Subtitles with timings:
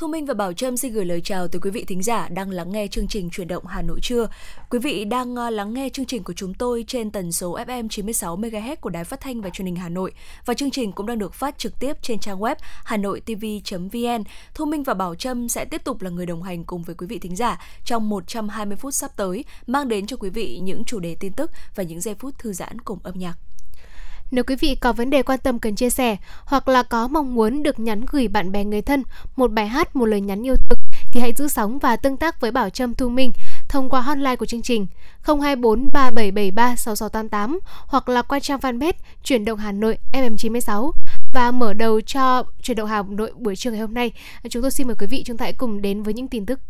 [0.00, 2.50] Thu Minh và Bảo Trâm xin gửi lời chào tới quý vị thính giả đang
[2.50, 4.28] lắng nghe chương trình Chuyển động Hà Nội trưa.
[4.70, 7.88] Quý vị đang à, lắng nghe chương trình của chúng tôi trên tần số FM
[7.88, 10.12] 96 MHz của Đài Phát thanh và Truyền hình Hà Nội
[10.46, 14.24] và chương trình cũng đang được phát trực tiếp trên trang web hanoitv.vn.
[14.54, 17.06] Thu Minh và Bảo Trâm sẽ tiếp tục là người đồng hành cùng với quý
[17.06, 20.98] vị thính giả trong 120 phút sắp tới, mang đến cho quý vị những chủ
[20.98, 23.49] đề tin tức và những giây phút thư giãn cùng âm nhạc.
[24.30, 27.34] Nếu quý vị có vấn đề quan tâm cần chia sẻ hoặc là có mong
[27.34, 29.02] muốn được nhắn gửi bạn bè người thân
[29.36, 30.78] một bài hát, một lời nhắn yêu thương
[31.12, 33.32] thì hãy giữ sóng và tương tác với Bảo Trâm Thu Minh
[33.68, 34.86] thông qua hotline của chương trình
[35.22, 38.92] 024 3773 6688 hoặc là qua trang fanpage
[39.24, 40.92] Chuyển động Hà Nội FM96.
[41.32, 44.12] Và mở đầu cho Chuyển động Hà Nội buổi trưa ngày hôm nay,
[44.50, 46.60] chúng tôi xin mời quý vị chúng ta hãy cùng đến với những tin tức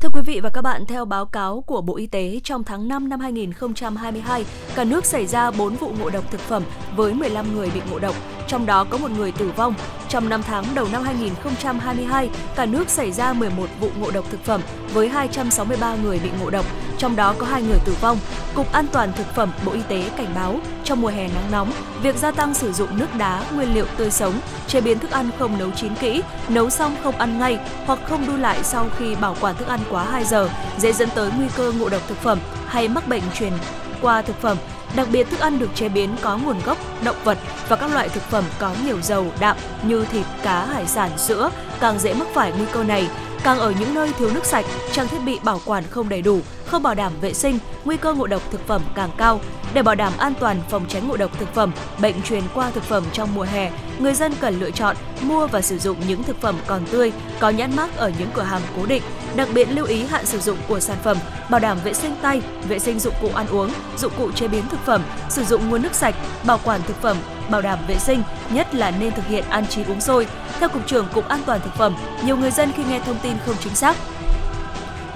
[0.00, 2.88] Thưa quý vị và các bạn, theo báo cáo của Bộ Y tế, trong tháng
[2.88, 4.44] 5 năm 2022,
[4.74, 6.62] cả nước xảy ra 4 vụ ngộ độc thực phẩm
[6.96, 8.14] với 15 người bị ngộ độc,
[8.46, 9.74] trong đó có một người tử vong.
[10.08, 14.44] Trong 5 tháng đầu năm 2022, cả nước xảy ra 11 vụ ngộ độc thực
[14.44, 14.60] phẩm
[14.92, 16.66] với 263 người bị ngộ độc,
[16.98, 18.18] trong đó có 2 người tử vong.
[18.54, 21.72] Cục An toàn thực phẩm Bộ Y tế cảnh báo trong mùa hè nắng nóng,
[22.02, 24.34] việc gia tăng sử dụng nước đá, nguyên liệu tươi sống,
[24.66, 28.26] chế biến thức ăn không nấu chín kỹ, nấu xong không ăn ngay hoặc không
[28.26, 30.48] đun lại sau khi bảo quản thức ăn quá 2 giờ
[30.78, 33.52] dễ dẫn tới nguy cơ ngộ độc thực phẩm hay mắc bệnh truyền
[34.00, 34.56] qua thực phẩm
[34.96, 38.08] Đặc biệt thức ăn được chế biến có nguồn gốc động vật và các loại
[38.08, 42.28] thực phẩm có nhiều dầu, đạm như thịt, cá, hải sản, sữa càng dễ mắc
[42.34, 43.08] phải nguy cơ này.
[43.42, 46.40] Càng ở những nơi thiếu nước sạch, trang thiết bị bảo quản không đầy đủ,
[46.66, 49.40] không bảo đảm vệ sinh, nguy cơ ngộ độc thực phẩm càng cao.
[49.76, 52.82] Để bảo đảm an toàn phòng tránh ngộ độc thực phẩm, bệnh truyền qua thực
[52.82, 56.40] phẩm trong mùa hè, người dân cần lựa chọn mua và sử dụng những thực
[56.40, 59.02] phẩm còn tươi, có nhãn mác ở những cửa hàng cố định.
[59.36, 61.16] Đặc biệt lưu ý hạn sử dụng của sản phẩm,
[61.50, 64.68] bảo đảm vệ sinh tay, vệ sinh dụng cụ ăn uống, dụng cụ chế biến
[64.68, 66.14] thực phẩm, sử dụng nguồn nước sạch,
[66.46, 67.16] bảo quản thực phẩm,
[67.50, 70.26] bảo đảm vệ sinh, nhất là nên thực hiện ăn chín uống sôi.
[70.60, 73.32] Theo Cục trưởng Cục An toàn Thực phẩm, nhiều người dân khi nghe thông tin
[73.46, 73.96] không chính xác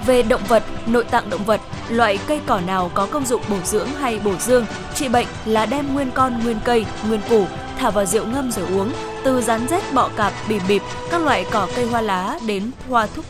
[0.05, 3.57] về động vật, nội tạng động vật, loại cây cỏ nào có công dụng bổ
[3.63, 7.45] dưỡng hay bổ dương, trị bệnh là đem nguyên con, nguyên cây, nguyên củ,
[7.77, 8.91] thả vào rượu ngâm rồi uống,
[9.23, 13.07] từ rắn rết, bọ cạp, bìm bịp, các loại cỏ cây hoa lá đến hoa
[13.15, 13.25] thuốc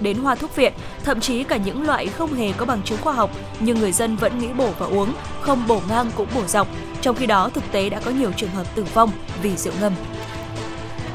[0.00, 0.72] đến hoa thuốc viện,
[1.04, 3.30] thậm chí cả những loại không hề có bằng chứng khoa học
[3.60, 6.68] nhưng người dân vẫn nghĩ bổ và uống, không bổ ngang cũng bổ dọc.
[7.00, 9.10] Trong khi đó, thực tế đã có nhiều trường hợp tử vong
[9.42, 9.92] vì rượu ngâm.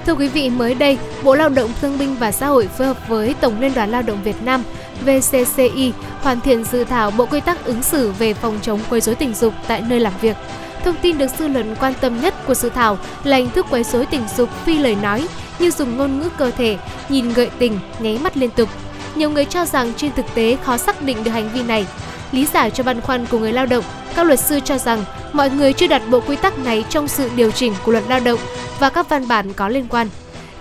[0.05, 3.07] Thưa quý vị, mới đây, Bộ Lao động Thương binh và Xã hội phối hợp
[3.07, 4.63] với Tổng Liên đoàn Lao động Việt Nam
[5.05, 9.15] VCCI hoàn thiện dự thảo bộ quy tắc ứng xử về phòng chống quấy rối
[9.15, 10.37] tình dục tại nơi làm việc.
[10.83, 13.83] Thông tin được dư luận quan tâm nhất của dự thảo là hình thức quấy
[13.83, 15.27] rối tình dục phi lời nói
[15.59, 16.77] như dùng ngôn ngữ cơ thể,
[17.09, 18.69] nhìn gợi tình, nháy mắt liên tục.
[19.15, 21.85] Nhiều người cho rằng trên thực tế khó xác định được hành vi này.
[22.33, 23.83] Lý giải cho băn khoăn của người lao động,
[24.15, 27.29] các luật sư cho rằng mọi người chưa đặt bộ quy tắc này trong sự
[27.35, 28.39] điều chỉnh của luật lao động
[28.79, 30.07] và các văn bản có liên quan.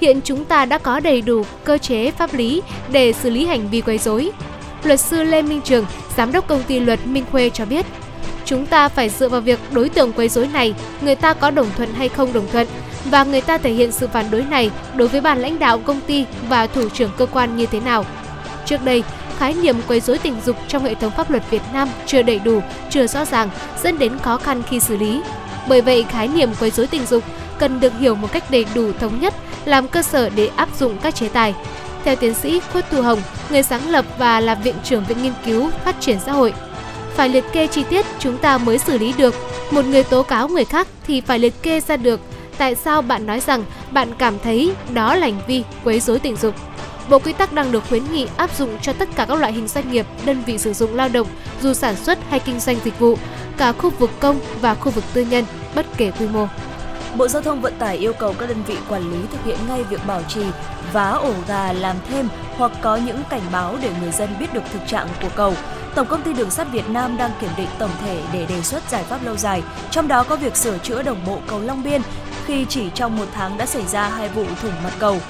[0.00, 3.68] Hiện chúng ta đã có đầy đủ cơ chế pháp lý để xử lý hành
[3.68, 4.30] vi quấy rối.
[4.84, 7.86] Luật sư Lê Minh Trường, giám đốc công ty luật Minh Khuê cho biết,
[8.44, 11.70] chúng ta phải dựa vào việc đối tượng quấy rối này, người ta có đồng
[11.76, 12.66] thuận hay không đồng thuận
[13.04, 16.00] và người ta thể hiện sự phản đối này đối với ban lãnh đạo công
[16.00, 18.04] ty và thủ trưởng cơ quan như thế nào.
[18.66, 19.02] Trước đây,
[19.42, 22.38] khái niệm quấy rối tình dục trong hệ thống pháp luật Việt Nam chưa đầy
[22.38, 22.60] đủ,
[22.90, 23.50] chưa rõ ràng,
[23.82, 25.22] dẫn đến khó khăn khi xử lý.
[25.68, 27.24] Bởi vậy, khái niệm quấy rối tình dục
[27.58, 30.98] cần được hiểu một cách đầy đủ thống nhất, làm cơ sở để áp dụng
[31.02, 31.54] các chế tài.
[32.04, 35.32] Theo tiến sĩ Khuất Thu Hồng, người sáng lập và là viện trưởng Viện Nghiên
[35.44, 36.54] cứu Phát triển xã hội,
[37.14, 39.34] phải liệt kê chi tiết chúng ta mới xử lý được.
[39.70, 42.20] Một người tố cáo người khác thì phải liệt kê ra được
[42.58, 46.36] tại sao bạn nói rằng bạn cảm thấy đó là hành vi quấy rối tình
[46.36, 46.54] dục.
[47.08, 49.68] Bộ quy tắc đang được khuyến nghị áp dụng cho tất cả các loại hình
[49.68, 51.26] doanh nghiệp, đơn vị sử dụng lao động,
[51.62, 53.18] dù sản xuất hay kinh doanh dịch vụ,
[53.56, 56.46] cả khu vực công và khu vực tư nhân, bất kể quy mô.
[57.16, 59.84] Bộ Giao thông Vận tải yêu cầu các đơn vị quản lý thực hiện ngay
[59.84, 60.42] việc bảo trì,
[60.92, 64.62] vá ổ gà làm thêm hoặc có những cảnh báo để người dân biết được
[64.72, 65.54] thực trạng của cầu.
[65.94, 68.90] Tổng công ty Đường sắt Việt Nam đang kiểm định tổng thể để đề xuất
[68.90, 72.02] giải pháp lâu dài, trong đó có việc sửa chữa đồng bộ cầu Long Biên
[72.46, 75.20] khi chỉ trong một tháng đã xảy ra hai vụ thủng mặt cầu.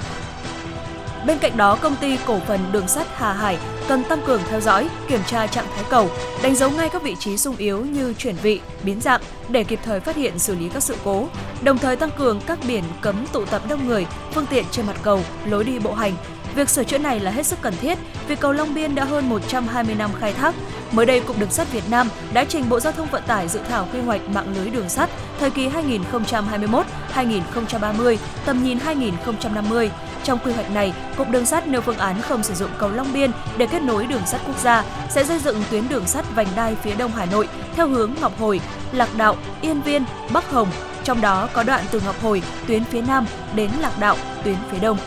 [1.25, 4.61] Bên cạnh đó, công ty cổ phần đường sắt Hà Hải cần tăng cường theo
[4.61, 6.09] dõi, kiểm tra trạng thái cầu,
[6.43, 9.79] đánh dấu ngay các vị trí sung yếu như chuyển vị, biến dạng để kịp
[9.83, 11.27] thời phát hiện xử lý các sự cố,
[11.61, 14.95] đồng thời tăng cường các biển cấm tụ tập đông người, phương tiện trên mặt
[15.03, 16.13] cầu, lối đi bộ hành,
[16.55, 17.97] Việc sửa chữa này là hết sức cần thiết
[18.27, 20.55] vì cầu Long Biên đã hơn 120 năm khai thác.
[20.91, 23.59] Mới đây, Cục Đường sắt Việt Nam đã trình Bộ Giao thông Vận tải dự
[23.69, 25.09] thảo quy hoạch mạng lưới đường sắt
[25.39, 29.91] thời kỳ 2021-2030, tầm nhìn 2050.
[30.23, 33.13] Trong quy hoạch này, Cục Đường sắt nêu phương án không sử dụng cầu Long
[33.13, 36.47] Biên để kết nối đường sắt quốc gia, sẽ xây dựng tuyến đường sắt vành
[36.55, 38.61] đai phía đông Hà Nội theo hướng Ngọc Hồi,
[38.91, 40.03] Lạc Đạo, Yên Viên,
[40.33, 40.69] Bắc Hồng,
[41.03, 43.25] trong đó có đoạn từ Ngọc Hồi, tuyến phía Nam
[43.55, 44.97] đến Lạc Đạo, tuyến phía Đông.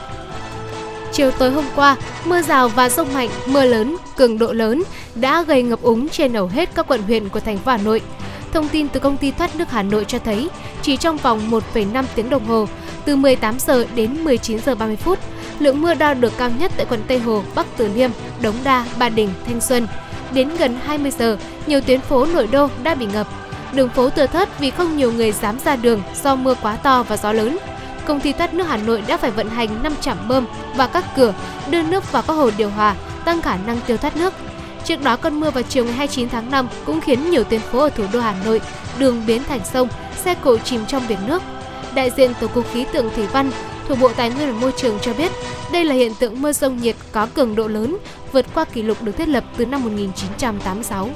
[1.13, 4.83] Chiều tối hôm qua, mưa rào và rông mạnh, mưa lớn, cường độ lớn
[5.15, 8.01] đã gây ngập úng trên hầu hết các quận huyện của thành phố Hà Nội.
[8.53, 10.49] Thông tin từ công ty thoát nước Hà Nội cho thấy,
[10.83, 12.67] chỉ trong vòng 1,5 tiếng đồng hồ,
[13.07, 15.19] từ 18 giờ đến 19 giờ 30 phút,
[15.59, 18.11] lượng mưa đo được cao nhất tại quận Tây Hồ, Bắc Từ Liêm,
[18.41, 19.87] Đống Đa, Ba Đình, Thanh Xuân.
[20.33, 23.27] Đến gần 20 giờ, nhiều tuyến phố nội đô đã bị ngập.
[23.73, 27.03] Đường phố tưa thớt vì không nhiều người dám ra đường do mưa quá to
[27.03, 27.59] và gió lớn.
[28.05, 31.05] Công ty thoát nước Hà Nội đã phải vận hành 5 trạm bơm và các
[31.17, 31.35] cửa
[31.71, 32.95] đưa nước vào các hồ điều hòa,
[33.25, 34.33] tăng khả năng tiêu thoát nước.
[34.85, 37.79] Trước đó, cơn mưa vào chiều ngày 29 tháng 5 cũng khiến nhiều tuyến phố
[37.79, 38.61] ở thủ đô Hà Nội
[38.99, 39.89] đường biến thành sông,
[40.25, 41.43] xe cộ chìm trong biển nước.
[41.97, 43.51] Đại diện Tổ cục Khí tượng Thủy văn
[43.89, 45.33] thuộc Bộ Tài nguyên và Môi trường cho biết
[45.73, 47.97] đây là hiện tượng mưa rông nhiệt có cường độ lớn,
[48.33, 51.09] vượt qua kỷ lục được thiết lập từ năm 1986.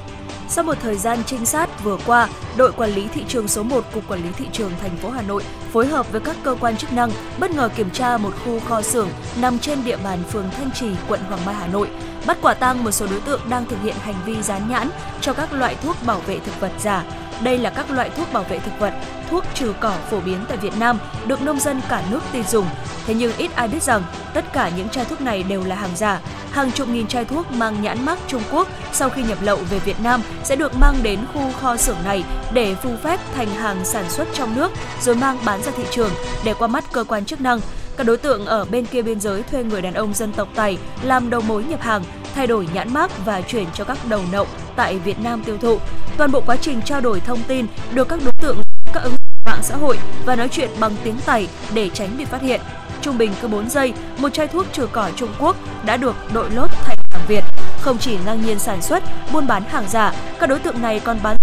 [0.49, 3.85] Sau một thời gian trinh sát vừa qua, đội quản lý thị trường số 1
[3.93, 5.43] cục quản lý thị trường thành phố Hà Nội
[5.73, 8.83] phối hợp với các cơ quan chức năng bất ngờ kiểm tra một khu kho
[8.83, 9.09] xưởng
[9.41, 11.89] nằm trên địa bàn phường Thanh Trì, quận Hoàng Mai, Hà Nội,
[12.27, 14.91] bắt quả tang một số đối tượng đang thực hiện hành vi dán nhãn
[15.21, 17.05] cho các loại thuốc bảo vệ thực vật giả.
[17.43, 18.95] Đây là các loại thuốc bảo vệ thực vật,
[19.31, 22.67] thuốc trừ cỏ phổ biến tại Việt Nam, được nông dân cả nước tin dùng.
[23.07, 24.03] Thế nhưng ít ai biết rằng
[24.35, 26.21] tất cả những chai thuốc này đều là hàng giả.
[26.51, 29.79] Hàng chục nghìn chai thuốc mang nhãn mác Trung Quốc sau khi nhập lậu về
[29.79, 33.85] Việt Nam sẽ được mang đến khu kho xưởng này để phù phép thành hàng
[33.85, 34.73] sản xuất trong nước
[35.03, 36.11] rồi mang bán ra thị trường
[36.45, 37.61] để qua mắt cơ quan chức năng.
[37.97, 40.79] Các đối tượng ở bên kia biên giới thuê người đàn ông dân tộc Tày
[41.03, 42.03] làm đầu mối nhập hàng,
[42.35, 44.47] thay đổi nhãn mác và chuyển cho các đầu nậu
[44.77, 45.79] tại Việt Nam tiêu thụ.
[46.17, 48.63] Toàn bộ quá trình trao đổi thông tin được các đối tượng
[48.95, 49.15] các ứng
[49.45, 52.61] mạng xã hội và nói chuyện bằng tiếng Tày để tránh bị phát hiện.
[53.01, 56.51] Trung bình cứ 4 giây, một chai thuốc trừ cỏ Trung Quốc đã được đội
[56.51, 57.45] lốt thành hàng Việt.
[57.81, 59.03] Không chỉ ngang nhiên sản xuất,
[59.33, 61.37] buôn bán hàng giả, các đối tượng này còn bán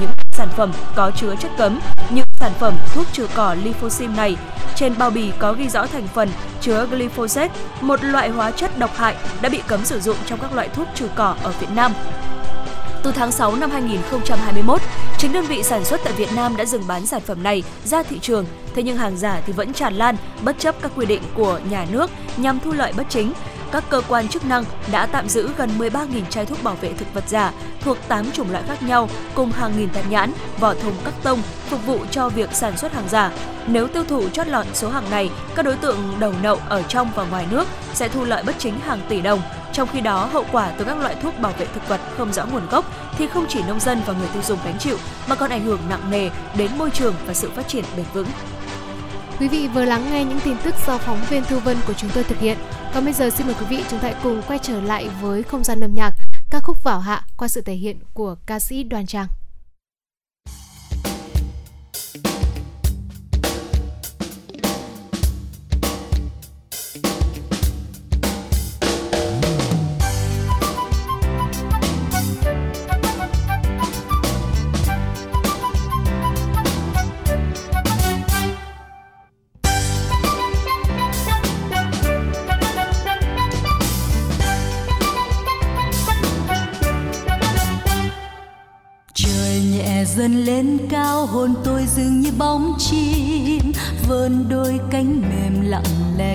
[0.00, 4.36] những sản phẩm có chứa chất cấm như sản phẩm thuốc trừ cỏ Lifosim này.
[4.74, 6.28] Trên bao bì có ghi rõ thành phần
[6.60, 10.52] chứa glyphosate, một loại hóa chất độc hại đã bị cấm sử dụng trong các
[10.54, 11.92] loại thuốc trừ cỏ ở Việt Nam.
[13.02, 14.80] Từ tháng 6 năm 2021,
[15.18, 18.02] chính đơn vị sản xuất tại Việt Nam đã dừng bán sản phẩm này ra
[18.02, 21.22] thị trường, thế nhưng hàng giả thì vẫn tràn lan bất chấp các quy định
[21.34, 23.32] của nhà nước nhằm thu lợi bất chính
[23.76, 27.14] các cơ quan chức năng đã tạm giữ gần 13.000 chai thuốc bảo vệ thực
[27.14, 30.94] vật giả thuộc 8 chủng loại khác nhau cùng hàng nghìn tem nhãn, vỏ thùng
[31.04, 33.32] các tông phục vụ cho việc sản xuất hàng giả.
[33.66, 37.10] Nếu tiêu thụ chót lọt số hàng này, các đối tượng đầu nậu ở trong
[37.14, 39.40] và ngoài nước sẽ thu lợi bất chính hàng tỷ đồng.
[39.72, 42.46] Trong khi đó, hậu quả từ các loại thuốc bảo vệ thực vật không rõ
[42.46, 42.84] nguồn gốc
[43.18, 44.96] thì không chỉ nông dân và người tiêu dùng gánh chịu
[45.28, 48.26] mà còn ảnh hưởng nặng nề đến môi trường và sự phát triển bền vững.
[49.40, 52.10] Quý vị vừa lắng nghe những tin tức do phóng viên Thu Vân của chúng
[52.14, 52.58] tôi thực hiện.
[52.94, 55.64] Còn bây giờ xin mời quý vị chúng ta cùng quay trở lại với không
[55.64, 56.14] gian âm nhạc,
[56.50, 59.26] ca khúc Vào Hạ qua sự thể hiện của ca sĩ Đoàn Trang.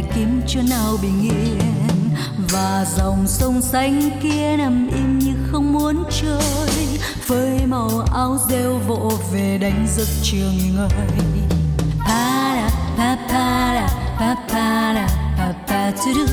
[0.01, 1.59] Lặng kiếm chỗ nào bình yên.
[2.51, 6.99] Và dòng sông xanh kia nằm im như không muốn trôi.
[7.27, 10.89] Với màu áo rêu vỗ về đánh giấc chiều nghỉ ngơi
[12.05, 13.87] pa da pa pa da
[14.19, 16.25] pa pa da pa pa, tu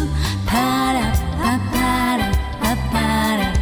[0.47, 3.53] pa da pa pa da pa pa da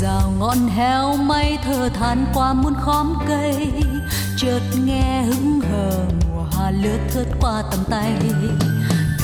[0.00, 3.72] rào ngọn heo mây thở than qua muôn khóm cây.
[4.38, 8.12] Chợt nghe hững hờ mùa hà lướt thướt qua tầm tay.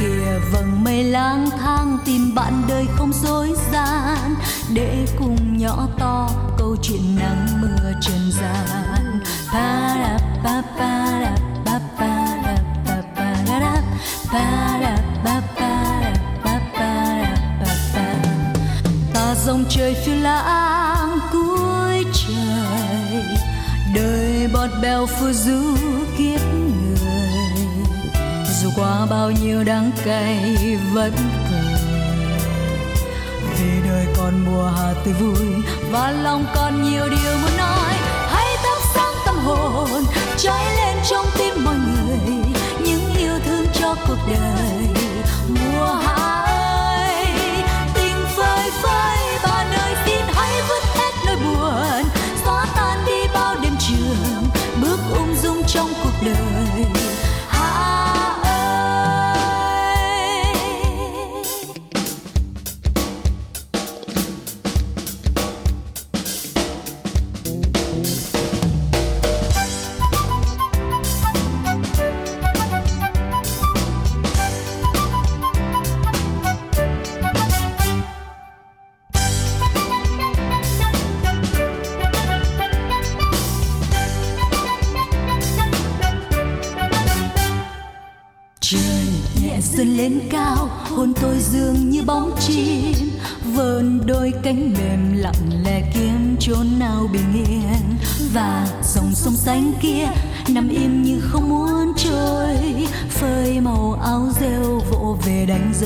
[0.01, 4.35] Kìa vầng mây lang thang tìm bạn đời không dối gian.
[4.73, 9.21] Để cùng nhỏ to câu chuyện nắng mưa trần gian.
[9.53, 11.37] Pa da pa pa da
[11.67, 12.37] pa pa
[12.85, 13.81] pa pa pa
[14.33, 14.51] pa
[15.25, 15.81] pa pa
[16.45, 16.59] pa
[17.61, 18.15] pa pa.
[19.15, 23.25] Ta dòng trời phiêu lãng cuối trời.
[23.95, 25.77] Đời bọt bèo phù du
[28.77, 30.57] qua bao nhiêu đắng cay
[30.93, 31.13] vẫn
[31.51, 31.61] cười
[33.59, 35.47] vì đời còn mùa hạ tươi vui
[35.91, 37.95] và lòng còn nhiều điều muốn nói.
[38.29, 40.05] Hãy thắp sáng tâm hồn,
[40.39, 42.37] cháy lên trong tim mọi người.
[42.85, 44.60] Những yêu thương cho cuộc đời.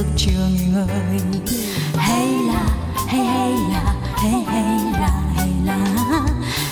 [0.04, 1.20] Về trường người.
[1.96, 2.66] Hay là,
[3.08, 5.78] hay hay là, hay hay là hay là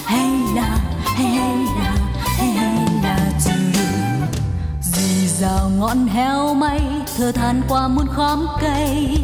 [0.04, 3.52] hay là, hay hay là, hay hay là từ
[4.82, 6.80] dì rào ngọn heo mây
[7.16, 9.18] thở than qua muôn khóm cây.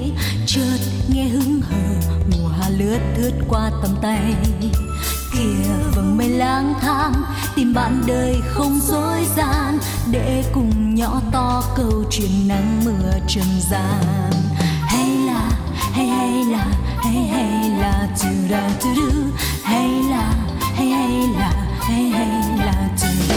[0.47, 4.35] Chợt nghe hứng hờ mùa hạ lướt thướt qua tầm tay.
[5.33, 7.13] Kia vầng mây lang thang
[7.59, 9.79] tìm bạn đời không dối gian,
[10.11, 14.33] để cùng nhỏ to câu chuyện nắng mưa trần gian.
[14.83, 15.51] Hay là,
[15.93, 19.11] hay hay là, hay hay là tu ra tu du
[19.63, 20.35] hay là,
[20.77, 23.35] hay hay là, hay hay là tu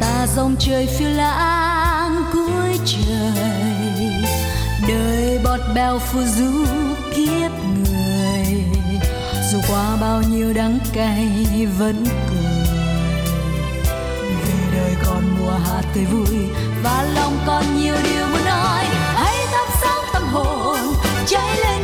[0.00, 4.24] ta dòng trời phiêu lãng cuối trời,
[4.88, 6.64] đời bọt bèo phù du
[7.16, 8.64] kiếp người.
[9.52, 11.46] Dù qua bao nhiêu đắng cay
[11.78, 12.41] vẫn cười
[15.38, 16.48] mùa hạ tươi vui
[16.82, 18.84] và lòng còn nhiều điều muốn nói.
[19.14, 20.78] Hãy thắp sáng tâm hồn,
[21.26, 21.81] cháy lên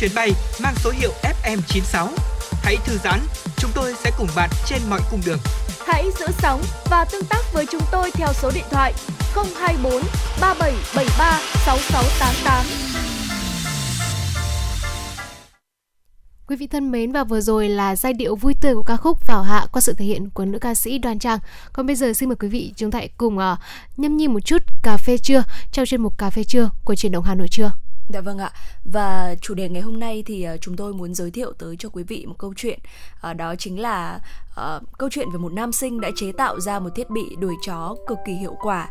[0.00, 2.08] chuyến bay mang số hiệu FM96.
[2.62, 3.20] Hãy thư giãn,
[3.56, 5.38] chúng tôi sẽ cùng bạn trên mọi cung đường.
[5.86, 8.94] Hãy giữ sóng và tương tác với chúng tôi theo số điện thoại
[9.34, 9.92] 024
[10.40, 12.64] 3773 6688.
[16.46, 19.26] Quý vị thân mến và vừa rồi là giai điệu vui tươi của ca khúc
[19.26, 21.38] Vào Hạ qua sự thể hiện của nữ ca sĩ Đoan Trang.
[21.72, 23.58] Còn bây giờ xin mời quý vị chúng ta hãy cùng uh,
[23.96, 25.42] nhâm nhi một chút cà phê trưa
[25.72, 27.70] trong chuyên mục cà phê trưa của truyền động Hà Nội trưa.
[28.12, 28.52] Dạ vâng ạ.
[28.84, 31.88] Và chủ đề ngày hôm nay thì ờ, chúng tôi muốn giới thiệu tới cho
[31.88, 32.78] quý vị một câu chuyện.
[33.20, 34.20] Ờ, đó chính là
[34.60, 37.54] uh, câu chuyện về một nam sinh đã chế tạo ra một thiết bị đuổi
[37.66, 38.88] chó cực kỳ hiệu quả.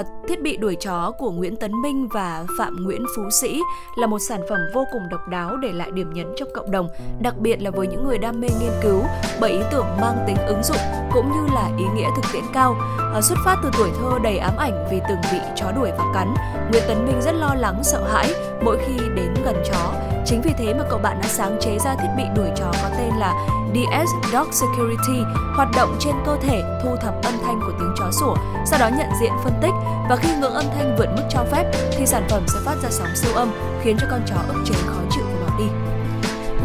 [0.00, 3.60] Uh, thiết bị đuổi chó của Nguyễn Tấn Minh và Phạm Nguyễn Phú Sĩ
[3.96, 6.88] là một sản phẩm vô cùng độc đáo để lại điểm nhấn trong cộng đồng,
[7.20, 9.02] đặc biệt là với những người đam mê nghiên cứu
[9.40, 10.76] bởi ý tưởng mang tính ứng dụng
[11.12, 12.76] cũng như là ý nghĩa thực tiễn cao.
[13.18, 16.04] Uh, xuất phát từ tuổi thơ đầy ám ảnh vì từng bị chó đuổi và
[16.14, 16.34] cắn,
[16.70, 19.92] Nguyễn Tấn Minh rất lo lắng sợ hãi mỗi khi đến gần chó.
[20.24, 22.88] Chính vì thế mà cậu bạn đã sáng chế ra thiết bị đuổi chó có
[22.98, 25.22] tên là DS Dog Security,
[25.56, 28.34] hoạt động trên cơ thể thu thập âm thanh của tiếng chó sủa,
[28.66, 29.74] sau đó nhận diện phân tích
[30.08, 31.64] và khi ngưỡng âm thanh vượt mức cho phép
[31.98, 33.50] thì sản phẩm sẽ phát ra sóng siêu âm
[33.82, 35.64] khiến cho con chó ức chế khó chịu và bỏ đi.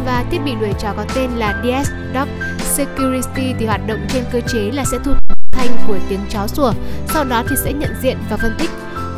[0.06, 4.24] Và thiết bị đuổi chó có tên là DS Dog Security thì hoạt động trên
[4.32, 6.72] cơ chế là sẽ thu thập âm thanh của tiếng chó sủa,
[7.08, 8.70] sau đó thì sẽ nhận diện và phân tích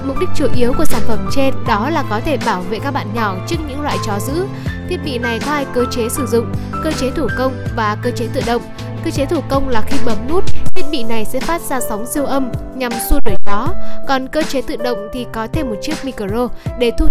[0.05, 2.91] Mục đích chủ yếu của sản phẩm trên đó là có thể bảo vệ các
[2.91, 4.47] bạn nhỏ trước những loại chó dữ.
[4.89, 6.53] Thiết bị này có hai cơ chế sử dụng,
[6.85, 8.63] cơ chế thủ công và cơ chế tự động.
[9.05, 12.07] Cơ chế thủ công là khi bấm nút, thiết bị này sẽ phát ra sóng
[12.07, 13.69] siêu âm nhằm xua đuổi chó.
[14.09, 17.07] Còn cơ chế tự động thì có thêm một chiếc micro để thu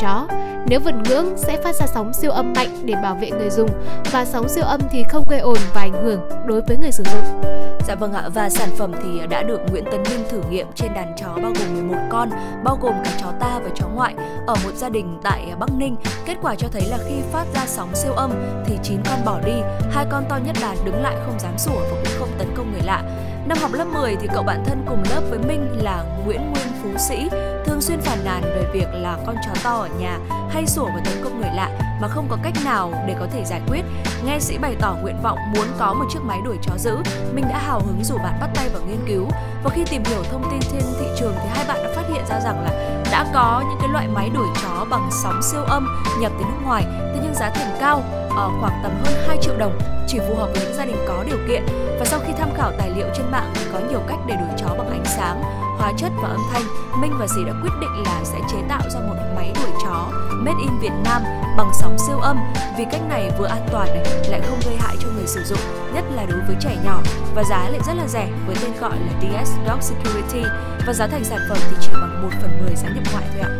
[0.00, 0.26] chó.
[0.66, 3.68] Nếu vượt ngưỡng sẽ phát ra sóng siêu âm mạnh để bảo vệ người dùng
[4.12, 7.04] và sóng siêu âm thì không gây ồn và ảnh hưởng đối với người sử
[7.04, 7.42] dụng.
[7.88, 10.94] Dạ vâng ạ, và sản phẩm thì đã được Nguyễn Tấn Minh thử nghiệm trên
[10.94, 12.30] đàn chó bao gồm 11 con,
[12.64, 14.14] bao gồm cả chó ta và chó ngoại
[14.46, 15.96] ở một gia đình tại Bắc Ninh.
[16.26, 18.30] Kết quả cho thấy là khi phát ra sóng siêu âm
[18.66, 19.60] thì 9 con bỏ đi,
[19.92, 22.72] hai con to nhất đàn đứng lại không dám sủa và cũng không tấn công
[22.72, 23.02] người lạ.
[23.46, 26.66] Năm học lớp 10 thì cậu bạn thân cùng lớp với Minh là Nguyễn Nguyên
[26.82, 27.28] Phú Sĩ
[27.64, 30.18] thường xuyên phàn nàn về việc là con chó to ở nhà
[30.50, 31.70] hay sủa và tấn công người lạ
[32.00, 33.82] mà không có cách nào để có thể giải quyết.
[34.24, 36.96] Nghe Sĩ bày tỏ nguyện vọng muốn có một chiếc máy đuổi chó giữ,
[37.34, 39.28] Minh đã hào hứng rủ bạn bắt tay vào nghiên cứu.
[39.64, 42.24] Và khi tìm hiểu thông tin trên thị trường thì hai bạn đã phát hiện
[42.28, 45.88] ra rằng là đã có những cái loại máy đuổi chó bằng sóng siêu âm
[46.20, 48.02] nhập từ nước ngoài, thế nhưng giá thành cao,
[48.36, 51.24] ở khoảng tầm hơn 2 triệu đồng chỉ phù hợp với những gia đình có
[51.26, 51.62] điều kiện.
[51.98, 54.58] Và sau khi tham khảo tài liệu trên mạng thì có nhiều cách để đuổi
[54.58, 55.42] chó bằng ánh sáng
[55.78, 56.62] hóa chất và âm thanh.
[57.00, 60.08] Minh và dì đã quyết định là sẽ chế tạo ra một máy đuổi chó
[60.32, 61.22] made in việt nam
[61.56, 62.38] bằng sóng siêu âm.
[62.78, 65.58] Vì cách này vừa an toàn này lại không gây hại cho người sử dụng
[65.94, 67.00] nhất là đối với trẻ nhỏ.
[67.34, 70.42] Và giá lại rất là rẻ với tên gọi là DS Dog Security.
[70.86, 73.40] Và giá thành sản phẩm thì chỉ bằng 1 phần 10 giá nhập ngoại thôi
[73.42, 73.50] ạ.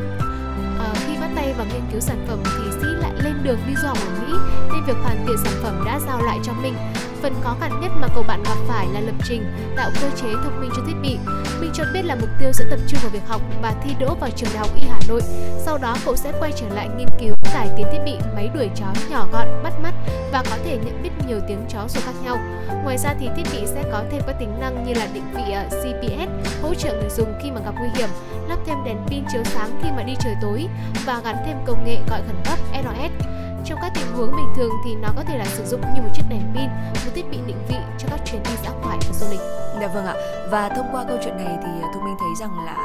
[0.78, 2.61] À, khi bắt tay vào nghiên cứu sản phẩm thì
[3.42, 4.34] sĩ đường đi du học ở Mỹ
[4.72, 6.74] nên việc hoàn thiện sản phẩm đã giao lại cho mình
[7.22, 9.44] Phần khó khăn nhất mà cậu bạn gặp phải là lập trình,
[9.76, 11.18] tạo cơ chế thông minh cho thiết bị.
[11.60, 14.14] Minh cho biết là mục tiêu sẽ tập trung vào việc học và thi đỗ
[14.20, 15.20] vào trường đại học Y Hà Nội.
[15.58, 18.70] Sau đó cậu sẽ quay trở lại nghiên cứu cải tiến thiết bị máy đuổi
[18.74, 19.94] chó nhỏ gọn, bắt mắt
[20.32, 22.36] và có thể nhận biết nhiều tiếng chó số khác nhau.
[22.84, 25.52] Ngoài ra thì thiết bị sẽ có thêm các tính năng như là định vị
[25.52, 26.30] ờ, GPS,
[26.62, 28.08] hỗ trợ người dùng khi mà gặp nguy hiểm,
[28.48, 30.66] lắp thêm đèn pin chiếu sáng khi mà đi trời tối
[31.06, 33.31] và gắn thêm công nghệ gọi khẩn cấp ROS
[33.64, 36.08] trong các tình huống bình thường thì nó có thể là sử dụng như một
[36.14, 36.68] chiếc đèn pin,
[37.04, 39.40] một thiết bị định vị cho các chuyến đi dã ngoại và du lịch.
[39.80, 40.14] Dạ vâng ạ.
[40.50, 42.76] Và thông qua câu chuyện này thì Thu Minh thấy rằng là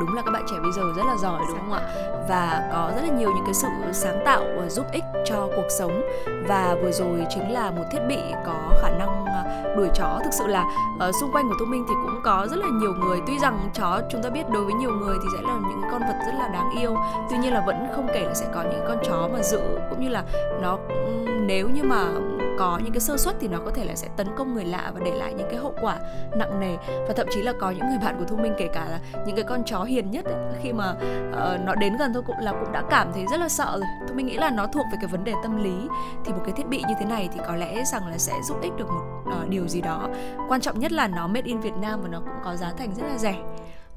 [0.00, 1.82] đúng là các bạn trẻ bây giờ rất là giỏi đúng không ạ?
[2.28, 6.02] Và có rất là nhiều những cái sự sáng tạo giúp ích cho cuộc sống.
[6.48, 10.20] Và vừa rồi chính là một thiết bị có khả năng ờ, đuổi chó.
[10.24, 10.64] Thực sự là
[10.98, 13.20] ở xung quanh của Thu Minh thì cũng có rất là nhiều người.
[13.26, 16.00] Tuy rằng chó chúng ta biết đối với nhiều người thì sẽ là những con
[16.00, 16.96] vật rất là đáng yêu.
[17.30, 20.00] Tuy nhiên là vẫn không kể là sẽ có những con chó mà giữ cũng
[20.00, 20.24] như là
[20.62, 20.78] nó
[21.46, 22.04] nếu như mà
[22.58, 24.90] có những cái sơ suất thì nó có thể là sẽ tấn công người lạ
[24.94, 25.98] và để lại những cái hậu quả
[26.36, 26.76] nặng nề.
[27.08, 29.36] Và thậm chí là có những người bạn của thu minh kể cả là những
[29.36, 30.94] cái con chó hiền nhất ấy, khi mà
[31.30, 33.88] uh, nó đến gần thôi cũng là cũng đã cảm thấy rất là sợ rồi.
[34.08, 35.88] Thu minh nghĩ là nó thuộc về cái vấn đề tâm lý.
[36.24, 38.56] Thì một cái thiết bị như thế này thì có lẽ rằng là sẽ giúp
[38.62, 40.08] ích được một uh, điều gì đó.
[40.48, 42.94] Quan trọng nhất là nó made in Việt Nam và nó cũng có giá thành
[42.94, 43.34] rất là rẻ.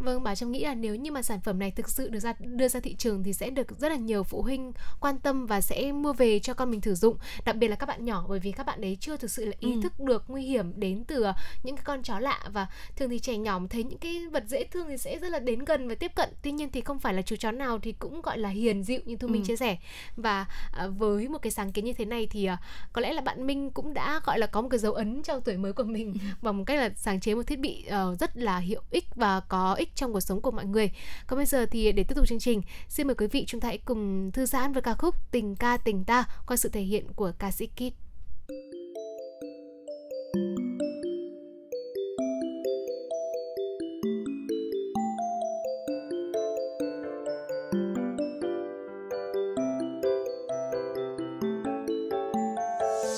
[0.01, 2.33] Vâng, bà Trâm nghĩ là nếu như mà sản phẩm này thực sự được ra
[2.39, 5.61] đưa ra thị trường thì sẽ được rất là nhiều phụ huynh quan tâm và
[5.61, 8.39] sẽ mua về cho con mình sử dụng, đặc biệt là các bạn nhỏ bởi
[8.39, 9.79] vì các bạn ấy chưa thực sự là ý ừ.
[9.83, 11.33] thức được nguy hiểm đến từ ờ,
[11.63, 14.63] những cái con chó lạ và thường thì trẻ nhỏ thấy những cái vật dễ
[14.63, 16.29] thương thì sẽ rất là đến gần và tiếp cận.
[16.41, 18.99] Tuy nhiên thì không phải là chú chó nào thì cũng gọi là hiền dịu
[19.05, 19.45] như Thu Minh ừ.
[19.45, 19.77] chia sẻ.
[20.15, 20.45] Và
[20.85, 22.59] uh, với một cái sáng kiến như thế này thì uh,
[22.93, 25.41] có lẽ là bạn Minh cũng đã gọi là có một cái dấu ấn trong
[25.41, 26.19] tuổi mới của mình ừ.
[26.41, 29.39] bằng một cách là sáng chế một thiết bị uh, rất là hiệu ích và
[29.39, 30.91] có ích trong cuộc sống của mọi người.
[31.27, 33.67] Còn bây giờ thì để tiếp tục chương trình, xin mời quý vị chúng ta
[33.67, 37.13] hãy cùng thư giãn với ca khúc Tình ca tình ta qua sự thể hiện
[37.13, 37.93] của ca sĩ Kid.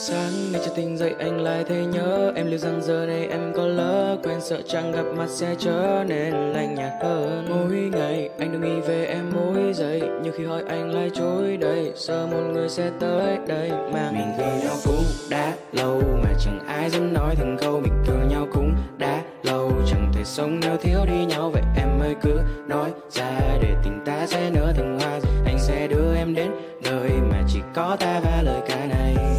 [0.08, 3.54] Sáng ngày chưa tỉnh dậy anh lại thấy nhớ em liệu rằng giờ này em
[3.56, 7.46] có lỡ quen sợ chẳng gặp mặt sẽ trở nên lạnh nhạt hơn.
[7.50, 11.58] Mỗi ngày anh đừng nghĩ về em mỗi giây, nhưng khi hỏi anh lại chối
[11.58, 16.30] đây sợ một người sẽ tới đây mà mình vì nhau cũng đã lâu mà
[16.40, 19.72] chẳng ai dám nói thành câu mình thương nhau cũng đã lâu.
[19.88, 24.00] Chẳng thể sống nếu thiếu đi nhau, vậy em ơi cứ nói ra để tình
[24.06, 25.20] ta sẽ nở thành hoa.
[25.46, 26.52] Anh sẽ đưa em đến
[26.84, 29.33] nơi mà chỉ có ta và lời ca này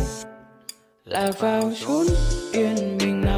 [1.05, 2.07] lạc vào chốn
[2.53, 3.34] yên bình nắng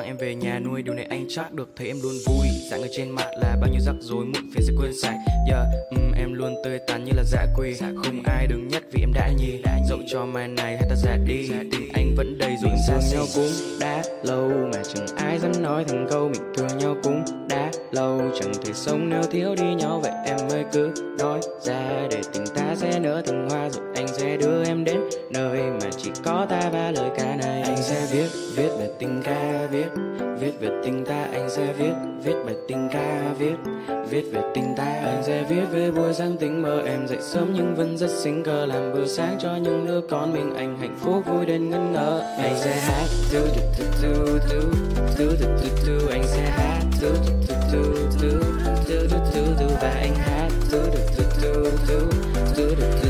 [0.00, 0.82] mang em về nhà nuôi.
[0.82, 2.46] Điều này anh chắc được thấy em luôn vui.
[2.70, 5.16] Dạng người trên mặt là bao nhiêu rắc rối muộn phiền sẽ quên sạch.
[5.48, 7.74] Yeah, um, em luôn tươi tắn như là dạ quỳ.
[7.74, 9.62] Không ai đứng nhất vì em đã nhì.
[9.88, 13.26] Dẫu cho mai này hay ta già đi tình anh vẫn đầy rồi xa nhau
[13.34, 17.70] cũng đã lâu mà chẳng ai dám nói thành câu mình thương nhau cũng đã
[17.92, 18.20] lâu.
[18.40, 22.06] Chẳng thể sống nếu thiếu đi nhau vậy em ơi cứ nói ra.
[22.10, 25.90] Để tình ta sẽ nở thành hoa rồi anh sẽ đưa em đến nơi mà
[25.96, 27.62] chỉ có ta và lời ca này.
[27.62, 29.88] Anh sẽ viết viết về tình ca viết
[30.40, 31.92] viết về tình ta anh sẽ viết
[32.24, 33.54] viết bài tình ca viết
[34.10, 37.48] viết về tình ta anh sẽ viết về buổi sáng tính mơ em dậy sớm
[37.54, 40.96] nhưng vẫn rất xinh cờ làm bữa sáng cho những đứa con mình anh hạnh
[41.00, 44.60] phúc vui đến ngân ngỡ anh sẽ hát tu tu tu tu
[45.18, 47.82] tu tu tu tu anh sẽ hát tu tu tu
[48.20, 48.28] tu
[48.88, 51.54] tu tu tu tu và anh hát tu tu tu tu
[51.88, 52.00] tu
[52.56, 53.09] tu tu tu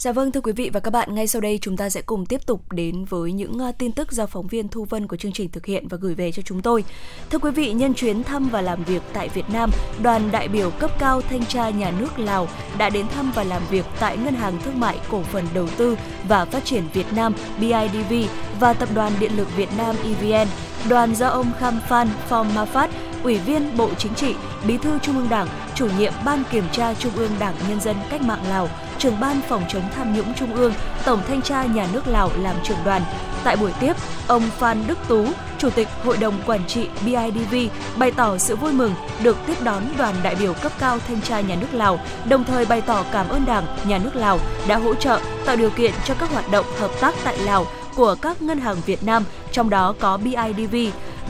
[0.00, 2.26] Dạ vâng thưa quý vị và các bạn, ngay sau đây chúng ta sẽ cùng
[2.26, 5.32] tiếp tục đến với những à, tin tức do phóng viên Thu Vân của chương
[5.32, 6.84] trình thực hiện và gửi về cho chúng tôi.
[7.30, 9.70] Thưa quý vị, nhân chuyến thăm và làm việc tại Việt Nam,
[10.02, 13.62] đoàn đại biểu cấp cao thanh tra nhà nước Lào đã đến thăm và làm
[13.70, 15.96] việc tại Ngân hàng Thương mại Cổ phần Đầu tư
[16.28, 18.14] và Phát triển Việt Nam BIDV
[18.60, 20.48] và Tập đoàn Điện lực Việt Nam EVN.
[20.88, 22.88] Đoàn do ông Kham Phan Phong Mafat,
[23.22, 24.34] Ủy viên Bộ Chính trị,
[24.66, 27.96] Bí thư Trung ương Đảng, Chủ nhiệm Ban Kiểm tra Trung ương Đảng Nhân dân
[28.10, 30.72] Cách mạng Lào, trưởng ban phòng chống tham nhũng Trung ương,
[31.04, 33.02] Tổng thanh tra nhà nước Lào làm trưởng đoàn.
[33.44, 33.92] Tại buổi tiếp,
[34.26, 35.26] ông Phan Đức Tú,
[35.58, 37.54] Chủ tịch Hội đồng Quản trị BIDV
[37.96, 41.40] bày tỏ sự vui mừng được tiếp đón đoàn đại biểu cấp cao thanh tra
[41.40, 44.38] nhà nước Lào, đồng thời bày tỏ cảm ơn Đảng, nhà nước Lào
[44.68, 48.16] đã hỗ trợ tạo điều kiện cho các hoạt động hợp tác tại Lào của
[48.22, 50.76] các ngân hàng Việt Nam, trong đó có BIDV.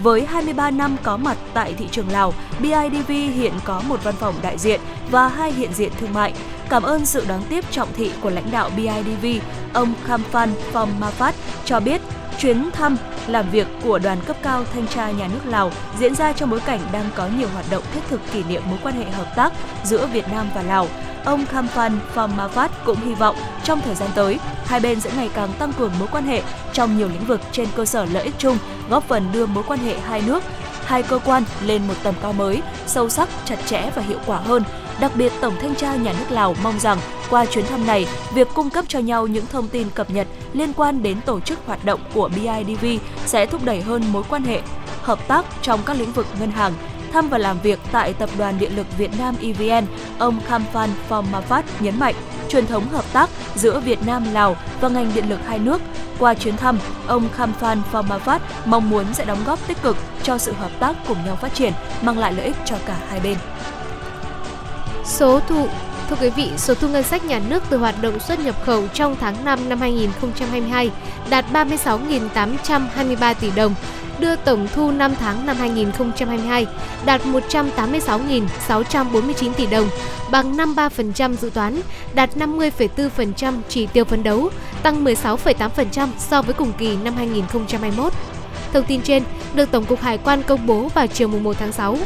[0.03, 4.35] Với 23 năm có mặt tại thị trường Lào, BIDV hiện có một văn phòng
[4.43, 6.33] đại diện và hai hiện diện thương mại.
[6.69, 9.27] Cảm ơn sự đón tiếp trọng thị của lãnh đạo BIDV,
[9.73, 11.01] ông Khamphan Phong
[11.65, 12.01] cho biết
[12.41, 16.33] chuyến thăm làm việc của đoàn cấp cao thanh tra nhà nước Lào diễn ra
[16.33, 19.11] trong bối cảnh đang có nhiều hoạt động thiết thực kỷ niệm mối quan hệ
[19.11, 19.53] hợp tác
[19.85, 20.89] giữa Việt Nam và Lào.
[21.25, 25.53] Ông Khamphan Phamavat cũng hy vọng trong thời gian tới, hai bên sẽ ngày càng
[25.59, 28.59] tăng cường mối quan hệ trong nhiều lĩnh vực trên cơ sở lợi ích chung,
[28.91, 30.43] góp phần đưa mối quan hệ hai nước,
[30.85, 34.39] hai cơ quan lên một tầm cao mới, sâu sắc, chặt chẽ và hiệu quả
[34.39, 34.63] hơn.
[35.01, 36.99] Đặc biệt, Tổng thanh tra nhà nước Lào mong rằng
[37.31, 40.73] qua chuyến thăm này, việc cung cấp cho nhau những thông tin cập nhật liên
[40.73, 42.87] quan đến tổ chức hoạt động của BIDV
[43.27, 44.61] sẽ thúc đẩy hơn mối quan hệ
[45.03, 46.73] hợp tác trong các lĩnh vực ngân hàng,
[47.13, 49.87] thăm và làm việc tại Tập đoàn Điện lực Việt Nam EVN,
[50.19, 52.15] ông Kamphan Phomafat nhấn mạnh
[52.49, 55.81] truyền thống hợp tác giữa Việt Nam, Lào và ngành điện lực hai nước.
[56.19, 60.53] Qua chuyến thăm, ông Kamphan Phomafat mong muốn sẽ đóng góp tích cực cho sự
[60.53, 63.37] hợp tác cùng nhau phát triển, mang lại lợi ích cho cả hai bên.
[65.05, 65.69] Số thụ
[66.11, 68.89] Thưa quý vị, số thu ngân sách nhà nước từ hoạt động xuất nhập khẩu
[68.95, 70.91] trong tháng 5 năm 2022
[71.31, 73.75] đạt 36.823 tỷ đồng,
[74.19, 76.67] đưa tổng thu 5 tháng năm 2022
[77.05, 79.89] đạt 186.649 tỷ đồng,
[80.31, 81.81] bằng 53% dự toán,
[82.15, 84.51] đạt 50,4% chỉ tiêu phấn đấu,
[84.83, 88.13] tăng 16,8% so với cùng kỳ năm 2021.
[88.73, 89.23] Thông tin trên
[89.55, 91.99] được Tổng cục Hải quan công bố vào chiều 1 tháng 6.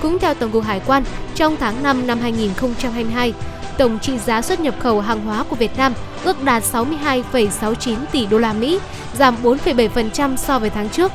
[0.00, 3.32] Cũng theo Tổng cục Hải quan, trong tháng 5 năm 2022,
[3.78, 5.92] tổng trị giá xuất nhập khẩu hàng hóa của Việt Nam
[6.24, 8.78] ước đạt 62,69 tỷ đô la Mỹ,
[9.18, 11.12] giảm 4,7% so với tháng trước.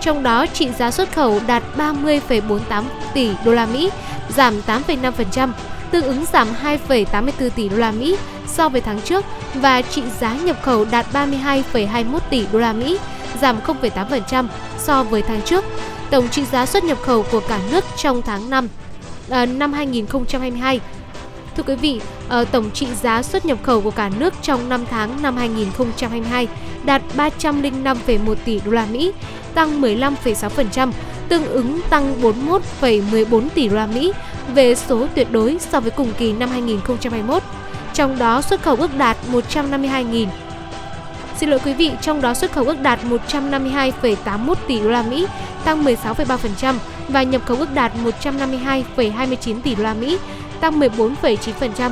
[0.00, 3.90] Trong đó, trị giá xuất khẩu đạt 30,48 tỷ đô la Mỹ,
[4.36, 5.50] giảm 8,5%,
[5.90, 6.48] tương ứng giảm
[6.88, 8.16] 2,84 tỷ đô la Mỹ
[8.46, 12.98] so với tháng trước và trị giá nhập khẩu đạt 32,21 tỷ đô la Mỹ,
[13.40, 14.46] giảm 0,8%
[14.78, 15.64] so với tháng trước.
[16.14, 18.68] Tổng trị giá xuất nhập khẩu của cả nước trong tháng 5
[19.30, 20.80] à, năm ờ, 2022.
[21.56, 24.84] Thưa quý vị, ờ, tổng trị giá xuất nhập khẩu của cả nước trong 5
[24.90, 26.48] tháng năm 2022
[26.84, 29.12] đạt 305,1 tỷ đô la Mỹ,
[29.54, 30.92] tăng 15,6%,
[31.28, 34.12] tương ứng tăng 41,14 tỷ đô la Mỹ
[34.54, 37.42] về số tuyệt đối so với cùng kỳ năm 2021.
[37.94, 40.26] Trong đó xuất khẩu ước đạt 152.000
[41.36, 45.26] Xin lỗi quý vị, trong đó xuất khẩu ước đạt 152,81 tỷ đô la Mỹ,
[45.64, 46.74] tăng 16,3%
[47.08, 47.92] và nhập khẩu ước đạt
[48.22, 50.18] 152,29 tỷ đô la Mỹ,
[50.60, 51.90] tăng 14,9%.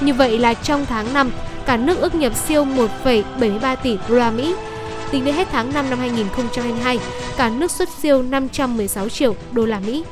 [0.00, 1.30] Như vậy là trong tháng 5,
[1.66, 2.66] cả nước ước nhập siêu
[3.04, 4.54] 1,73 tỷ đô la Mỹ.
[5.10, 6.98] Tính đến hết tháng 5 năm 2022,
[7.36, 10.04] cả nước xuất siêu 516 triệu đô la Mỹ.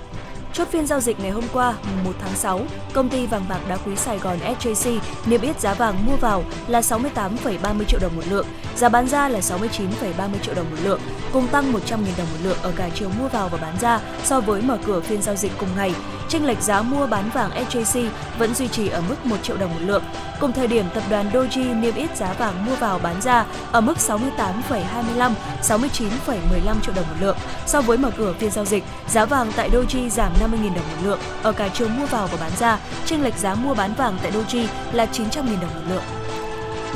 [0.59, 2.61] Chốt phiên giao dịch ngày hôm qua, 1 tháng 6,
[2.93, 6.45] công ty vàng bạc đá quý Sài Gòn SJC niêm yết giá vàng mua vào
[6.69, 11.01] là 68,30 triệu đồng một lượng, giá bán ra là 69,30 triệu đồng một lượng,
[11.33, 14.41] cùng tăng 100.000 đồng một lượng ở cả chiều mua vào và bán ra so
[14.41, 15.95] với mở cửa phiên giao dịch cùng ngày.
[16.29, 19.75] Chênh lệch giá mua bán vàng SJC vẫn duy trì ở mức 1 triệu đồng
[19.75, 20.03] một lượng.
[20.41, 23.81] Cùng thời điểm, tập đoàn Doji niêm yết giá vàng mua vào bán ra ở
[23.81, 27.37] mức 68,25, 69,15 triệu đồng một lượng.
[27.67, 31.03] So với mở cửa phiên giao dịch, giá vàng tại Doji giảm 50.000 đồng một
[31.05, 32.79] lượng ở cả chiều mua vào và bán ra.
[33.07, 36.03] Chênh lệch giá mua bán vàng tại Doji là 900.000 đồng một lượng.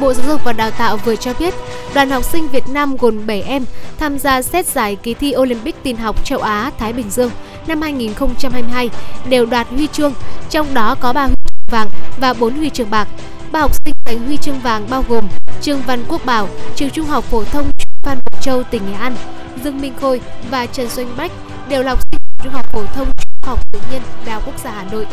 [0.01, 1.55] Bộ Giáo dục và Đào tạo vừa cho biết,
[1.95, 3.65] đoàn học sinh Việt Nam gồm 7 em
[3.99, 7.31] tham gia xét giải kỳ thi Olympic tin học châu Á Thái Bình Dương
[7.67, 8.91] năm 2022
[9.29, 10.15] đều đoạt huy chương,
[10.51, 13.09] trong đó có 3 huy chương vàng và 4 huy chương bạc.
[13.53, 15.29] Ba học sinh giành huy chương vàng bao gồm
[15.61, 17.71] Trương Văn Quốc Bảo, trường Trung học phổ thông
[18.03, 19.17] Phan Bội Châu, tỉnh Nghệ An,
[19.65, 20.21] Dương Minh Khôi
[20.51, 21.33] và Trần Xuân Bách
[21.69, 24.59] đều là học sinh Trung học phổ thông Trung học tự nhiên Đại học Quốc
[24.65, 25.07] gia Hà Nội.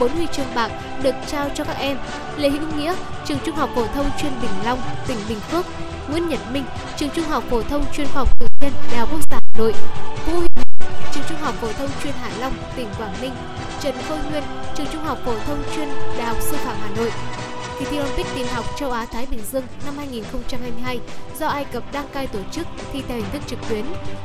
[0.00, 0.70] Bốn huy chương bạc
[1.02, 1.96] được trao cho các em
[2.36, 2.94] Lê Hữu Nghĩa,
[3.26, 5.66] trường Trung học phổ thông chuyên Bình Long, tỉnh Bình Phước,
[6.10, 6.64] Nguyễn Nhật Minh,
[6.96, 9.58] trường Trung học phổ thông chuyên khoa học tự nhiên Đại học Quốc gia Hà
[9.58, 9.74] Nội,
[10.26, 10.63] Vũ Huy
[11.28, 13.32] trường Trung học phổ thông chuyên Hạ Long, tỉnh Quảng Ninh,
[13.80, 14.42] Trần Khôi Nguyên,
[14.74, 17.10] trường Trung học phổ thông chuyên Đại học Sư phạm Hà Nội.
[17.78, 21.00] Kỳ thi Olympic tin học châu Á Thái Bình Dương năm 2022
[21.38, 23.84] do Ai Cập đăng cai tổ chức thi theo hình thức trực tuyến.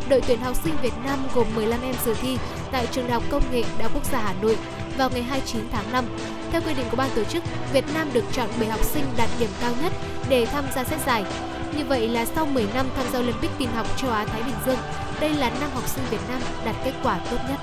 [0.10, 2.38] Đội tuyển học sinh Việt Nam gồm 15 em dự thi
[2.72, 4.58] tại trường Đại học Công nghệ Đại học Quốc gia Hà Nội
[4.98, 6.06] vào ngày 29 tháng 5.
[6.52, 9.30] Theo quy định của ban tổ chức, Việt Nam được chọn 7 học sinh đạt
[9.40, 9.94] điểm cao nhất
[10.30, 11.24] để tham gia xét giải.
[11.78, 14.56] Như vậy là sau 10 năm tham gia Olympic tin học châu Á Thái Bình
[14.66, 14.78] Dương,
[15.22, 17.60] đây là năm học sinh Việt Nam đạt kết quả tốt nhất.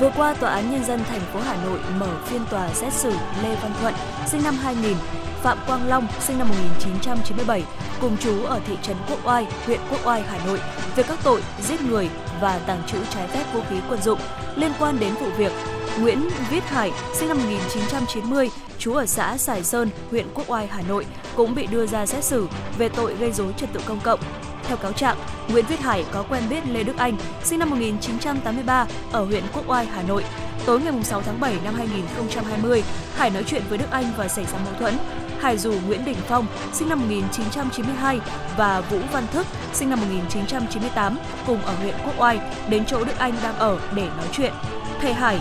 [0.00, 3.10] Vừa qua, Tòa án Nhân dân thành phố Hà Nội mở phiên tòa xét xử
[3.42, 3.94] Lê Văn Thuận,
[4.26, 4.96] sinh năm 2000,
[5.42, 7.62] Phạm Quang Long, sinh năm 1997,
[8.00, 10.60] cùng chú ở thị trấn Quốc Oai, huyện Quốc Oai, Hà Nội,
[10.96, 12.08] về các tội giết người
[12.40, 14.18] và tàng trữ trái phép vũ khí quân dụng
[14.56, 15.52] liên quan đến vụ việc
[16.00, 20.82] Nguyễn Viết Hải, sinh năm 1990, trú ở xã Sài Sơn, huyện Quốc Oai, Hà
[20.82, 24.20] Nội, cũng bị đưa ra xét xử về tội gây dối trật tự công cộng.
[24.70, 25.16] Theo cáo trạng,
[25.48, 29.64] Nguyễn Viết Hải có quen biết Lê Đức Anh, sinh năm 1983, ở huyện Quốc
[29.66, 30.24] Oai, Hà Nội.
[30.66, 32.82] Tối ngày 6 tháng 7 năm 2020,
[33.16, 34.94] Hải nói chuyện với Đức Anh và xảy ra mâu thuẫn.
[35.40, 38.18] Hải rủ Nguyễn Đình Phong, sinh năm 1992
[38.56, 43.18] và Vũ Văn Thức, sinh năm 1998, cùng ở huyện Quốc Oai, đến chỗ Đức
[43.18, 44.52] Anh đang ở để nói chuyện.
[45.00, 45.40] Thầy Hải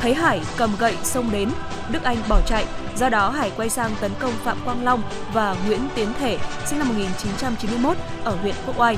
[0.00, 1.50] thấy Hải cầm gậy xông đến,
[1.90, 2.64] Đức Anh bỏ chạy,
[2.96, 6.78] do đó Hải quay sang tấn công Phạm Quang Long và Nguyễn Tiến Thể, sinh
[6.78, 8.96] năm 1991 ở huyện Quốc Oai.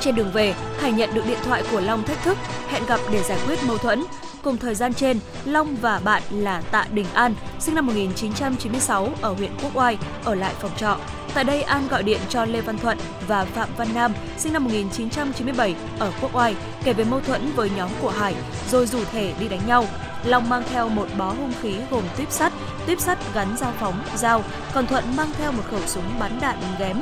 [0.00, 3.22] Trên đường về, Hải nhận được điện thoại của Long thách thức, hẹn gặp để
[3.22, 4.04] giải quyết mâu thuẫn.
[4.42, 9.32] Cùng thời gian trên, Long và bạn là Tạ Đình An, sinh năm 1996 ở
[9.32, 10.98] huyện Quốc Oai, ở lại phòng trọ.
[11.34, 14.64] Tại đây, An gọi điện cho Lê Văn Thuận và Phạm Văn Nam, sinh năm
[14.64, 18.34] 1997, ở Quốc Oai, kể về mâu thuẫn với nhóm của Hải,
[18.70, 19.86] rồi rủ thể đi đánh nhau.
[20.24, 22.52] Long mang theo một bó hung khí gồm tuyếp sắt,
[22.86, 24.42] tuyếp sắt gắn dao phóng, dao,
[24.74, 26.96] còn Thuận mang theo một khẩu súng bắn đạn ghém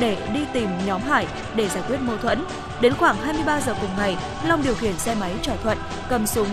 [0.00, 2.44] để đi tìm nhóm Hải để giải quyết mâu thuẫn.
[2.80, 6.48] Đến khoảng 23 giờ cùng ngày, Long điều khiển xe máy chở Thuận cầm súng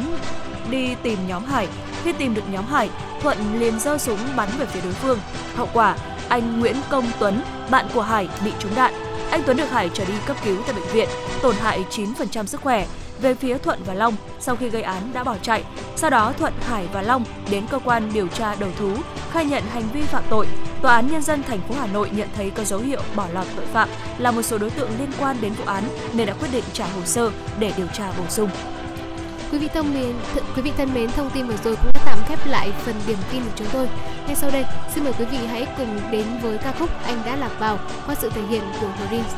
[0.69, 1.67] đi tìm nhóm Hải.
[2.03, 2.89] Khi tìm được nhóm Hải,
[3.21, 5.19] Thuận liền giơ súng bắn về phía đối phương.
[5.55, 5.95] Hậu quả,
[6.29, 8.93] anh Nguyễn Công Tuấn, bạn của Hải bị trúng đạn.
[9.31, 11.10] Anh Tuấn được Hải trở đi cấp cứu tại bệnh viện,
[11.41, 12.86] tổn hại 9% sức khỏe.
[13.21, 15.63] Về phía Thuận và Long, sau khi gây án đã bỏ chạy.
[15.95, 18.91] Sau đó Thuận, Hải và Long đến cơ quan điều tra đầu thú,
[19.32, 20.47] khai nhận hành vi phạm tội.
[20.82, 23.45] Tòa án nhân dân thành phố Hà Nội nhận thấy có dấu hiệu bỏ lọt
[23.56, 26.49] tội phạm là một số đối tượng liên quan đến vụ án nên đã quyết
[26.51, 28.49] định trả hồ sơ để điều tra bổ sung.
[29.51, 32.01] Quý vị thân mến, th- quý vị thân mến, thông tin vừa rồi cũng đã
[32.06, 33.88] tạm khép lại phần điểm tin của chúng tôi.
[34.27, 37.36] Ngay sau đây, xin mời quý vị hãy cùng đến với ca khúc Anh đã
[37.36, 39.30] lạc vào qua sự thể hiện của Prince.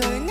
[0.00, 0.21] Một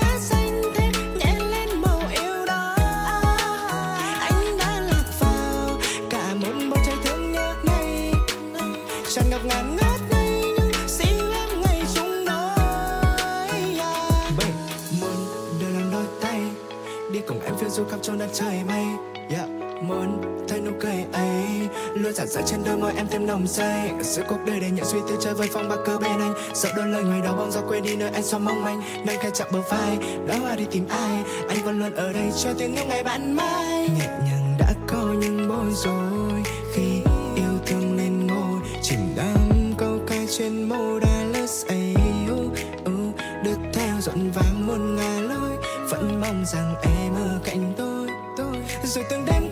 [23.32, 23.92] nồng say.
[24.02, 26.34] Giữa cuộc đời đầy những suy tư chơi với phong bạc cơ bên anh.
[26.54, 28.82] Sợ đôi lời người đó bóng gió quên đi nơi anh xóa mong manh.
[29.06, 31.24] Nơi khai chạm bờ vai đó hoa đi tìm ai?
[31.50, 35.14] Anh vẫn luôn ở đây cho tiếng yêu ngày bạn mai nhẹ nhàng đã có
[35.20, 36.44] những bối rối.
[36.74, 37.02] Khi
[37.36, 41.00] yêu thương lên ngôi chìm đắm câu ca trên mô
[41.34, 41.96] lướt ấy
[42.32, 45.52] uh, uh, đưa theo dọn vàng muôn ngàn lối.
[45.90, 48.56] Vẫn mong rằng em ở cạnh tôi tôi.
[48.84, 49.51] Rồi từng đêm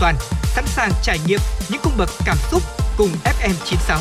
[0.00, 2.62] toàn, sẵn sàng trải nghiệm những cung bậc cảm xúc
[2.98, 3.98] cùng FM96.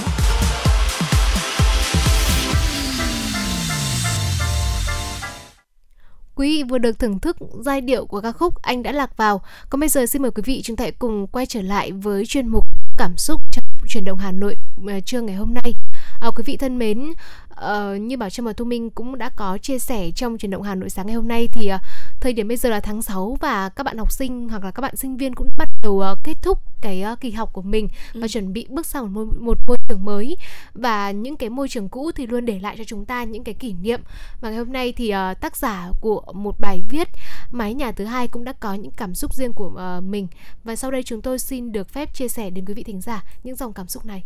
[6.35, 9.41] Quý vị vừa được thưởng thức giai điệu của ca khúc Anh đã lạc vào.
[9.69, 12.25] Còn bây giờ xin mời quý vị chúng ta hãy cùng quay trở lại với
[12.25, 12.65] chuyên mục
[12.97, 15.73] cảm xúc trong chuyển động Hà Nội ờ, trưa ngày hôm nay.
[16.21, 17.13] À, quý vị thân mến,
[17.55, 20.61] ờ, như Bảo Trâm và Thu Minh cũng đã có chia sẻ trong chuyển động
[20.61, 21.77] Hà Nội sáng ngày hôm nay thì ờ,
[22.19, 24.81] thời điểm bây giờ là tháng 6 và các bạn học sinh hoặc là các
[24.81, 28.27] bạn sinh viên cũng bắt đầu ờ, kết thúc cái kỳ học của mình và
[28.27, 30.37] chuẩn bị bước sang một môi, một môi trường mới.
[30.73, 33.53] Và những cái môi trường cũ thì luôn để lại cho chúng ta những cái
[33.53, 34.01] kỷ niệm.
[34.41, 37.07] Và ngày hôm nay thì ờ, tác giả của một bài viết
[37.51, 40.27] mái nhà thứ hai cũng đã có những cảm xúc riêng của ờ, mình.
[40.63, 43.23] Và sau đây chúng tôi xin được phép chia sẻ đến quý vị thính giả
[43.43, 44.23] những dòng cảm xúc này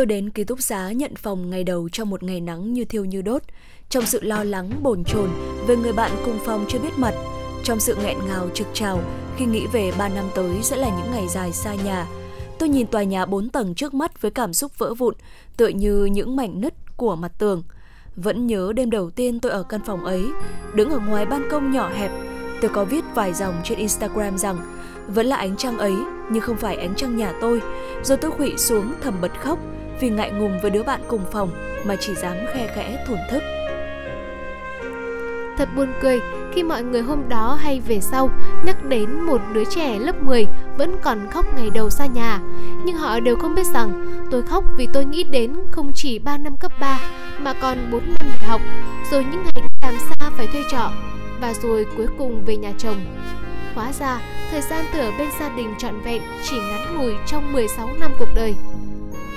[0.00, 3.04] Tôi đến ký túc xá nhận phòng ngày đầu trong một ngày nắng như thiêu
[3.04, 3.42] như đốt,
[3.88, 5.28] trong sự lo lắng bồn chồn
[5.66, 7.14] về người bạn cùng phòng chưa biết mặt,
[7.64, 9.00] trong sự nghẹn ngào trực trào
[9.36, 12.06] khi nghĩ về 3 năm tới sẽ là những ngày dài xa nhà.
[12.58, 15.14] Tôi nhìn tòa nhà 4 tầng trước mắt với cảm xúc vỡ vụn,
[15.56, 17.62] tựa như những mảnh nứt của mặt tường.
[18.16, 20.24] Vẫn nhớ đêm đầu tiên tôi ở căn phòng ấy,
[20.74, 22.10] đứng ở ngoài ban công nhỏ hẹp,
[22.60, 24.58] tôi có viết vài dòng trên Instagram rằng
[25.08, 25.94] vẫn là ánh trăng ấy
[26.30, 27.60] nhưng không phải ánh trăng nhà tôi.
[28.02, 29.58] Rồi tôi khuỵu xuống thầm bật khóc
[30.00, 31.50] vì ngại ngùng với đứa bạn cùng phòng
[31.84, 33.42] mà chỉ dám khe khẽ thổn thức.
[35.58, 36.20] Thật buồn cười
[36.52, 38.30] khi mọi người hôm đó hay về sau
[38.64, 40.46] nhắc đến một đứa trẻ lớp 10
[40.78, 42.40] vẫn còn khóc ngày đầu xa nhà.
[42.84, 46.38] Nhưng họ đều không biết rằng tôi khóc vì tôi nghĩ đến không chỉ 3
[46.38, 47.00] năm cấp 3
[47.38, 48.60] mà còn 4 năm đại học,
[49.10, 50.90] rồi những ngày làm xa phải thuê trọ
[51.40, 52.96] và rồi cuối cùng về nhà chồng.
[53.74, 54.20] Hóa ra,
[54.50, 58.12] thời gian tôi ở bên gia đình trọn vẹn chỉ ngắn ngủi trong 16 năm
[58.18, 58.54] cuộc đời.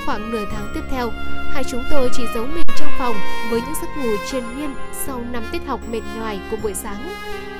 [0.06, 1.12] Khoảng nửa tháng tiếp theo,
[1.54, 3.16] hai chúng tôi chỉ giấu mình trong phòng
[3.50, 4.76] với những giấc ngủ triền miên
[5.06, 7.16] sau năm tiết học mệt nhoài của buổi sáng,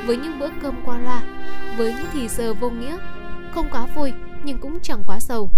[0.06, 1.22] với những bữa cơm qua loa,
[1.78, 2.98] với những thì giờ vô nghĩa,
[3.56, 4.14] không quá vui
[4.44, 5.50] nhưng cũng chẳng quá sầu.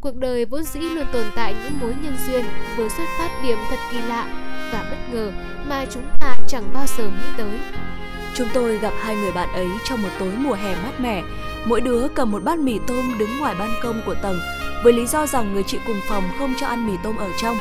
[0.00, 2.44] Cuộc đời vốn dĩ luôn tồn tại những mối nhân duyên
[2.76, 4.26] với xuất phát điểm thật kỳ lạ
[4.72, 5.32] và bất ngờ
[5.68, 7.58] mà chúng ta chẳng bao giờ nghĩ tới.
[8.34, 11.22] Chúng tôi gặp hai người bạn ấy trong một tối mùa hè mát mẻ.
[11.64, 14.38] Mỗi đứa cầm một bát mì tôm đứng ngoài ban công của tầng
[14.84, 17.56] với lý do rằng người chị cùng phòng không cho ăn mì tôm ở trong.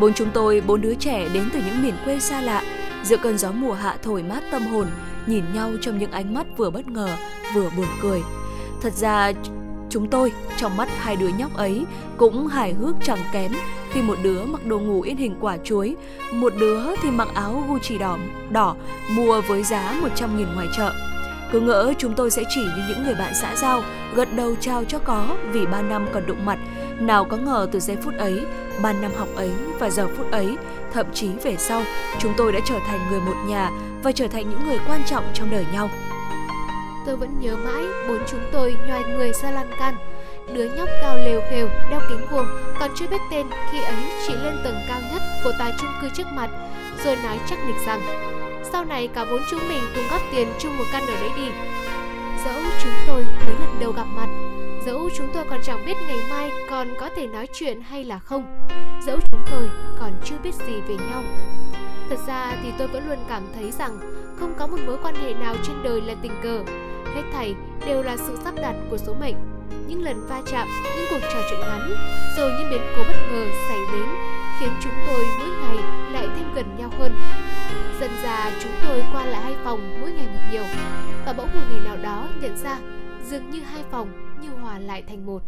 [0.00, 2.62] Bốn chúng tôi, bốn đứa trẻ đến từ những miền quê xa lạ,
[3.04, 4.86] giữa cơn gió mùa hạ thổi mát tâm hồn,
[5.26, 7.08] nhìn nhau trong những ánh mắt vừa bất ngờ,
[7.54, 8.22] vừa buồn cười.
[8.82, 9.32] Thật ra
[9.90, 11.86] chúng tôi trong mắt hai đứa nhóc ấy
[12.16, 13.52] cũng hài hước chẳng kém
[13.90, 15.96] khi một đứa mặc đồ ngủ in hình quả chuối,
[16.32, 18.18] một đứa thì mặc áo Gucci đỏ,
[18.50, 18.76] đỏ
[19.10, 20.92] mua với giá 100 nghìn ngoài chợ.
[21.52, 23.82] Cứ ngỡ chúng tôi sẽ chỉ như những người bạn xã giao,
[24.14, 26.58] gật đầu chào cho có vì ba năm còn đụng mặt.
[27.00, 28.46] Nào có ngờ từ giây phút ấy,
[28.82, 30.56] ba năm học ấy và giờ phút ấy,
[30.92, 31.82] thậm chí về sau,
[32.18, 33.70] chúng tôi đã trở thành người một nhà
[34.02, 35.90] và trở thành những người quan trọng trong đời nhau.
[37.06, 39.96] Tôi vẫn nhớ mãi bốn chúng tôi nhoài người ra lan can,
[40.54, 42.46] đứa nhóc cao lều khều đeo kính vuông
[42.80, 43.96] còn chưa biết tên khi ấy
[44.26, 46.50] chỉ lên tầng cao nhất của tòa chung cư trước mặt
[47.04, 48.00] rồi nói chắc nịch rằng
[48.72, 51.48] sau này cả bốn chúng mình cùng góp tiền chung một căn ở đấy đi.
[52.44, 54.28] Dẫu chúng tôi mới lần đầu gặp mặt,
[54.86, 58.18] dẫu chúng tôi còn chẳng biết ngày mai còn có thể nói chuyện hay là
[58.18, 58.66] không,
[59.06, 61.22] dẫu chúng tôi còn chưa biết gì về nhau.
[62.10, 63.98] Thật ra thì tôi vẫn luôn cảm thấy rằng
[64.40, 66.64] không có một mối quan hệ nào trên đời là tình cờ.
[67.14, 67.54] Hết thảy
[67.86, 69.34] đều là sự sắp đặt của số mệnh
[69.86, 71.90] những lần va chạm, những cuộc trò chuyện ngắn,
[72.36, 74.08] rồi những biến cố bất ngờ xảy đến
[74.60, 75.76] khiến chúng tôi mỗi ngày
[76.12, 77.14] lại thêm gần nhau hơn.
[78.00, 80.64] Dần già chúng tôi qua lại hai phòng mỗi ngày một nhiều
[81.26, 82.78] và bỗng một ngày nào đó nhận ra
[83.30, 85.42] dường như hai phòng như hòa lại thành một.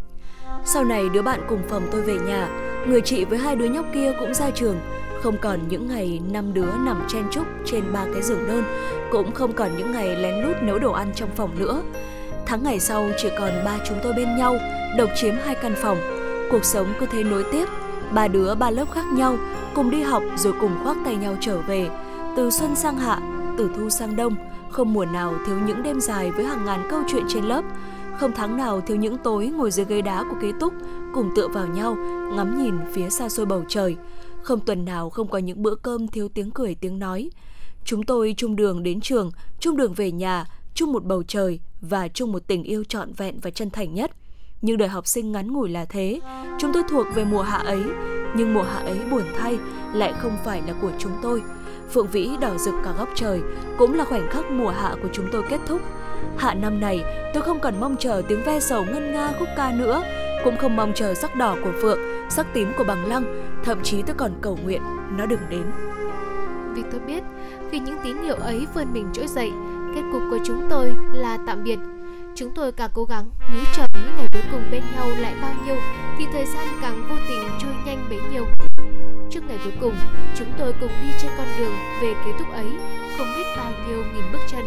[0.65, 2.49] Sau này đứa bạn cùng phòng tôi về nhà,
[2.87, 4.77] người chị với hai đứa nhóc kia cũng ra trường,
[5.23, 8.65] không còn những ngày năm đứa nằm chen chúc trên ba cái giường đơn,
[9.11, 11.83] cũng không còn những ngày lén lút nấu đồ ăn trong phòng nữa.
[12.51, 14.57] Tháng ngày sau chỉ còn ba chúng tôi bên nhau,
[14.97, 15.99] độc chiếm hai căn phòng.
[16.51, 17.69] Cuộc sống cứ thế nối tiếp,
[18.15, 19.39] ba đứa ba lớp khác nhau,
[19.75, 21.89] cùng đi học rồi cùng khoác tay nhau trở về.
[22.37, 23.19] Từ xuân sang hạ,
[23.59, 24.35] từ thu sang đông,
[24.71, 27.65] không mùa nào thiếu những đêm dài với hàng ngàn câu chuyện trên lớp.
[28.19, 30.73] Không tháng nào thiếu những tối ngồi dưới ghế đá của ký túc,
[31.15, 31.97] cùng tựa vào nhau,
[32.37, 33.97] ngắm nhìn phía xa xôi bầu trời.
[34.43, 37.31] Không tuần nào không có những bữa cơm thiếu tiếng cười tiếng nói.
[37.85, 39.31] Chúng tôi chung đường đến trường,
[39.61, 40.45] chung đường về nhà,
[40.75, 44.11] chung một bầu trời và chung một tình yêu trọn vẹn và chân thành nhất.
[44.63, 46.21] Nhưng đời học sinh ngắn ngủi là thế,
[46.59, 47.83] chúng tôi thuộc về mùa hạ ấy,
[48.37, 49.59] nhưng mùa hạ ấy buồn thay
[49.95, 51.43] lại không phải là của chúng tôi.
[51.93, 53.41] Phượng vĩ đỏ rực cả góc trời
[53.79, 55.81] cũng là khoảnh khắc mùa hạ của chúng tôi kết thúc.
[56.37, 57.01] Hạ năm này,
[57.35, 60.03] tôi không còn mong chờ tiếng ve sầu ngân nga khúc ca nữa,
[60.45, 61.99] cũng không mong chờ sắc đỏ của Phượng,
[62.31, 63.25] sắc tím của bằng lăng,
[63.65, 64.83] thậm chí tôi còn cầu nguyện
[65.17, 65.65] nó đừng đến.
[66.83, 67.23] Vì tôi biết,
[67.71, 69.53] khi những tín hiệu ấy vươn mình trỗi dậy,
[69.95, 71.79] Kết cục của chúng tôi là tạm biệt.
[72.35, 75.55] Chúng tôi càng cố gắng níu chờ những ngày cuối cùng bên nhau lại bao
[75.67, 75.77] nhiêu
[76.19, 78.45] thì thời gian càng vô tình trôi nhanh bấy nhiêu.
[79.31, 79.95] Trước ngày cuối cùng,
[80.39, 81.73] chúng tôi cùng đi trên con đường
[82.03, 82.67] về kết túc ấy,
[83.19, 84.65] không biết bao nhiêu nghìn bước chân.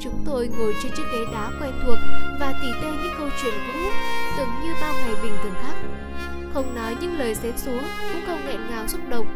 [0.00, 1.98] Chúng tôi ngồi trên chiếc ghế đá quen thuộc
[2.40, 3.78] và tỉ tê những câu chuyện cũ,
[4.36, 5.74] tưởng như bao ngày bình thường khác.
[6.54, 7.80] Không nói những lời xến xúa,
[8.12, 9.26] cũng không nghẹn ngào xúc động,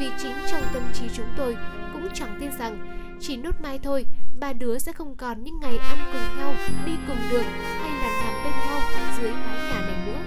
[0.00, 1.56] vì chính trong tâm trí chúng tôi
[1.92, 2.78] cũng chẳng tin rằng,
[3.20, 4.06] chỉ nốt mai thôi,
[4.40, 6.54] ba đứa sẽ không còn những ngày ăn cùng nhau,
[6.86, 7.44] đi cùng đường
[7.80, 8.80] hay là nằm bên nhau
[9.20, 10.18] dưới mái nhà này nữa.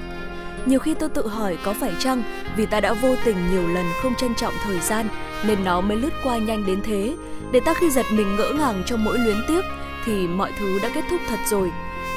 [0.65, 2.23] Nhiều khi tôi tự hỏi có phải chăng
[2.55, 5.07] vì ta đã vô tình nhiều lần không trân trọng thời gian,
[5.47, 7.15] nên nó mới lướt qua nhanh đến thế.
[7.51, 9.61] Để ta khi giật mình ngỡ ngàng trong mỗi luyến tiếc,
[10.05, 11.71] thì mọi thứ đã kết thúc thật rồi.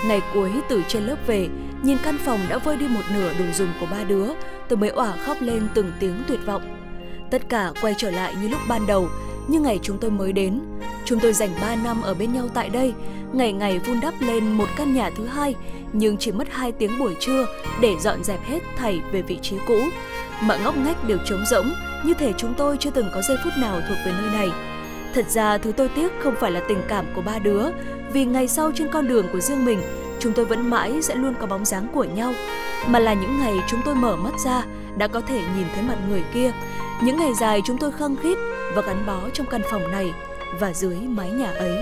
[0.07, 1.48] Ngày cuối từ trên lớp về,
[1.82, 4.26] nhìn căn phòng đã vơi đi một nửa đồ dùng của ba đứa,
[4.68, 6.86] tôi mới òa khóc lên từng tiếng tuyệt vọng
[7.31, 9.09] tất cả quay trở lại như lúc ban đầu
[9.49, 10.61] như ngày chúng tôi mới đến.
[11.05, 12.93] Chúng tôi dành 3 năm ở bên nhau tại đây,
[13.33, 15.55] ngày ngày vun đắp lên một căn nhà thứ hai,
[15.93, 17.47] nhưng chỉ mất 2 tiếng buổi trưa
[17.81, 19.79] để dọn dẹp hết thảy về vị trí cũ.
[20.43, 21.72] Mọi ngóc ngách đều trống rỗng,
[22.05, 24.49] như thể chúng tôi chưa từng có giây phút nào thuộc về nơi này.
[25.14, 27.64] Thật ra thứ tôi tiếc không phải là tình cảm của ba đứa,
[28.12, 29.79] vì ngày sau trên con đường của riêng mình,
[30.20, 32.33] chúng tôi vẫn mãi sẽ luôn có bóng dáng của nhau,
[32.87, 34.64] mà là những ngày chúng tôi mở mắt ra
[34.97, 36.53] đã có thể nhìn thấy mặt người kia,
[37.03, 38.38] những ngày dài chúng tôi khăng khít
[38.74, 40.14] và gắn bó trong căn phòng này
[40.61, 41.76] và dưới mái nhà ấy.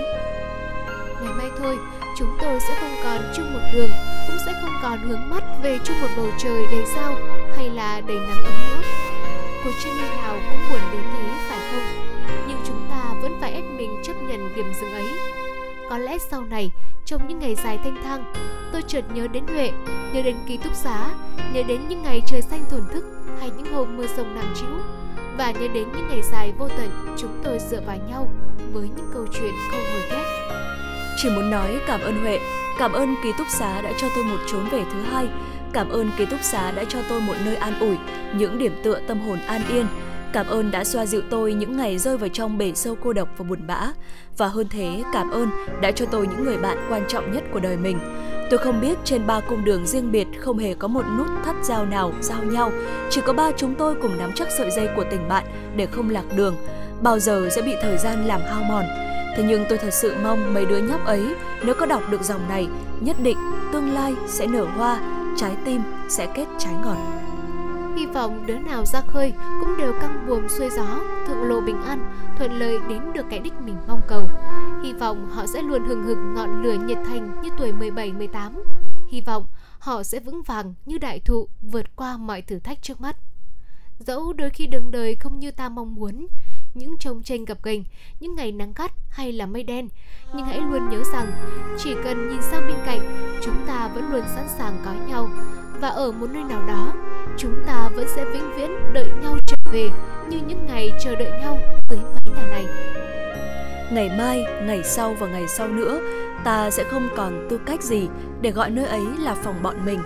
[1.21, 1.77] Ngày mai thôi,
[2.17, 3.89] chúng tôi sẽ không còn chung một đường,
[4.27, 7.15] cũng sẽ không còn hướng mắt về chung một bầu trời đầy sao
[7.57, 8.81] hay là đầy nắng ấm nữa.
[9.63, 12.07] Cuộc chơi nào cũng buồn đến thế phải không?
[12.47, 15.07] Nhưng chúng ta vẫn phải ép mình chấp nhận điểm dừng ấy.
[15.89, 16.71] Có lẽ sau này,
[17.05, 18.33] trong những ngày dài thanh thang,
[18.71, 19.71] tôi chợt nhớ đến Huệ,
[20.13, 21.09] nhớ đến ký túc xá,
[21.53, 23.03] nhớ đến những ngày trời xanh thổn thức
[23.39, 25.04] hay những hôm mưa sông nặng trĩu
[25.37, 28.29] và nhớ đến những ngày dài vô tận chúng tôi dựa vào nhau
[28.73, 30.23] với những câu chuyện không hồi kết.
[31.17, 32.39] Chỉ muốn nói cảm ơn Huệ,
[32.79, 35.27] cảm ơn ký túc xá đã cho tôi một chốn về thứ hai,
[35.73, 37.97] cảm ơn ký túc xá đã cho tôi một nơi an ủi,
[38.37, 39.85] những điểm tựa tâm hồn an yên,
[40.35, 43.29] Cảm ơn đã xoa dịu tôi những ngày rơi vào trong bể sâu cô độc
[43.37, 43.87] và buồn bã.
[44.37, 45.49] Và hơn thế, cảm ơn
[45.81, 47.99] đã cho tôi những người bạn quan trọng nhất của đời mình.
[48.49, 51.55] Tôi không biết trên ba cung đường riêng biệt không hề có một nút thắt
[51.63, 52.71] giao nào giao nhau,
[53.09, 56.09] chỉ có ba chúng tôi cùng nắm chắc sợi dây của tình bạn để không
[56.09, 56.55] lạc đường,
[57.01, 58.85] bao giờ sẽ bị thời gian làm hao mòn.
[59.37, 62.49] Thế nhưng tôi thật sự mong mấy đứa nhóc ấy nếu có đọc được dòng
[62.49, 62.67] này,
[62.99, 63.37] nhất định
[63.73, 64.99] tương lai sẽ nở hoa,
[65.37, 67.24] trái tim sẽ kết trái ngọt.
[67.95, 71.81] Hy vọng đứa nào ra khơi cũng đều căng buồm xuôi gió, thượng lộ bình
[71.81, 74.29] an, thuận lợi đến được cái đích mình mong cầu.
[74.83, 78.51] Hy vọng họ sẽ luôn hừng hực ngọn lửa nhiệt thành như tuổi 17-18.
[79.07, 79.47] Hy vọng
[79.79, 83.17] họ sẽ vững vàng như đại thụ vượt qua mọi thử thách trước mắt.
[83.99, 86.27] Dẫu đôi khi đường đời không như ta mong muốn,
[86.75, 87.83] những trông tranh gập ghềnh,
[88.19, 89.89] những ngày nắng gắt hay là mây đen,
[90.33, 91.31] nhưng hãy luôn nhớ rằng
[91.77, 95.29] chỉ cần nhìn sang bên cạnh, chúng ta vẫn luôn sẵn sàng có nhau.
[95.81, 96.93] Và ở một nơi nào đó
[97.37, 99.89] chúng ta vẫn sẽ vĩnh viễn đợi nhau trở về
[100.29, 101.59] như những ngày chờ đợi nhau
[101.89, 102.65] dưới mái nhà này.
[103.91, 105.99] Ngày mai ngày sau và ngày sau nữa
[106.45, 108.07] ta sẽ không còn tư cách gì
[108.41, 109.99] để gọi nơi ấy là phòng bọn mình.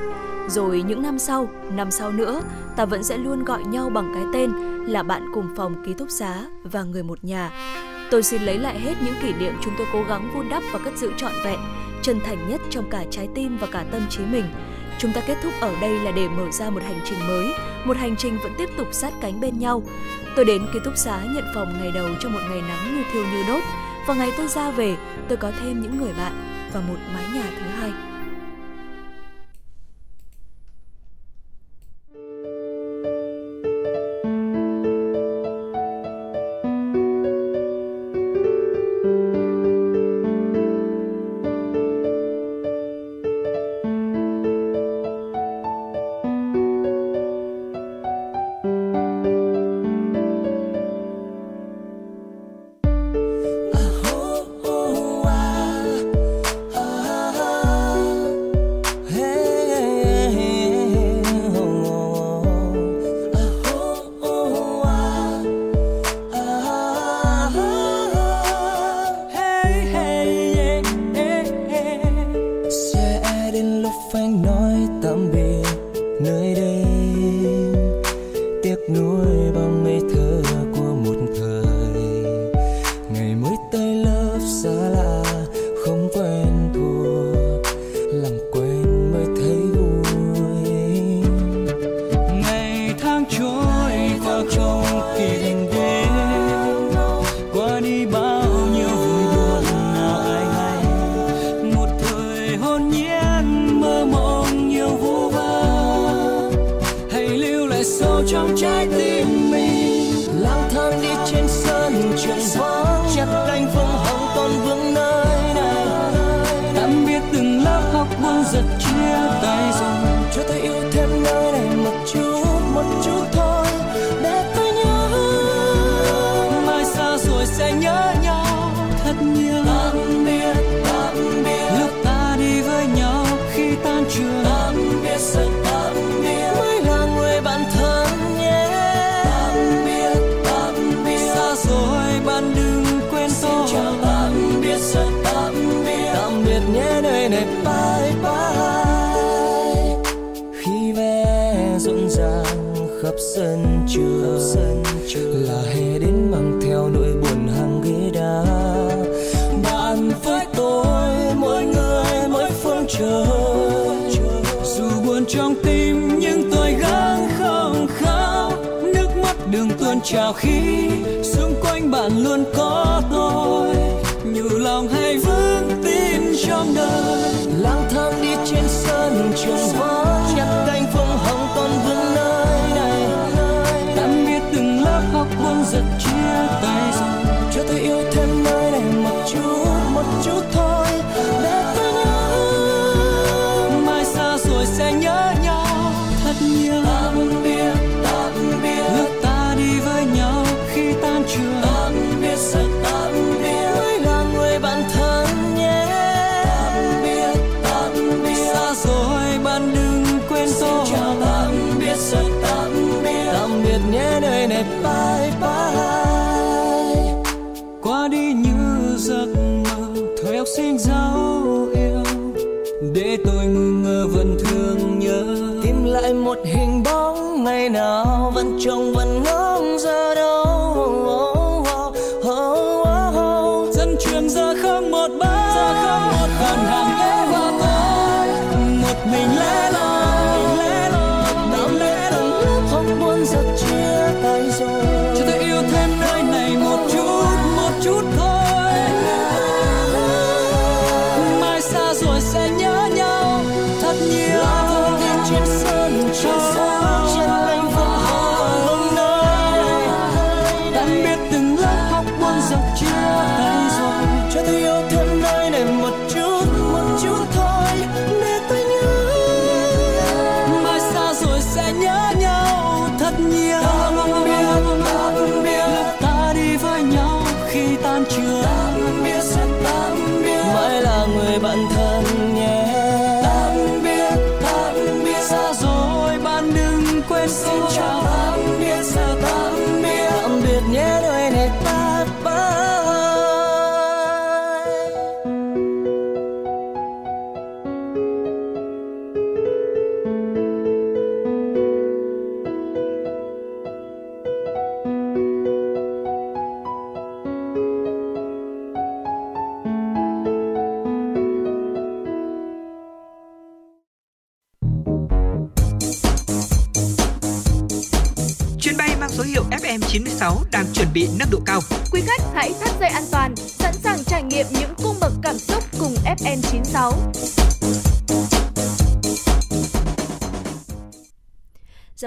[0.47, 2.41] Rồi những năm sau năm sau nữa
[2.75, 4.51] ta vẫn sẽ luôn gọi nhau bằng cái tên
[4.85, 7.51] là bạn cùng phòng ký túc xá và người một nhà.
[8.11, 10.79] Tôi xin lấy lại hết những kỷ niệm chúng tôi cố gắng vun đắp và
[10.79, 11.59] cất giữ trọn vẹn
[12.01, 14.45] chân thành nhất trong cả trái tim và cả tâm trí mình.
[14.99, 17.47] Chúng ta kết thúc ở đây là để mở ra một hành trình mới,
[17.85, 19.83] một hành trình vẫn tiếp tục sát cánh bên nhau.
[20.35, 23.23] Tôi đến ký túc xá nhận phòng ngày đầu trong một ngày nắng như thiêu
[23.23, 23.63] như đốt,
[24.07, 24.97] và ngày tôi ra về,
[25.27, 26.33] tôi có thêm những người bạn
[26.73, 28.08] và một mái nhà thứ hai.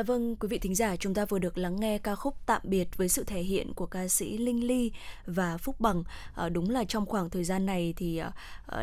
[0.03, 2.61] Dạ vâng, quý vị thính giả, chúng ta vừa được lắng nghe ca khúc Tạm
[2.65, 4.93] biệt với sự thể hiện của ca sĩ Linh Ly
[5.27, 6.03] và Phúc Bằng.
[6.35, 8.33] À, đúng là trong khoảng thời gian này thì à,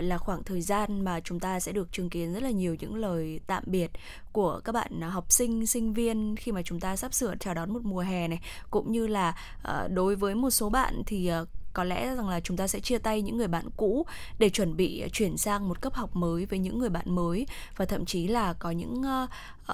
[0.01, 2.95] là khoảng thời gian mà chúng ta sẽ được chứng kiến rất là nhiều những
[2.95, 3.91] lời tạm biệt
[4.31, 7.73] của các bạn học sinh, sinh viên khi mà chúng ta sắp sửa chào đón
[7.73, 8.39] một mùa hè này,
[8.69, 11.41] cũng như là à, đối với một số bạn thì à,
[11.73, 14.05] có lẽ rằng là chúng ta sẽ chia tay những người bạn cũ
[14.39, 17.45] để chuẩn bị chuyển sang một cấp học mới với những người bạn mới
[17.77, 19.03] và thậm chí là có những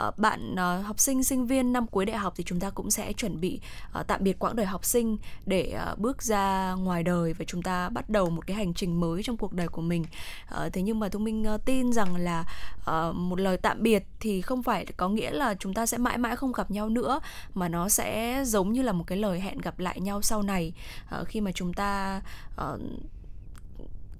[0.07, 2.91] uh, bạn uh, học sinh sinh viên năm cuối đại học thì chúng ta cũng
[2.91, 3.59] sẽ chuẩn bị
[3.99, 7.61] uh, tạm biệt quãng đời học sinh để uh, bước ra ngoài đời và chúng
[7.61, 10.05] ta bắt đầu một cái hành trình mới trong cuộc đời của mình.
[10.55, 12.45] Uh, thế nhưng mà thu minh uh, tin rằng là
[12.79, 16.17] uh, một lời tạm biệt thì không phải có nghĩa là chúng ta sẽ mãi
[16.17, 17.19] mãi không gặp nhau nữa
[17.53, 20.73] mà nó sẽ giống như là một cái lời hẹn gặp lại nhau sau này.
[21.21, 22.21] Uh, khi mà chúng ta
[22.73, 22.79] uh,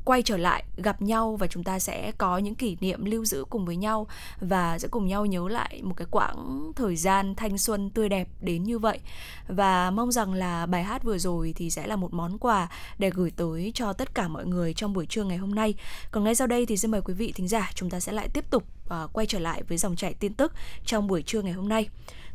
[0.06, 3.46] quay trở lại gặp nhau và chúng ta sẽ có những kỷ niệm lưu giữ
[3.50, 4.08] cùng với nhau
[4.42, 8.28] và sẽ cùng nhau nhớ lại một cái quãng thời gian thanh xuân tươi đẹp
[8.42, 9.00] đến như vậy.
[9.48, 13.10] Và mong rằng là bài hát vừa rồi thì sẽ là một món quà để
[13.10, 15.74] gửi tới cho tất cả mọi người trong buổi trưa ngày hôm nay.
[16.12, 18.30] Còn ngay sau đây thì xin mời quý vị thính giả chúng ta sẽ lại
[18.34, 20.54] tiếp tục uh, quay trở lại với dòng chảy tin tức
[20.86, 21.90] trong buổi trưa ngày hôm nay.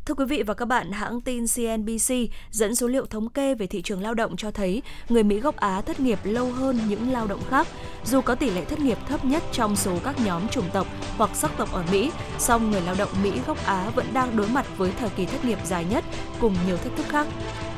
[0.07, 2.15] Thưa quý vị và các bạn, hãng tin CNBC
[2.51, 5.57] dẫn số liệu thống kê về thị trường lao động cho thấy người Mỹ gốc
[5.57, 7.67] Á thất nghiệp lâu hơn những lao động khác.
[8.05, 10.87] Dù có tỷ lệ thất nghiệp thấp nhất trong số các nhóm chủng tộc
[11.17, 14.49] hoặc sắc tộc ở Mỹ, song người lao động Mỹ gốc Á vẫn đang đối
[14.49, 16.05] mặt với thời kỳ thất nghiệp dài nhất
[16.41, 17.27] cùng nhiều thách thức khác.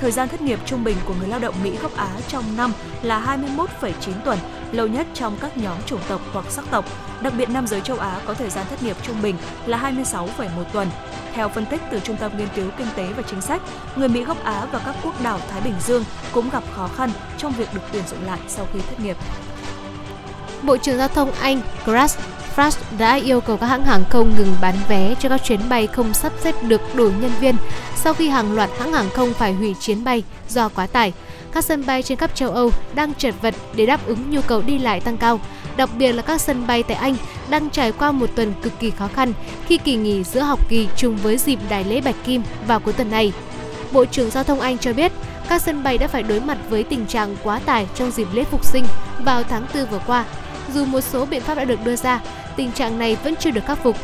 [0.02, 2.72] Thời gian thất nghiệp trung bình của người lao động Mỹ gốc Á trong năm
[3.02, 3.92] là 21,9
[4.24, 4.38] tuần,
[4.72, 6.84] lâu nhất trong các nhóm chủng tộc hoặc sắc tộc.
[7.22, 9.36] Đặc biệt nam giới châu Á có thời gian thất nghiệp trung bình
[9.66, 10.88] là 26,1 tuần.
[11.34, 13.62] Theo phân tích từ Trung tâm Nghiên cứu Kinh tế và Chính sách,
[13.96, 17.10] người Mỹ gốc Á và các quốc đảo Thái Bình Dương cũng gặp khó khăn
[17.38, 19.16] trong việc được tuyển dụng lại sau khi thất nghiệp.
[20.62, 22.18] Bộ trưởng Giao thông Anh Grass
[22.56, 25.86] Flash đã yêu cầu các hãng hàng không ngừng bán vé cho các chuyến bay
[25.86, 27.56] không sắp xếp được đủ nhân viên
[27.96, 31.12] sau khi hàng loạt hãng hàng không phải hủy chuyến bay do quá tải.
[31.52, 34.62] Các sân bay trên khắp châu Âu đang chật vật để đáp ứng nhu cầu
[34.66, 35.40] đi lại tăng cao.
[35.76, 37.16] Đặc biệt là các sân bay tại Anh
[37.50, 39.32] đang trải qua một tuần cực kỳ khó khăn
[39.66, 42.92] khi kỳ nghỉ giữa học kỳ trùng với dịp đại lễ Bạch Kim vào cuối
[42.92, 43.32] tuần này.
[43.92, 45.12] Bộ trưởng Giao thông Anh cho biết,
[45.48, 48.44] các sân bay đã phải đối mặt với tình trạng quá tải trong dịp lễ
[48.44, 48.84] phục sinh
[49.24, 50.24] vào tháng 4 vừa qua.
[50.74, 52.20] Dù một số biện pháp đã được đưa ra,
[52.56, 53.96] tình trạng này vẫn chưa được khắc phục.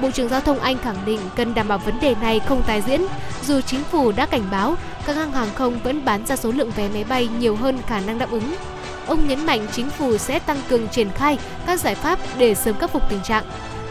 [0.00, 2.82] Bộ trưởng Giao thông Anh khẳng định cần đảm bảo vấn đề này không tái
[2.86, 3.02] diễn,
[3.46, 4.74] dù chính phủ đã cảnh báo
[5.06, 8.00] các hãng hàng không vẫn bán ra số lượng vé máy bay nhiều hơn khả
[8.00, 8.54] năng đáp ứng.
[9.06, 12.78] Ông nhấn mạnh chính phủ sẽ tăng cường triển khai các giải pháp để sớm
[12.78, 13.44] khắc phục tình trạng.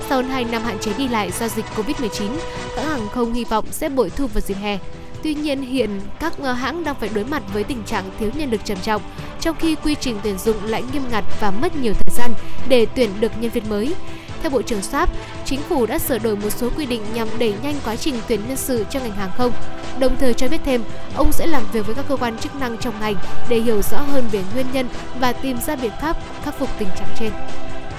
[0.09, 2.29] Sau hơn 2 năm hạn chế đi lại do dịch Covid-19,
[2.75, 4.79] các hàng không hy vọng sẽ bội thu vào dịp hè.
[5.23, 8.61] Tuy nhiên, hiện các hãng đang phải đối mặt với tình trạng thiếu nhân lực
[8.65, 9.01] trầm trọng,
[9.39, 12.31] trong khi quy trình tuyển dụng lại nghiêm ngặt và mất nhiều thời gian
[12.67, 13.93] để tuyển được nhân viên mới.
[14.41, 15.09] Theo Bộ trưởng Sáp,
[15.45, 18.39] chính phủ đã sửa đổi một số quy định nhằm đẩy nhanh quá trình tuyển
[18.47, 19.51] nhân sự cho ngành hàng không.
[19.99, 20.83] Đồng thời cho biết thêm,
[21.15, 23.15] ông sẽ làm việc với các cơ quan chức năng trong ngành
[23.49, 24.87] để hiểu rõ hơn về nguyên nhân
[25.19, 27.31] và tìm ra biện pháp khắc phục tình trạng trên.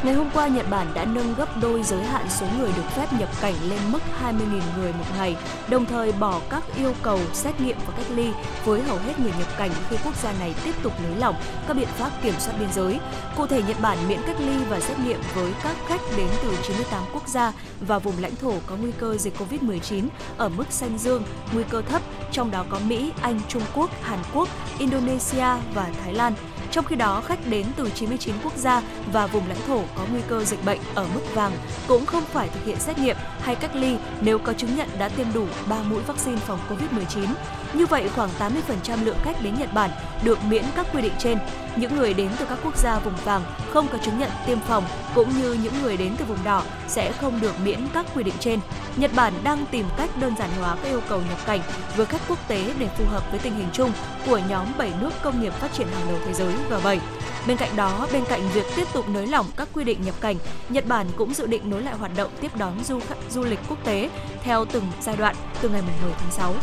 [0.04, 3.06] Ngày hôm qua, Nhật Bản đã nâng gấp đôi giới hạn số người được phép
[3.18, 5.36] nhập cảnh lên mức 20.000 người một ngày,
[5.68, 8.30] đồng thời bỏ các yêu cầu xét nghiệm và cách ly
[8.64, 11.34] với hầu hết người nhập cảnh khi quốc gia này tiếp tục nới lỏng
[11.68, 13.00] các biện pháp kiểm soát biên giới.
[13.36, 16.56] Cụ thể, Nhật Bản miễn cách ly và xét nghiệm với các khách đến từ
[16.62, 20.98] 98 quốc gia và vùng lãnh thổ có nguy cơ dịch COVID-19 ở mức xanh
[20.98, 21.22] dương,
[21.54, 22.02] nguy cơ thấp,
[22.32, 24.48] trong đó có Mỹ, Anh, Trung Quốc, Hàn Quốc,
[24.78, 26.34] Indonesia và Thái Lan.
[26.70, 30.20] Trong khi đó, khách đến từ 99 quốc gia và vùng lãnh thổ có nguy
[30.28, 31.52] cơ dịch bệnh ở mức vàng
[31.88, 35.08] cũng không phải thực hiện xét nghiệm hay cách ly nếu có chứng nhận đã
[35.08, 37.26] tiêm đủ 3 mũi vaccine phòng COVID-19.
[37.74, 39.90] Như vậy, khoảng 80% lượng khách đến Nhật Bản
[40.22, 41.38] được miễn các quy định trên.
[41.76, 44.84] Những người đến từ các quốc gia vùng vàng không có chứng nhận tiêm phòng
[45.14, 48.34] cũng như những người đến từ vùng đỏ sẽ không được miễn các quy định
[48.40, 48.60] trên.
[48.96, 51.60] Nhật Bản đang tìm cách đơn giản hóa các yêu cầu nhập cảnh
[51.96, 53.92] với khách quốc tế để phù hợp với tình hình chung
[54.26, 56.98] của nhóm 7 nước công nghiệp phát triển hàng đầu thế giới G7.
[57.46, 60.36] Bên cạnh đó, bên cạnh việc tiếp tục nới lỏng các quy định nhập cảnh,
[60.68, 63.60] Nhật Bản cũng dự định nối lại hoạt động tiếp đón du khách du lịch
[63.68, 64.10] quốc tế
[64.42, 66.54] theo từng giai đoạn từ ngày 10 tháng 6.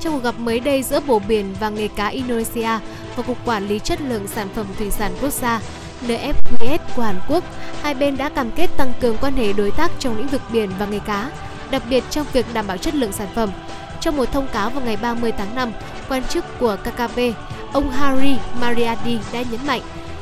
[0.00, 2.78] Trong cuộc gặp mới đây giữa Bộ Biển và Nghề cá Indonesia
[3.16, 5.60] và Cục Quản lý Chất lượng Sản phẩm Thủy sản Quốc gia
[6.06, 7.44] NFQS của Hàn Quốc,
[7.82, 10.70] hai bên đã cam kết tăng cường quan hệ đối tác trong lĩnh vực biển
[10.78, 11.30] và nghề cá,
[11.70, 13.50] đặc biệt trong việc đảm bảo chất lượng sản phẩm.
[14.00, 15.72] Trong một thông cáo vào ngày 30 tháng 5,
[16.08, 17.18] quan chức của KKP,
[17.72, 19.80] ông Hari Mariadi đã nhấn mạnh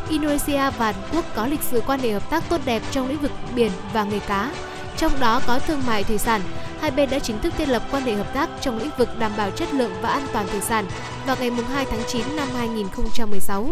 [0.09, 3.21] Indonesia và Hàn Quốc có lịch sử quan hệ hợp tác tốt đẹp trong lĩnh
[3.21, 4.51] vực biển và nghề cá,
[4.97, 6.41] trong đó có thương mại thủy sản.
[6.81, 9.33] Hai bên đã chính thức thiết lập quan hệ hợp tác trong lĩnh vực đảm
[9.37, 10.85] bảo chất lượng và an toàn thủy sản
[11.27, 13.67] vào ngày 2 tháng 9 năm 2016.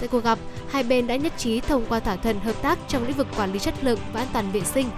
[0.00, 0.38] Tại cuộc gặp,
[0.70, 3.52] hai bên đã nhất trí thông qua thỏa thuận hợp tác trong lĩnh vực quản
[3.52, 4.90] lý chất lượng và an toàn vệ sinh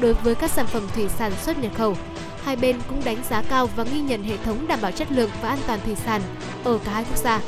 [0.00, 1.96] đối với các sản phẩm thủy sản xuất nhập khẩu.
[2.44, 5.30] Hai bên cũng đánh giá cao và ghi nhận hệ thống đảm bảo chất lượng
[5.42, 6.22] và an toàn thủy sản
[6.64, 7.40] ở cả hai quốc gia.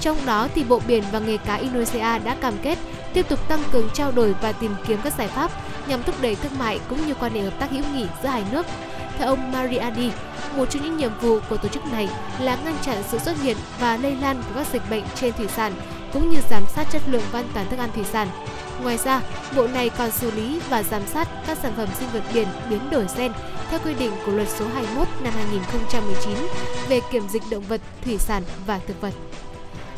[0.00, 2.78] Trong đó thì Bộ Biển và Nghề cá Indonesia đã cam kết
[3.14, 5.50] tiếp tục tăng cường trao đổi và tìm kiếm các giải pháp
[5.88, 8.44] nhằm thúc đẩy thương mại cũng như quan hệ hợp tác hữu nghị giữa hai
[8.52, 8.66] nước.
[9.18, 10.10] Theo ông Mariani,
[10.56, 12.08] một trong những nhiệm vụ của tổ chức này
[12.40, 15.46] là ngăn chặn sự xuất hiện và lây lan của các dịch bệnh trên thủy
[15.48, 15.72] sản
[16.12, 18.28] cũng như giám sát chất lượng và an toàn thức ăn thủy sản.
[18.82, 19.22] Ngoài ra,
[19.56, 22.90] bộ này còn xử lý và giám sát các sản phẩm sinh vật biển biến
[22.90, 23.32] đổi gen
[23.70, 26.34] theo quy định của luật số 21 năm 2019
[26.88, 29.12] về kiểm dịch động vật, thủy sản và thực vật.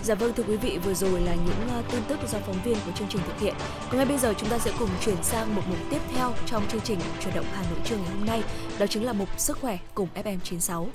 [0.05, 2.75] Dạ vâng thưa quý vị, vừa rồi là những ờ, tin tức do phóng viên
[2.87, 3.55] của chương trình thực hiện.
[3.89, 6.69] Còn ngay bây giờ chúng ta sẽ cùng chuyển sang một mục tiếp theo trong
[6.69, 8.43] chương trình chuyển động Hà Nội trưa ngày hôm nay,
[8.79, 10.87] đó chính là mục sức khỏe cùng FM96.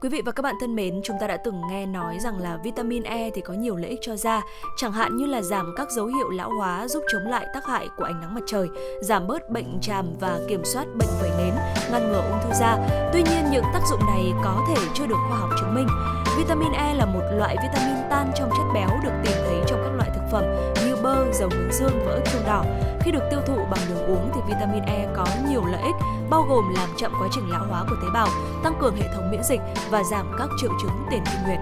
[0.00, 2.58] Quý vị và các bạn thân mến, chúng ta đã từng nghe nói rằng là
[2.64, 4.42] vitamin E thì có nhiều lợi ích cho da,
[4.76, 7.88] chẳng hạn như là giảm các dấu hiệu lão hóa, giúp chống lại tác hại
[7.96, 8.68] của ánh nắng mặt trời,
[9.02, 11.54] giảm bớt bệnh tràm và kiểm soát bệnh vẩy nến,
[11.92, 12.78] ngăn ngừa ung thư da.
[13.12, 15.86] Tuy nhiên, những tác dụng này có thể chưa được khoa học chứng minh.
[16.38, 19.45] Vitamin E là một loại vitamin tan trong chất béo được tìm
[20.26, 20.44] thực phẩm
[20.86, 22.64] như bơ, dầu hướng dương và ớt chuông đỏ.
[23.00, 25.94] Khi được tiêu thụ bằng đường uống thì vitamin E có nhiều lợi ích,
[26.30, 28.28] bao gồm làm chậm quá trình lão hóa của tế bào,
[28.64, 29.60] tăng cường hệ thống miễn dịch
[29.90, 31.58] và giảm các triệu chứng tiền kinh nguyệt.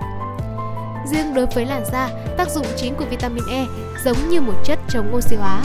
[1.06, 3.66] Riêng đối với làn da, tác dụng chính của vitamin E
[4.04, 5.62] giống như một chất chống oxy hóa.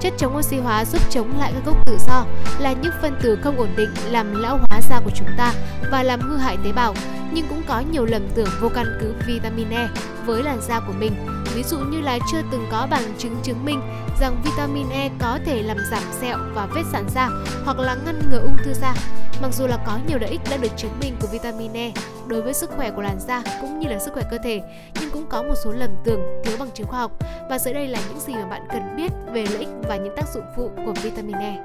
[0.00, 2.24] Chất chống oxy hóa giúp chống lại các gốc tự do
[2.58, 5.52] là những phân tử không ổn định làm lão hóa da của chúng ta
[5.90, 6.94] và làm hư hại tế bào,
[7.32, 9.88] nhưng cũng có nhiều lầm tưởng vô căn cứ vitamin E
[10.26, 11.12] với làn da của mình.
[11.56, 13.80] Ví dụ như là chưa từng có bằng chứng chứng minh
[14.20, 17.30] rằng vitamin E có thể làm giảm sẹo và vết sạn da
[17.64, 18.94] hoặc là ngăn ngừa ung thư da.
[19.42, 21.92] Mặc dù là có nhiều lợi ích đã được chứng minh của vitamin E
[22.26, 24.62] đối với sức khỏe của làn da cũng như là sức khỏe cơ thể,
[25.00, 27.12] nhưng cũng có một số lầm tưởng thiếu bằng chứng khoa học.
[27.50, 30.16] Và dưới đây là những gì mà bạn cần biết về lợi ích và những
[30.16, 31.58] tác dụng phụ của vitamin E.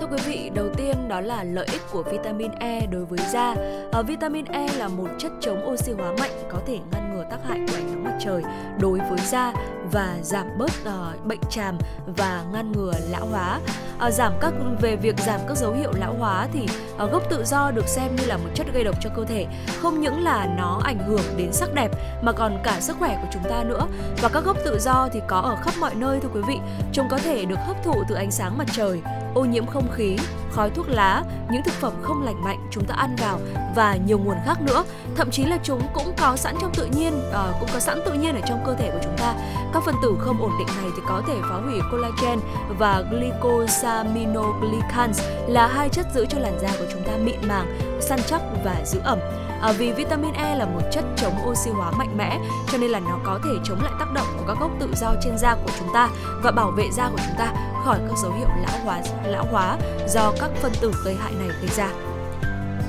[0.00, 3.54] Thưa quý vị, đầu tiên đó là lợi ích của vitamin E đối với da.
[3.92, 7.38] À, vitamin E là một chất chống oxy hóa mạnh có thể ngăn ngừa tác
[7.48, 8.42] hại của ánh nắng trời
[8.80, 9.52] đối với da
[9.92, 13.60] và giảm bớt uh, bệnh tràm và ngăn ngừa lão hóa.
[14.06, 16.66] Uh, giảm các về việc giảm các dấu hiệu lão hóa thì
[17.04, 19.46] uh, gốc tự do được xem như là một chất gây độc cho cơ thể.
[19.82, 21.90] Không những là nó ảnh hưởng đến sắc đẹp
[22.22, 23.86] mà còn cả sức khỏe của chúng ta nữa.
[24.22, 26.58] Và các gốc tự do thì có ở khắp mọi nơi thưa quý vị.
[26.92, 29.02] Chúng có thể được hấp thụ từ ánh sáng mặt trời,
[29.38, 30.16] ô nhiễm không khí,
[30.52, 33.40] khói thuốc lá, những thực phẩm không lành mạnh chúng ta ăn vào
[33.76, 34.84] và nhiều nguồn khác nữa.
[35.16, 38.12] Thậm chí là chúng cũng có sẵn trong tự nhiên, à, cũng có sẵn tự
[38.12, 39.34] nhiên ở trong cơ thể của chúng ta.
[39.72, 42.38] Các phân tử không ổn định này thì có thể phá hủy collagen
[42.78, 48.20] và glycosaminoglycans là hai chất giữ cho làn da của chúng ta mịn màng, săn
[48.26, 49.18] chắc và giữ ẩm.
[49.62, 52.38] À, vì vitamin E là một chất chống oxy hóa mạnh mẽ
[52.72, 55.14] cho nên là nó có thể chống lại tác động của các gốc tự do
[55.22, 56.08] trên da của chúng ta
[56.42, 57.52] và bảo vệ da của chúng ta
[57.84, 59.78] khỏi các dấu hiệu lão hóa lão hóa
[60.08, 61.88] do các phân tử gây hại này gây ra.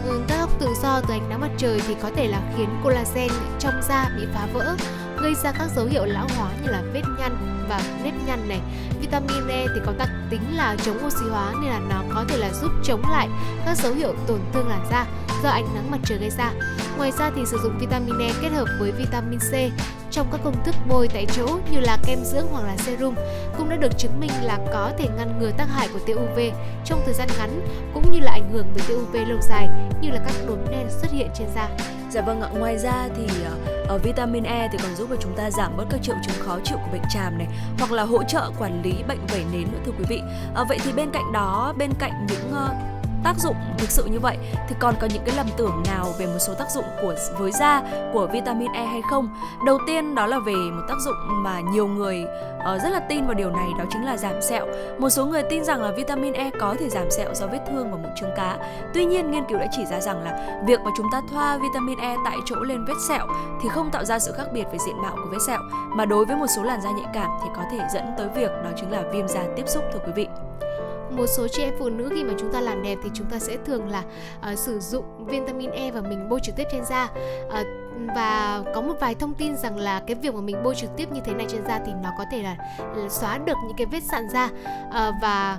[0.05, 2.69] Ừ, các gốc tự do từ ánh nắng mặt trời thì có thể là khiến
[2.83, 4.75] collagen trong da bị phá vỡ
[5.21, 7.37] gây ra các dấu hiệu lão hóa như là vết nhăn
[7.69, 8.61] và nếp nhăn này.
[9.01, 12.37] Vitamin E thì có đặc tính là chống oxy hóa nên là nó có thể
[12.37, 13.29] là giúp chống lại
[13.65, 15.05] các dấu hiệu tổn thương làn da
[15.43, 16.51] do ánh nắng mặt trời gây ra.
[16.97, 19.53] Ngoài ra thì sử dụng vitamin E kết hợp với vitamin C
[20.11, 23.15] trong các công thức bôi tại chỗ như là kem dưỡng hoặc là serum
[23.57, 26.39] cũng đã được chứng minh là có thể ngăn ngừa tác hại của tia UV
[26.85, 27.61] trong thời gian ngắn
[27.93, 29.67] cũng như là ảnh hưởng bởi tia UV lâu dài
[30.01, 31.69] như là các đốm đen xuất hiện trên da.
[32.11, 33.27] Dạ vâng ạ, ngoài ra thì
[33.87, 36.59] ở vitamin E thì còn giúp cho chúng ta giảm bớt các triệu chứng khó
[36.63, 37.47] chịu của bệnh tràm này
[37.79, 40.21] hoặc là hỗ trợ quản lý bệnh vẩy nến nữa thưa quý vị.
[40.55, 44.19] À, vậy thì bên cạnh đó, bên cạnh những uh, tác dụng thực sự như
[44.19, 47.15] vậy thì còn có những cái lầm tưởng nào về một số tác dụng của
[47.37, 47.81] với da
[48.13, 49.29] của vitamin E hay không?
[49.65, 52.25] Đầu tiên đó là về một tác dụng mà nhiều người
[52.57, 54.67] uh, rất là tin vào điều này đó chính là giảm sẹo.
[54.99, 57.91] Một số người tin rằng là vitamin E có thể giảm sẹo do vết thương
[57.91, 58.57] và mụn trứng cá.
[58.93, 61.99] Tuy nhiên nghiên cứu đã chỉ ra rằng là việc mà chúng ta thoa vitamin
[61.99, 63.27] E tại chỗ lên vết sẹo
[63.61, 65.59] thì không tạo ra sự khác biệt về diện mạo của vết sẹo
[65.89, 68.51] mà đối với một số làn da nhạy cảm thì có thể dẫn tới việc
[68.63, 70.27] đó chính là viêm da tiếp xúc thưa quý vị
[71.11, 73.39] một số chị em phụ nữ khi mà chúng ta làm đẹp thì chúng ta
[73.39, 74.03] sẽ thường là
[74.51, 77.09] uh, sử dụng vitamin E và mình bôi trực tiếp trên da
[77.47, 77.67] uh,
[78.15, 81.11] và có một vài thông tin rằng là cái việc mà mình bôi trực tiếp
[81.11, 82.55] như thế này trên da thì nó có thể là,
[82.95, 85.57] là xóa được những cái vết sạn da uh, và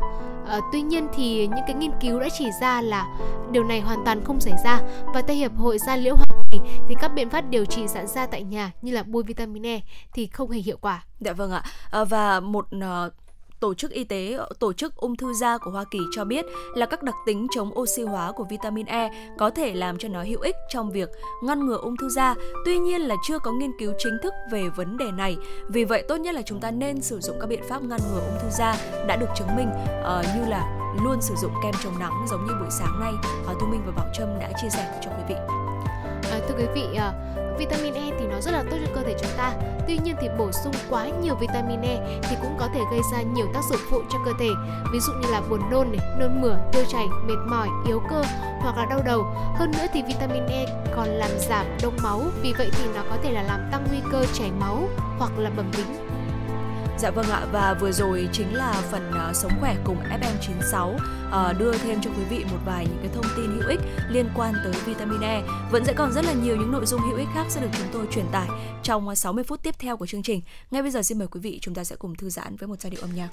[0.51, 3.07] À, tuy nhiên thì những cái nghiên cứu đã chỉ ra là
[3.53, 4.81] điều này hoàn toàn không xảy ra
[5.15, 8.07] và theo hiệp hội da liễu Hoa Kỳ thì các biện pháp điều trị sạn
[8.07, 9.81] da tại nhà như là bôi vitamin E
[10.15, 11.05] thì không hề hiệu quả.
[11.21, 11.63] Dạ vâng ạ.
[11.91, 13.13] À, và một uh,
[13.61, 16.87] Tổ chức Y tế Tổ chức Ung thư da của Hoa Kỳ cho biết là
[16.87, 20.41] các đặc tính chống oxy hóa của vitamin E có thể làm cho nó hữu
[20.41, 21.09] ích trong việc
[21.43, 22.35] ngăn ngừa ung thư da.
[22.65, 25.37] Tuy nhiên là chưa có nghiên cứu chính thức về vấn đề này.
[25.69, 28.21] Vì vậy tốt nhất là chúng ta nên sử dụng các biện pháp ngăn ngừa
[28.21, 29.69] ung thư da đã được chứng minh
[30.01, 33.13] uh, như là luôn sử dụng kem chống nắng giống như buổi sáng nay
[33.53, 35.35] uh, Thu Minh và Bảo Trâm đã chia sẻ cho quý vị.
[36.31, 39.15] À, thưa quý vị, uh vitamin E thì nó rất là tốt cho cơ thể
[39.21, 39.53] chúng ta.
[39.87, 43.23] Tuy nhiên thì bổ sung quá nhiều vitamin E thì cũng có thể gây ra
[43.23, 44.49] nhiều tác dụng phụ cho cơ thể.
[44.93, 48.23] Ví dụ như là buồn nôn này, nôn mửa, tiêu chảy, mệt mỏi, yếu cơ
[48.61, 49.23] hoặc là đau đầu.
[49.59, 53.17] Hơn nữa thì vitamin E còn làm giảm đông máu, vì vậy thì nó có
[53.23, 54.89] thể là làm tăng nguy cơ chảy máu
[55.19, 56.10] hoặc là bầm bính
[57.01, 61.01] Dạ vâng ạ và vừa rồi chính là phần uh, sống khỏe cùng FM96 uh,
[61.33, 64.29] à, đưa thêm cho quý vị một vài những cái thông tin hữu ích liên
[64.37, 65.43] quan tới vitamin E.
[65.71, 67.87] Vẫn sẽ còn rất là nhiều những nội dung hữu ích khác sẽ được chúng
[67.93, 68.49] tôi truyền tải
[68.83, 70.41] trong à, 60 phút tiếp theo của chương trình.
[70.71, 72.81] Ngay bây giờ xin mời quý vị chúng ta sẽ cùng thư giãn với một
[72.81, 73.29] giai điệu âm nhạc.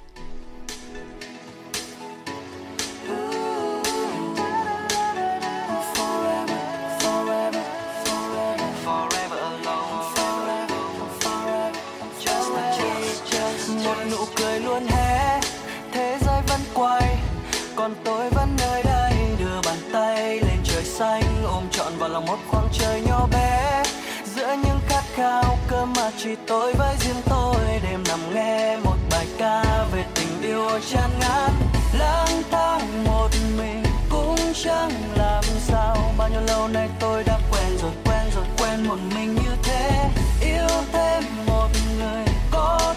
[17.88, 22.26] Còn tôi vẫn nơi đây, đưa bàn tay lên trời xanh, ôm trọn vào lòng
[22.26, 23.82] một khoảng trời nhỏ bé.
[24.24, 28.96] Giữa những khát khao cơ mà chỉ tôi với riêng tôi, đêm nằm nghe một
[29.10, 31.50] bài ca về tình yêu chán ngán
[31.98, 33.28] lang thang một
[33.58, 35.96] mình cũng chẳng làm sao.
[36.18, 40.10] Bao nhiêu lâu nay tôi đã quen rồi quen rồi, quen một mình như thế.
[40.40, 41.68] Yêu thêm một
[41.98, 42.24] người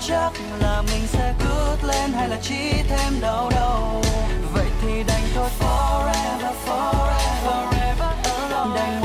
[0.07, 4.01] chắc là mình sẽ cướp lên hay là chỉ thêm đau đầu
[4.53, 8.75] vậy thì đành thôi, forever forever forever alone.
[8.75, 9.00] Đành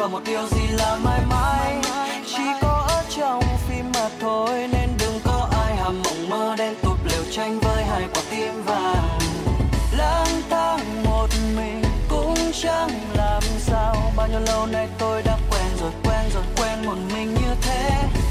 [0.00, 1.74] vào một điều gì là mãi mãi.
[2.26, 6.74] Chỉ có ở trong phim mà thôi, nên đừng có ai hàm mộng mơ đen
[6.82, 9.18] tụt liều tranh với hai quả tim vàng.
[9.96, 14.12] Lang thang một mình, cũng chẳng làm sao.
[14.16, 17.90] Bao nhiêu lâu nay tôi đã quen rồi quen rồi, quen một mình như thế.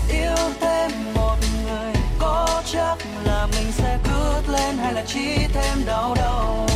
[0.09, 5.85] Yêu thêm một người, có chắc là mình sẽ cướp lên hay là chỉ thêm
[5.85, 6.67] đau đầu?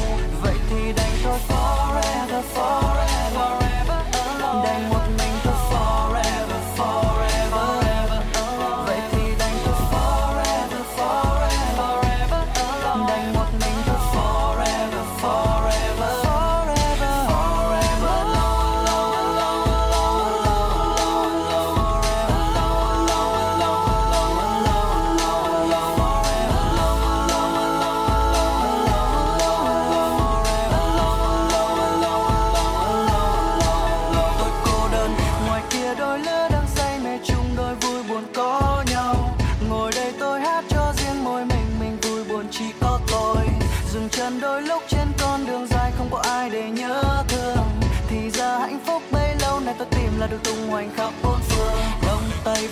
[0.41, 3.72] Vậy thì đành thôi, forever forever forever.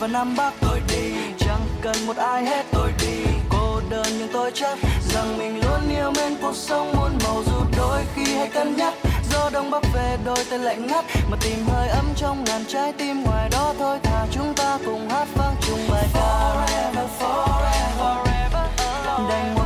[0.01, 0.53] Và nam bắc.
[0.61, 2.65] Tôi đi, chẳng cần một ai hết.
[2.71, 4.77] Tôi đi, cô đơn nhưng tôi chắc
[5.13, 8.93] rằng mình luôn yêu mến cuộc sống muôn màu dù đôi khi hay cân nhắc.
[9.31, 11.05] Gió đông bắc về, đôi tay lạnh ngắt.
[11.29, 13.23] Mà tìm hơi ấm trong ngàn trái tim.
[13.23, 16.19] Ngoài đó thôi thà chúng ta cùng hát vang chung bài ca.
[16.19, 18.65] Forever forever
[19.23, 19.29] oh.
[19.29, 19.60] đành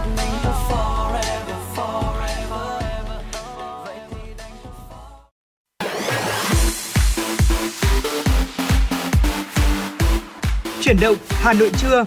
[10.85, 12.03] Chuyển động Hà Nội trưa.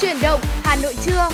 [0.00, 1.28] Chuyển động Hà Nội trưa.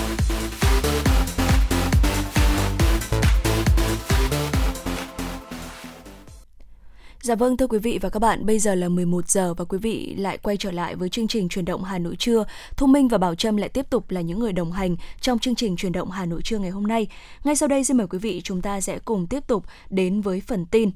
[7.21, 9.77] Dạ vâng thưa quý vị và các bạn, bây giờ là 11 giờ và quý
[9.77, 12.45] vị lại quay trở lại với chương trình truyền động Hà Nội trưa.
[12.77, 15.55] Thu Minh và Bảo Trâm lại tiếp tục là những người đồng hành trong chương
[15.55, 17.07] trình truyền động Hà Nội trưa ngày hôm nay.
[17.43, 20.41] Ngay sau đây xin mời quý vị chúng ta sẽ cùng tiếp tục đến với
[20.47, 20.91] phần tin.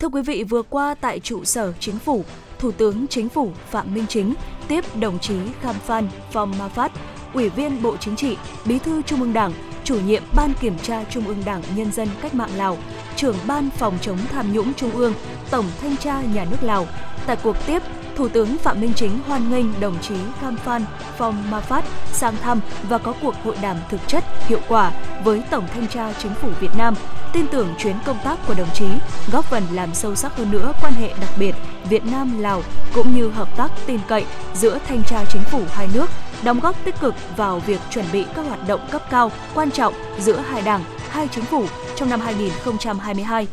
[0.00, 2.24] Thưa quý vị, vừa qua tại trụ sở chính phủ,
[2.58, 4.34] Thủ tướng Chính phủ Phạm Minh Chính
[4.68, 6.92] tiếp đồng chí Kham Phan Phong Ma Phát,
[7.34, 9.52] Ủy viên Bộ Chính trị, Bí thư Trung ương Đảng,
[9.84, 12.78] chủ nhiệm Ban Kiểm tra Trung ương Đảng Nhân dân Cách mạng Lào,
[13.16, 15.14] trưởng Ban Phòng chống tham nhũng Trung ương,
[15.50, 16.86] Tổng Thanh tra Nhà nước Lào.
[17.26, 17.82] Tại cuộc tiếp,
[18.16, 20.84] Thủ tướng Phạm Minh Chính hoan nghênh đồng chí Kham Phan
[21.18, 24.92] Phong Ma Phát sang thăm và có cuộc hội đàm thực chất, hiệu quả
[25.24, 26.94] với Tổng Thanh tra Chính phủ Việt Nam,
[27.32, 28.86] tin tưởng chuyến công tác của đồng chí
[29.32, 31.54] góp phần làm sâu sắc hơn nữa quan hệ đặc biệt
[31.88, 32.62] Việt Nam-Lào
[32.94, 36.10] cũng như hợp tác tin cậy giữa Thanh tra Chính phủ hai nước,
[36.42, 39.94] đóng góp tích cực vào việc chuẩn bị các hoạt động cấp cao quan trọng
[40.18, 41.64] giữa hai đảng, hai chính phủ
[41.96, 43.46] trong năm 2022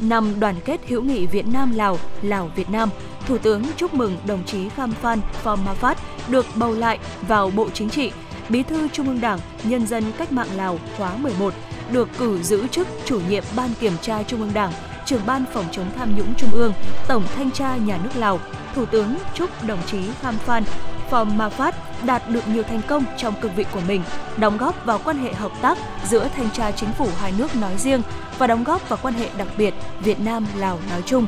[0.00, 2.88] năm đoàn kết hữu nghị Việt Nam Lào, Lào Việt Nam,
[3.28, 5.98] Thủ tướng chúc mừng đồng chí Kham Phan Phom Ma Phát
[6.28, 6.98] được bầu lại
[7.28, 8.12] vào Bộ Chính trị,
[8.48, 11.54] Bí thư Trung ương Đảng Nhân dân Cách mạng Lào khóa 11,
[11.92, 14.72] được cử giữ chức chủ nhiệm Ban Kiểm tra Trung ương Đảng,
[15.06, 16.72] trưởng Ban Phòng chống tham nhũng Trung ương,
[17.08, 18.40] Tổng Thanh tra Nhà nước Lào.
[18.74, 20.64] Thủ tướng chúc đồng chí Kham Phan
[21.10, 21.74] Phom Ma Phát
[22.04, 24.02] đạt được nhiều thành công trong cương vị của mình,
[24.36, 27.76] đóng góp vào quan hệ hợp tác giữa thanh tra chính phủ hai nước nói
[27.76, 28.02] riêng
[28.38, 31.26] và đóng góp vào quan hệ đặc biệt Việt Nam Lào nói chung.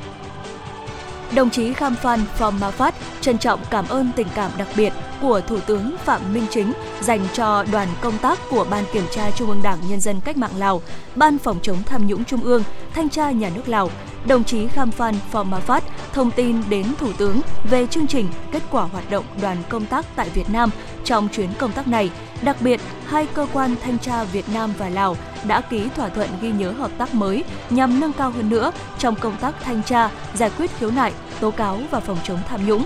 [1.34, 4.92] Đồng chí Kham Phan Phom Ma Phát trân trọng cảm ơn tình cảm đặc biệt
[5.20, 9.30] của Thủ tướng Phạm Minh Chính dành cho đoàn công tác của Ban Kiểm tra
[9.30, 10.82] Trung ương Đảng Nhân dân Cách mạng Lào,
[11.16, 12.62] Ban Phòng chống tham nhũng Trung ương,
[12.94, 13.90] Thanh tra Nhà nước Lào,
[14.26, 18.28] đồng chí Kham Phan Phom Ma Phát thông tin đến Thủ tướng về chương trình
[18.52, 20.70] kết quả hoạt động đoàn công tác tại Việt Nam
[21.04, 22.10] trong chuyến công tác này.
[22.42, 26.28] Đặc biệt, hai cơ quan thanh tra Việt Nam và Lào đã ký thỏa thuận
[26.40, 30.10] ghi nhớ hợp tác mới nhằm nâng cao hơn nữa trong công tác thanh tra,
[30.34, 32.84] giải quyết khiếu nại, tố cáo và phòng chống tham nhũng.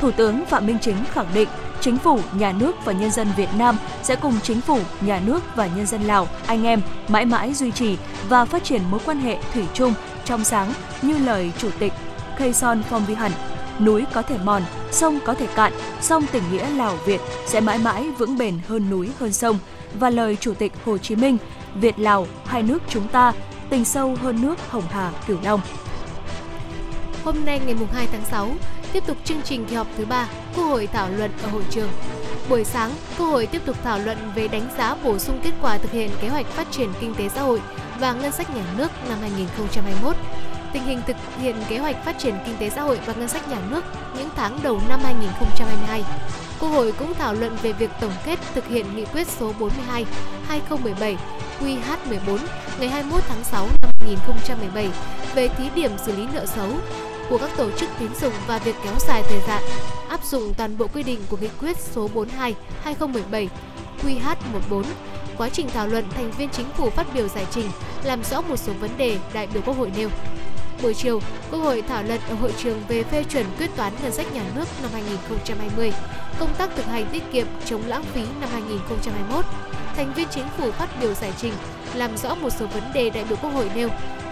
[0.00, 1.48] Thủ tướng Phạm Minh Chính khẳng định
[1.80, 5.42] Chính phủ, nhà nước và nhân dân Việt Nam sẽ cùng chính phủ, nhà nước
[5.56, 7.96] và nhân dân Lào, anh em mãi mãi duy trì
[8.28, 9.94] và phát triển mối quan hệ thủy chung
[10.24, 10.72] trong sáng
[11.02, 11.92] như lời Chủ tịch
[12.36, 13.34] Khason Phomvihani
[13.80, 17.78] núi có thể mòn, sông có thể cạn, song tình nghĩa Lào Việt sẽ mãi
[17.78, 19.58] mãi vững bền hơn núi hơn sông
[19.94, 21.36] và lời Chủ tịch Hồ Chí Minh,
[21.74, 23.32] Việt Lào hai nước chúng ta
[23.70, 25.60] tình sâu hơn nước Hồng Hà Cửu Long.
[27.24, 28.48] Hôm nay ngày 2 tháng 6,
[28.92, 31.88] tiếp tục chương trình kỳ họp thứ ba, Quốc hội thảo luận ở hội trường.
[32.48, 35.78] Buổi sáng, Quốc hội tiếp tục thảo luận về đánh giá bổ sung kết quả
[35.78, 37.60] thực hiện kế hoạch phát triển kinh tế xã hội
[38.00, 40.16] và ngân sách nhà nước năm 2021
[40.72, 43.48] tình hình thực hiện kế hoạch phát triển kinh tế xã hội và ngân sách
[43.48, 43.84] nhà nước
[44.18, 46.04] những tháng đầu năm 2022.
[46.60, 50.06] Quốc hội cũng thảo luận về việc tổng kết thực hiện nghị quyết số 42
[50.48, 51.16] 2017
[51.60, 52.38] QH14
[52.80, 54.88] ngày 21 tháng 6 năm 2017
[55.34, 56.68] về thí điểm xử lý nợ xấu
[57.28, 59.62] của các tổ chức tín dụng và việc kéo dài thời gian
[60.08, 63.48] áp dụng toàn bộ quy định của nghị quyết số 42 2017
[64.02, 64.82] QH14
[65.38, 67.66] quá trình thảo luận, thành viên chính phủ phát biểu giải trình,
[68.04, 70.08] làm rõ một số vấn đề đại biểu quốc hội nêu
[70.82, 71.20] buổi chiều,
[71.50, 74.42] Quốc hội thảo luận ở hội trường về phê chuẩn quyết toán ngân sách nhà
[74.54, 75.92] nước năm 2020,
[76.38, 79.44] công tác thực hành tiết kiệm chống lãng phí năm 2021.
[79.96, 81.52] Thành viên chính phủ phát biểu giải trình,
[81.94, 83.88] làm rõ một số vấn đề đại biểu Quốc hội nêu.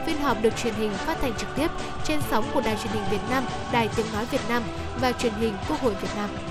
[0.06, 1.68] Phiên họp được truyền hình phát thanh trực tiếp
[2.04, 4.62] trên sóng của Đài truyền hình Việt Nam, Đài Tiếng nói Việt Nam
[5.00, 6.49] và truyền hình Quốc hội Việt Nam.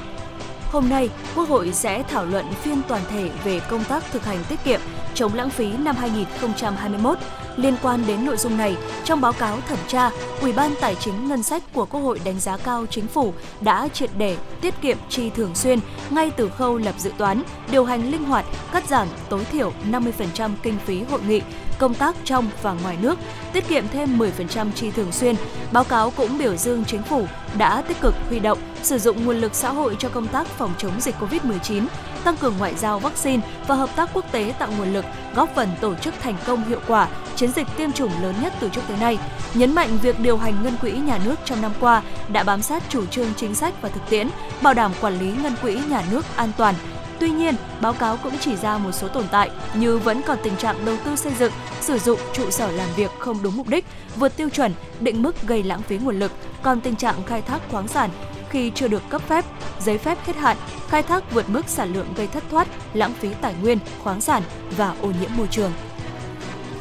[0.71, 4.37] Hôm nay, Quốc hội sẽ thảo luận phiên toàn thể về công tác thực hành
[4.49, 4.79] tiết kiệm,
[5.13, 7.17] chống lãng phí năm 2021.
[7.55, 10.09] Liên quan đến nội dung này, trong báo cáo thẩm tra,
[10.41, 13.87] Ủy ban Tài chính Ngân sách của Quốc hội đánh giá cao chính phủ đã
[13.87, 18.11] triệt để tiết kiệm chi thường xuyên ngay từ khâu lập dự toán, điều hành
[18.11, 21.41] linh hoạt, cắt giảm tối thiểu 50% kinh phí hội nghị,
[21.79, 23.19] công tác trong và ngoài nước,
[23.53, 25.35] tiết kiệm thêm 10% chi thường xuyên.
[25.71, 27.25] Báo cáo cũng biểu dương chính phủ
[27.57, 30.73] đã tích cực huy động, sử dụng nguồn lực xã hội cho công tác phòng
[30.77, 31.85] chống dịch COVID-19,
[32.23, 35.05] tăng cường ngoại giao vaccine và hợp tác quốc tế tạo nguồn lực,
[35.35, 38.69] góp phần tổ chức thành công hiệu quả chiến dịch tiêm chủng lớn nhất từ
[38.69, 39.17] trước tới nay.
[39.53, 42.01] Nhấn mạnh việc điều hành ngân quỹ nhà nước trong năm qua
[42.31, 44.29] đã bám sát chủ trương chính sách và thực tiễn,
[44.61, 46.75] bảo đảm quản lý ngân quỹ nhà nước an toàn,
[47.19, 50.55] Tuy nhiên, báo cáo cũng chỉ ra một số tồn tại như vẫn còn tình
[50.55, 51.51] trạng đầu tư xây dựng,
[51.81, 55.35] sử dụng trụ sở làm việc không đúng mục đích, vượt tiêu chuẩn, định mức
[55.47, 58.09] gây lãng phí nguồn lực, còn tình trạng khai thác khoáng sản
[58.49, 59.45] khi chưa được cấp phép,
[59.79, 60.57] giấy phép hết hạn,
[60.89, 64.43] khai thác vượt mức sản lượng gây thất thoát, lãng phí tài nguyên, khoáng sản
[64.77, 65.71] và ô nhiễm môi trường.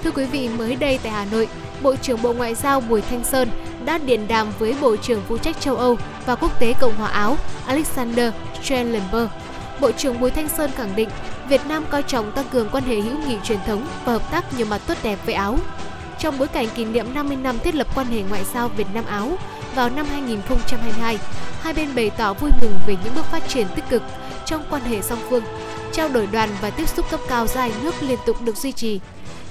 [0.05, 1.49] Thưa quý vị, mới đây tại Hà Nội,
[1.83, 3.49] Bộ trưởng Bộ Ngoại giao Bùi Thanh Sơn
[3.85, 7.09] đã điện đàm với Bộ trưởng phụ trách châu Âu và quốc tế Cộng hòa
[7.09, 7.37] Áo
[7.67, 8.33] Alexander
[8.63, 9.29] Schellenberg
[9.81, 11.09] Bộ trưởng Bùi Thanh Sơn khẳng định
[11.49, 14.45] Việt Nam coi trọng tăng cường quan hệ hữu nghị truyền thống và hợp tác
[14.57, 15.59] nhiều mặt tốt đẹp với Áo.
[16.19, 19.05] Trong bối cảnh kỷ niệm 50 năm thiết lập quan hệ ngoại giao Việt Nam
[19.05, 19.39] Áo
[19.75, 21.19] vào năm 2022,
[21.61, 24.03] hai bên bày tỏ vui mừng về những bước phát triển tích cực
[24.47, 25.45] trong quan hệ song phương,
[25.93, 29.01] trao đổi đoàn và tiếp xúc cấp cao dài nước liên tục được duy trì.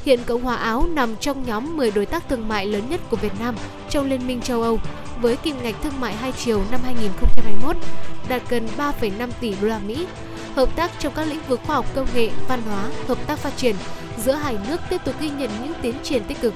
[0.06, 3.18] Hiện Cộng hòa Áo nằm trong nhóm 10 đối tác thương mại lớn nhất của
[3.18, 3.56] Việt Nam
[3.90, 4.80] trong Liên minh châu Âu
[5.22, 7.76] với kim ngạch thương mại hai chiều năm 2021
[8.30, 10.08] đạt gần 3,5 tỷ đô la Mỹ.
[10.56, 13.58] Hợp tác trong các lĩnh vực khoa học công nghệ, văn hóa, hợp tác phát
[13.58, 13.76] triển
[14.18, 16.54] giữa hai nước tiếp tục ghi nhận những tiến triển tích cực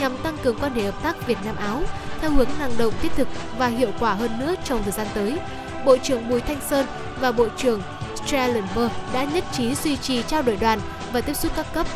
[0.00, 1.82] nhằm tăng cường quan hệ hợp tác Việt Nam Áo
[2.20, 5.38] theo hướng năng động thiết thực và hiệu quả hơn nữa trong thời gian tới.
[5.84, 6.86] Bộ trưởng Bùi Thanh Sơn
[7.20, 7.82] và Bộ trưởng
[8.26, 10.80] Strellenberg đã nhất trí duy trì trao đổi đoàn
[11.12, 11.86] và tiếp xúc các cấp,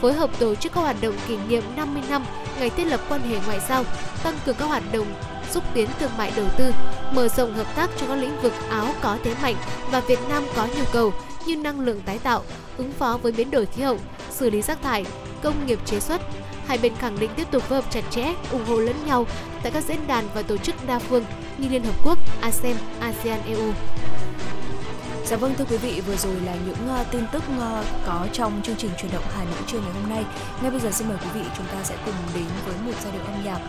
[0.00, 2.24] phối hợp tổ chức các hoạt động kỷ niệm 50 năm
[2.58, 3.84] ngày thiết lập quan hệ ngoại giao,
[4.22, 5.06] tăng cường các hoạt động
[5.50, 6.72] xúc tiến thương mại đầu tư,
[7.12, 9.56] mở rộng hợp tác trong các lĩnh vực Áo có thế mạnh
[9.90, 11.12] và Việt Nam có nhu cầu
[11.46, 12.42] như năng lượng tái tạo,
[12.76, 13.98] ứng phó với biến đổi khí hậu,
[14.30, 15.04] xử lý rác thải,
[15.42, 16.20] công nghiệp chế xuất.
[16.66, 19.26] Hai bên khẳng định tiếp tục phối hợp chặt chẽ, ủng hộ lẫn nhau
[19.62, 21.24] tại các diễn đàn và tổ chức đa phương
[21.58, 23.72] như Liên Hợp Quốc, ASEAN, ASEAN EU.
[25.26, 28.60] Dạ vâng thưa quý vị, vừa rồi là những uh, tin tức uh, có trong
[28.62, 30.24] chương trình truyền động Hà Nội trưa ngày hôm nay.
[30.62, 33.12] Ngay bây giờ xin mời quý vị chúng ta sẽ cùng đến với một giai
[33.12, 33.60] điệu âm nhạc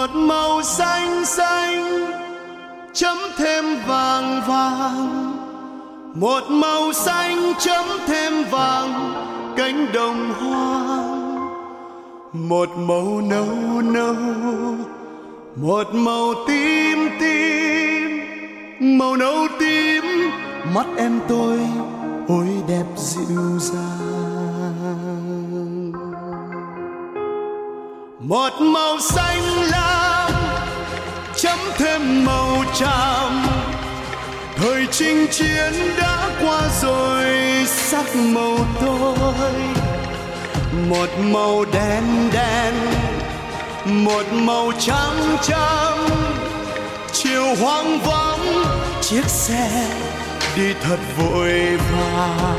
[0.00, 2.06] một màu xanh xanh,
[2.92, 5.32] chấm thêm vàng vàng.
[6.14, 9.12] Một màu xanh chấm thêm vàng,
[9.56, 11.36] cánh đồng hoang.
[12.32, 14.14] Một màu nâu nâu,
[15.56, 18.20] một màu tím tím.
[18.98, 20.04] Màu nâu tím,
[20.74, 21.58] mắt em tôi
[22.28, 24.60] ôi đẹp dịu dàng.
[28.20, 29.89] Một màu xanh lam
[31.42, 33.46] chấm thêm màu tràm.
[34.56, 37.24] Thời chinh chiến đã qua rồi,
[37.66, 39.52] sắc màu tôi.
[40.88, 42.74] Một màu đen đen,
[43.84, 46.08] một màu trắng trắng.
[47.12, 48.64] Chiều hoang vắng,
[49.02, 49.88] chiếc xe
[50.56, 52.50] đi thật vội vàng.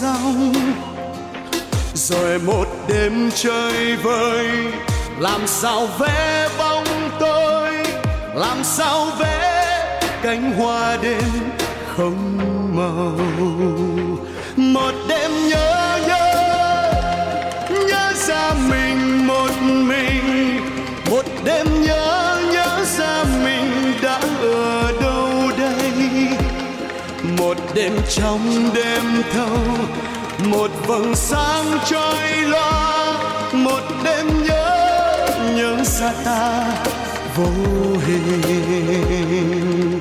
[0.00, 0.52] Rong
[1.94, 4.48] rồi một đêm chơi vơi,
[5.18, 6.84] làm sao vẽ bóng
[7.20, 7.70] tôi?
[8.34, 9.90] Làm sao vẽ
[10.22, 11.22] cánh hoa đêm
[11.96, 12.38] không
[12.76, 13.16] màu?
[27.74, 29.58] Đêm trong đêm thâu,
[30.50, 32.90] một vầng sáng trôi loa
[33.52, 36.64] một đêm nhớ nhớ ra ta
[37.36, 37.46] vô
[38.06, 39.98] hình.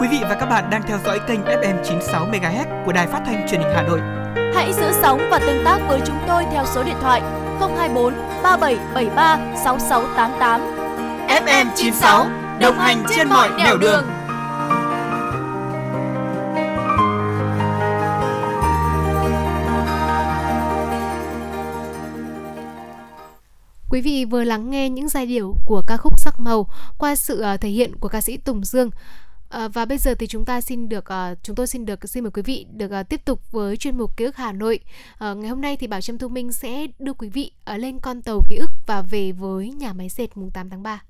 [0.00, 3.22] Quý vị và các bạn đang theo dõi kênh FM 96 MHz của đài phát
[3.26, 4.00] thanh truyền hình Hà Nội.
[4.54, 7.20] Hãy giữ sóng và tương tác với chúng tôi theo số điện thoại
[7.60, 10.60] 024 3773 6688.
[11.28, 12.26] FM 96
[12.60, 14.04] đồng hành trên mọi nẻo đường.
[23.90, 26.66] Quý vị vừa lắng nghe những giai điệu của ca khúc Sắc Màu
[26.98, 28.90] qua sự ờ, thể hiện của ca sĩ Tùng Dương.
[29.50, 32.24] Ờ, và bây giờ thì chúng ta xin được uh, chúng tôi xin được xin
[32.24, 34.80] mời quý vị được uh, tiếp tục với chuyên mục ký ức Hà Nội.
[35.14, 37.98] Uh, ngày hôm nay thì Bảo Trâm Thu Minh sẽ đưa quý vị uh, lên
[37.98, 41.02] con tàu ký ức và về với nhà máy dệt mùng 8 tháng 3.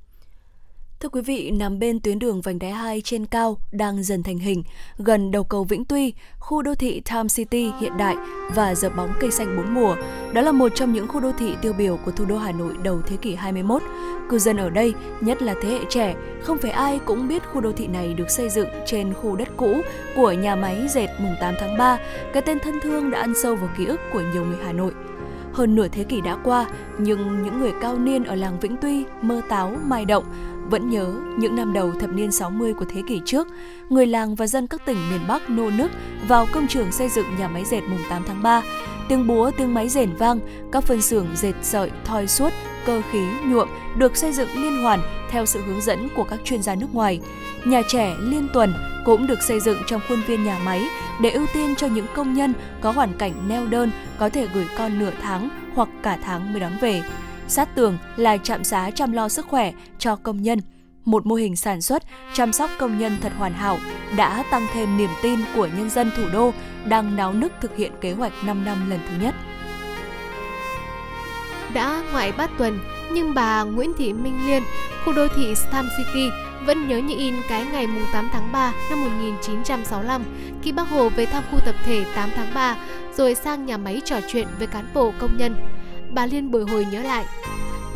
[1.02, 4.38] Thưa quý vị, nằm bên tuyến đường vành đai 2 trên cao đang dần thành
[4.38, 4.62] hình,
[4.98, 8.16] gần đầu cầu Vĩnh Tuy, khu đô thị Time City hiện đại
[8.54, 9.96] và dợp bóng cây xanh bốn mùa.
[10.32, 12.74] Đó là một trong những khu đô thị tiêu biểu của thủ đô Hà Nội
[12.82, 13.82] đầu thế kỷ 21.
[14.30, 17.60] Cư dân ở đây, nhất là thế hệ trẻ, không phải ai cũng biết khu
[17.60, 19.80] đô thị này được xây dựng trên khu đất cũ
[20.16, 21.98] của nhà máy dệt mùng 8 tháng 3,
[22.32, 24.92] cái tên thân thương đã ăn sâu vào ký ức của nhiều người Hà Nội.
[25.52, 26.66] Hơn nửa thế kỷ đã qua,
[26.98, 30.24] nhưng những người cao niên ở làng Vĩnh Tuy, Mơ Táo, Mai Động
[30.70, 33.48] vẫn nhớ những năm đầu thập niên 60 của thế kỷ trước,
[33.88, 35.90] người làng và dân các tỉnh miền Bắc nô nức
[36.28, 38.62] vào công trường xây dựng nhà máy dệt mùng 8 tháng 3.
[39.08, 40.40] Tiếng búa, tiếng máy rền vang,
[40.72, 42.52] các phân xưởng dệt sợi, thoi suốt,
[42.86, 46.62] cơ khí, nhuộm được xây dựng liên hoàn theo sự hướng dẫn của các chuyên
[46.62, 47.20] gia nước ngoài.
[47.64, 48.74] Nhà trẻ liên tuần
[49.04, 50.82] cũng được xây dựng trong khuôn viên nhà máy
[51.22, 54.66] để ưu tiên cho những công nhân có hoàn cảnh neo đơn có thể gửi
[54.78, 57.02] con nửa tháng hoặc cả tháng mới đón về.
[57.50, 60.60] Sát tường là trạm xá chăm lo sức khỏe cho công nhân.
[61.04, 62.02] Một mô hình sản xuất,
[62.34, 63.78] chăm sóc công nhân thật hoàn hảo
[64.16, 66.52] đã tăng thêm niềm tin của nhân dân thủ đô
[66.84, 69.34] đang náo nức thực hiện kế hoạch 5 năm lần thứ nhất.
[71.74, 72.78] Đã ngoại bát tuần,
[73.12, 74.62] nhưng bà Nguyễn Thị Minh Liên,
[75.04, 76.28] khu đô thị Stam City
[76.66, 80.22] vẫn nhớ như in cái ngày 8 tháng 3 năm 1965
[80.62, 82.76] khi bác Hồ về thăm khu tập thể 8 tháng 3
[83.16, 85.79] rồi sang nhà máy trò chuyện với cán bộ công nhân.
[86.14, 87.24] Bà Liên bồi hồi nhớ lại.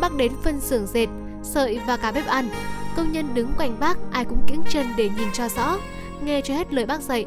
[0.00, 1.06] Bác đến phân xưởng dệt,
[1.42, 2.48] sợi và cả bếp ăn.
[2.96, 5.78] Công nhân đứng quanh bác ai cũng kiễng chân để nhìn cho rõ,
[6.24, 7.26] nghe cho hết lời bác dạy.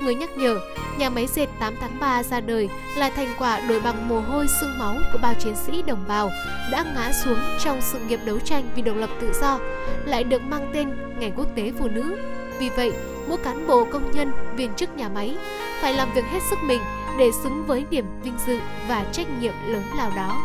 [0.00, 0.58] Người nhắc nhở,
[0.98, 4.46] nhà máy dệt 8 tháng 3 ra đời là thành quả đổi bằng mồ hôi
[4.60, 6.30] xương máu của bao chiến sĩ đồng bào
[6.72, 9.58] đã ngã xuống trong sự nghiệp đấu tranh vì độc lập tự do,
[10.04, 12.16] lại được mang tên Ngày Quốc tế Phụ nữ.
[12.58, 12.92] Vì vậy,
[13.28, 15.36] mỗi cán bộ công nhân, viên chức nhà máy
[15.80, 16.80] phải làm việc hết sức mình
[17.18, 18.58] để xứng với niềm vinh dự
[18.88, 20.36] và trách nhiệm lớn lao đó.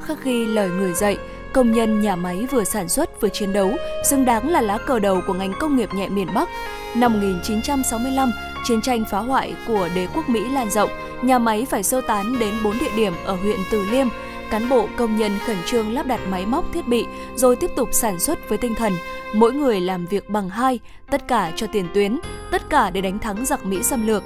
[0.00, 1.18] Khắc ghi lời người dạy,
[1.52, 3.70] công nhân nhà máy vừa sản xuất vừa chiến đấu,
[4.04, 6.48] xứng đáng là lá cờ đầu của ngành công nghiệp nhẹ miền Bắc.
[6.94, 8.32] Năm 1965,
[8.64, 10.90] chiến tranh phá hoại của đế quốc Mỹ lan rộng,
[11.22, 14.06] nhà máy phải sơ tán đến 4 địa điểm ở huyện Từ Liêm.
[14.50, 17.06] Cán bộ công nhân khẩn trương lắp đặt máy móc thiết bị
[17.36, 18.92] rồi tiếp tục sản xuất với tinh thần
[19.34, 20.80] mỗi người làm việc bằng hai,
[21.10, 22.18] tất cả cho tiền tuyến,
[22.50, 24.22] tất cả để đánh thắng giặc Mỹ xâm lược.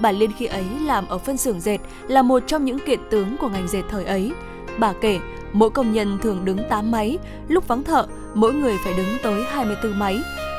[0.00, 1.78] Bà Liên khi ấy làm ở phân xưởng dệt
[2.08, 4.32] là một trong những kiện tướng của ngành dệt thời ấy.
[4.78, 5.18] Bà kể,
[5.52, 7.18] mỗi công nhân thường đứng 8 máy,
[7.48, 10.18] lúc vắng thợ, mỗi người phải đứng tới 24 máy.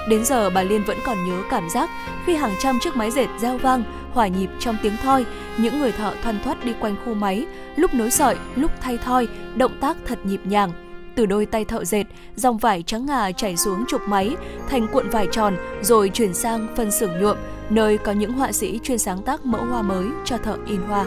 [0.10, 1.90] Đến giờ bà Liên vẫn còn nhớ cảm giác
[2.26, 5.26] khi hàng trăm chiếc máy dệt reo vang, hòa nhịp trong tiếng thoi,
[5.58, 7.46] những người thợ thoăn thoắt đi quanh khu máy,
[7.76, 10.72] lúc nối sợi, lúc thay thoi, động tác thật nhịp nhàng.
[11.16, 12.04] Từ đôi tay thợ dệt,
[12.36, 14.36] dòng vải trắng ngà chảy xuống trục máy,
[14.70, 17.38] thành cuộn vải tròn rồi chuyển sang phân xưởng nhuộm,
[17.72, 21.06] nơi có những họa sĩ chuyên sáng tác mẫu hoa mới cho thợ in hoa.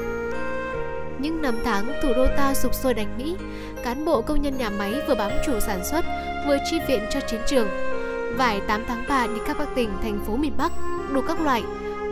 [1.18, 3.36] Những năm tháng thủ đô ta sụp sôi đánh Mỹ,
[3.82, 6.04] cán bộ công nhân nhà máy vừa bám trụ sản xuất,
[6.46, 7.68] vừa chi viện cho chiến trường.
[8.36, 10.72] Vải 8 tháng 3 đi khắp các tỉnh, thành phố miền Bắc,
[11.12, 11.62] đủ các loại,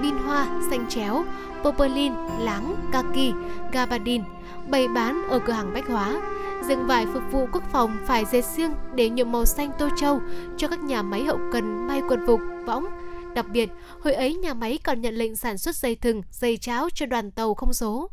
[0.02, 1.24] bin hoa, xanh chéo,
[1.64, 3.32] popolin, láng, kaki,
[3.72, 4.24] gabardine
[4.68, 6.22] bày bán ở cửa hàng bách hóa.
[6.68, 10.20] Riêng vải phục vụ quốc phòng phải dệt riêng để nhuộm màu xanh tô châu
[10.56, 12.84] cho các nhà máy hậu cần may quần phục, võng.
[13.34, 16.88] Đặc biệt, hồi ấy nhà máy còn nhận lệnh sản xuất dây thừng, dây cháo
[16.94, 18.10] cho đoàn tàu không số.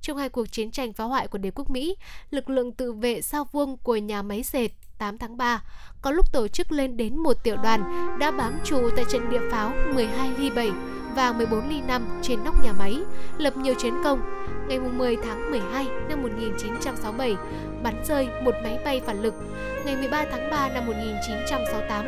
[0.00, 1.96] Trong hai cuộc chiến tranh phá hoại của đế quốc Mỹ,
[2.30, 4.68] lực lượng tự vệ sao vuông của nhà máy dệt
[4.98, 5.62] 8 tháng 3
[6.02, 9.40] có lúc tổ chức lên đến một tiểu đoàn đã bám trụ tại trận địa
[9.50, 10.70] pháo 12 ly 7
[11.14, 12.96] và 14 ly 5 trên nóc nhà máy,
[13.38, 14.20] lập nhiều chiến công.
[14.68, 17.36] Ngày 10 tháng 12 năm 1967,
[17.82, 19.34] bắn rơi một máy bay phản lực.
[19.84, 22.06] Ngày 13 tháng 3 năm 1968,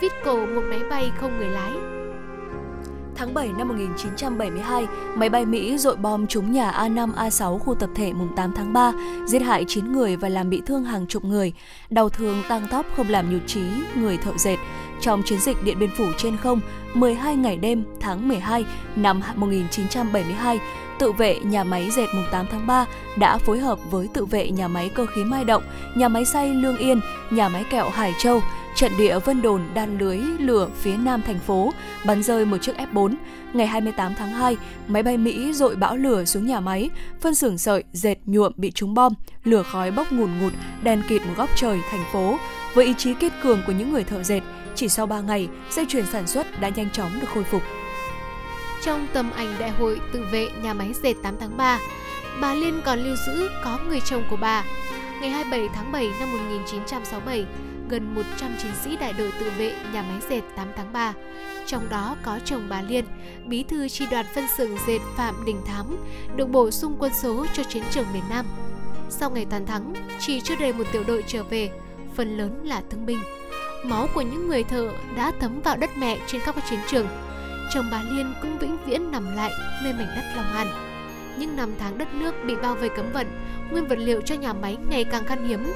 [0.00, 1.99] vít cổ một máy bay không người lái
[3.16, 7.90] tháng 7 năm 1972, máy bay Mỹ dội bom trúng nhà A5 A6 khu tập
[7.94, 8.92] thể mùng 8 tháng 3,
[9.26, 11.52] giết hại 9 người và làm bị thương hàng chục người.
[11.90, 13.62] Đau thương tăng tóc không làm nhụt chí
[13.94, 14.56] người thợ dệt.
[15.00, 16.60] Trong chiến dịch Điện Biên Phủ trên không,
[16.94, 18.64] 12 ngày đêm tháng 12
[18.96, 20.60] năm 1972,
[20.98, 24.50] tự vệ nhà máy dệt mùng 8 tháng 3 đã phối hợp với tự vệ
[24.50, 25.62] nhà máy cơ khí Mai Động,
[25.94, 27.00] nhà máy xay Lương Yên,
[27.30, 28.40] nhà máy kẹo Hải Châu,
[28.74, 31.72] trận địa Vân Đồn đan lưới lửa phía nam thành phố,
[32.06, 33.14] bắn rơi một chiếc F4.
[33.52, 34.56] Ngày 28 tháng 2,
[34.88, 36.90] máy bay Mỹ dội bão lửa xuống nhà máy,
[37.20, 39.12] phân xưởng sợi, dệt nhuộm bị trúng bom,
[39.44, 40.52] lửa khói bốc ngùn ngụt,
[40.82, 42.38] đèn kịt một góc trời thành phố.
[42.74, 44.40] Với ý chí kiên cường của những người thợ dệt,
[44.74, 47.62] chỉ sau 3 ngày, dây chuyền sản xuất đã nhanh chóng được khôi phục.
[48.82, 51.78] Trong tầm ảnh đại hội tự vệ nhà máy dệt 8 tháng 3,
[52.40, 54.64] bà Liên còn lưu giữ có người chồng của bà.
[55.20, 57.46] Ngày 27 tháng 7 năm 1967,
[57.90, 61.12] gần 100 chiến sĩ đại đội tự vệ nhà máy dệt 8 tháng 3.
[61.66, 63.04] Trong đó có chồng bà Liên,
[63.46, 65.96] bí thư chi đoàn phân xưởng dệt Phạm Đình Thám,
[66.36, 68.46] được bổ sung quân số cho chiến trường miền Nam.
[69.08, 71.70] Sau ngày toàn thắng, chỉ chưa đầy một tiểu đội trở về,
[72.14, 73.20] phần lớn là thương binh.
[73.84, 77.06] Máu của những người thợ đã thấm vào đất mẹ trên các chiến trường.
[77.74, 79.50] Chồng bà Liên cũng vĩnh viễn nằm lại
[79.84, 80.89] nơi mảnh đất Long An.
[81.38, 83.26] Những năm tháng đất nước bị bao vây cấm vận,
[83.70, 85.72] nguyên vật liệu cho nhà máy ngày càng khan hiếm.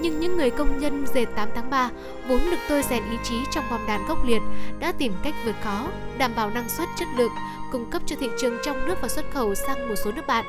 [0.00, 1.90] Nhưng những người công nhân dệt 8 tháng 3
[2.28, 4.42] vốn được tôi rèn ý chí trong bom đàn gốc liệt
[4.78, 7.32] đã tìm cách vượt khó, đảm bảo năng suất chất lượng,
[7.72, 10.44] cung cấp cho thị trường trong nước và xuất khẩu sang một số nước bạn.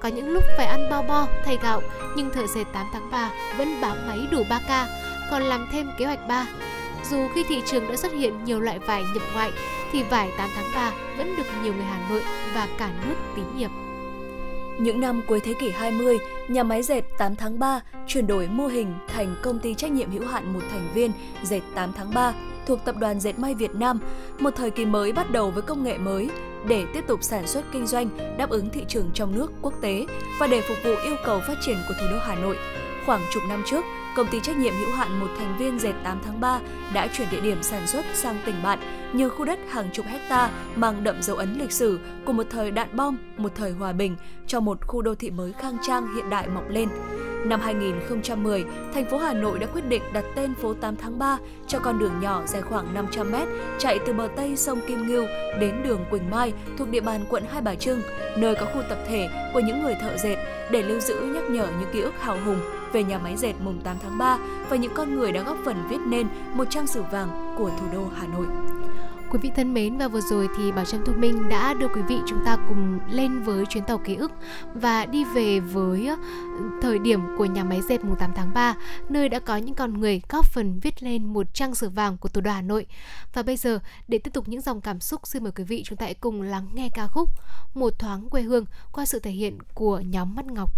[0.00, 1.82] Có những lúc phải ăn bao bo thay gạo,
[2.16, 4.86] nhưng thợ dệt 8 tháng 3 vẫn bám máy đủ 3 ca,
[5.30, 6.46] còn làm thêm kế hoạch 3.
[7.10, 9.50] Dù khi thị trường đã xuất hiện nhiều loại vải nhập ngoại,
[9.92, 12.22] thì vải 8 tháng 3 vẫn được nhiều người Hà Nội
[12.54, 13.87] và cả nước tín nhiệm.
[14.78, 16.18] Những năm cuối thế kỷ 20,
[16.48, 20.10] nhà máy dệt 8 tháng 3 chuyển đổi mô hình thành công ty trách nhiệm
[20.10, 22.32] hữu hạn một thành viên dệt 8 tháng 3
[22.66, 24.00] thuộc Tập đoàn Dệt may Việt Nam,
[24.38, 26.30] một thời kỳ mới bắt đầu với công nghệ mới
[26.68, 30.06] để tiếp tục sản xuất kinh doanh đáp ứng thị trường trong nước, quốc tế
[30.40, 32.56] và để phục vụ yêu cầu phát triển của thủ đô Hà Nội.
[33.06, 33.84] Khoảng chục năm trước,
[34.16, 36.60] công ty trách nhiệm hữu hạn một thành viên dệt 8 tháng 3
[36.94, 38.78] đã chuyển địa điểm sản xuất sang tỉnh bạn,
[39.12, 42.70] nhờ khu đất hàng chục hecta mang đậm dấu ấn lịch sử của một thời
[42.70, 44.16] đạn bom, một thời hòa bình
[44.48, 46.88] cho một khu đô thị mới khang trang hiện đại mọc lên.
[47.44, 48.64] Năm 2010,
[48.94, 51.98] thành phố Hà Nội đã quyết định đặt tên phố 8 tháng 3 cho con
[51.98, 53.34] đường nhỏ dài khoảng 500 m
[53.78, 55.26] chạy từ bờ Tây sông Kim Ngưu
[55.60, 58.00] đến đường Quỳnh Mai thuộc địa bàn quận Hai Bà Trưng,
[58.36, 60.36] nơi có khu tập thể của những người thợ dệt
[60.70, 62.60] để lưu giữ nhắc nhở những ký ức hào hùng
[62.92, 64.38] về nhà máy dệt mùng 8 tháng 3
[64.70, 67.86] và những con người đã góp phần viết nên một trang sử vàng của thủ
[67.92, 68.46] đô Hà Nội.
[69.30, 72.02] Quý vị thân mến, và vừa rồi thì Bảo Trâm Thu Minh đã đưa quý
[72.08, 74.32] vị chúng ta cùng lên với chuyến tàu ký ức
[74.74, 76.16] và đi về với ờ,
[76.82, 78.74] thời điểm của nhà máy dệt mùng 8 tháng 3
[79.08, 82.28] nơi đã có những con người góp phần viết lên một trang sử vàng của
[82.28, 82.86] thủ đô Hà Nội.
[83.34, 83.78] Và bây giờ,
[84.08, 86.42] để tiếp tục những dòng cảm xúc, xin mời quý vị chúng ta hãy cùng
[86.42, 87.28] lắng nghe ca khúc
[87.74, 90.70] Một thoáng quê hương qua sự thể hiện của nhóm Mắt Ngọc.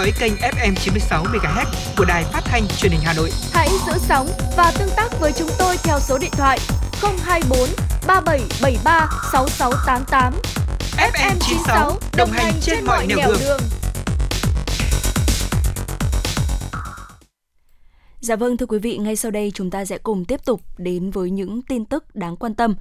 [0.00, 1.66] Dõi kênh FM 96 MHz
[1.96, 3.30] của đài phát thanh truyền hình Hà Nội.
[3.52, 6.58] Hãy giữ sóng và tương tác với chúng tôi theo số điện thoại
[7.02, 7.58] 024
[8.06, 10.34] 3773 6688.
[10.96, 13.60] FM 96 đồng hành trên mọi nẻo đường.
[18.20, 21.10] Dạ vâng thưa quý vị, ngay sau đây chúng ta sẽ cùng tiếp tục đến
[21.10, 22.74] với những tin tức đáng quan tâm.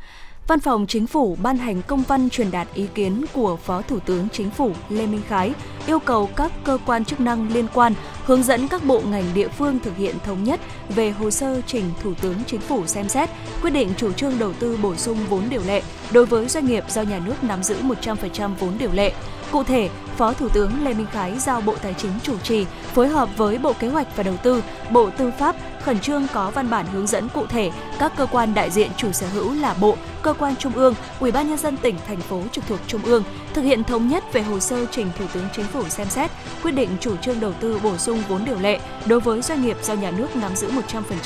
[0.50, 4.00] Văn phòng Chính phủ ban hành công văn truyền đạt ý kiến của Phó Thủ
[4.00, 5.54] tướng Chính phủ Lê Minh Khái
[5.88, 7.94] yêu cầu các cơ quan chức năng liên quan
[8.26, 10.60] hướng dẫn các bộ ngành địa phương thực hiện thống nhất
[10.96, 13.30] về hồ sơ trình Thủ tướng Chính phủ xem xét
[13.62, 15.82] quyết định chủ trương đầu tư bổ sung vốn điều lệ
[16.12, 19.14] đối với doanh nghiệp do nhà nước nắm giữ 100% vốn điều lệ.
[19.52, 19.90] Cụ thể,
[20.20, 23.58] Phó Thủ tướng Lê Minh Khái giao Bộ Tài chính chủ trì phối hợp với
[23.58, 27.08] Bộ Kế hoạch và Đầu tư, Bộ Tư pháp khẩn trương có văn bản hướng
[27.08, 30.56] dẫn cụ thể các cơ quan đại diện chủ sở hữu là bộ, cơ quan
[30.56, 33.24] trung ương, Ủy ban nhân dân tỉnh, thành phố trực thuộc trung ương
[33.54, 36.32] thực hiện thống nhất về hồ sơ trình Thủ tướng Chính phủ xem xét
[36.64, 39.78] quyết định chủ trương đầu tư bổ sung vốn điều lệ đối với doanh nghiệp
[39.84, 40.72] do nhà nước nắm giữ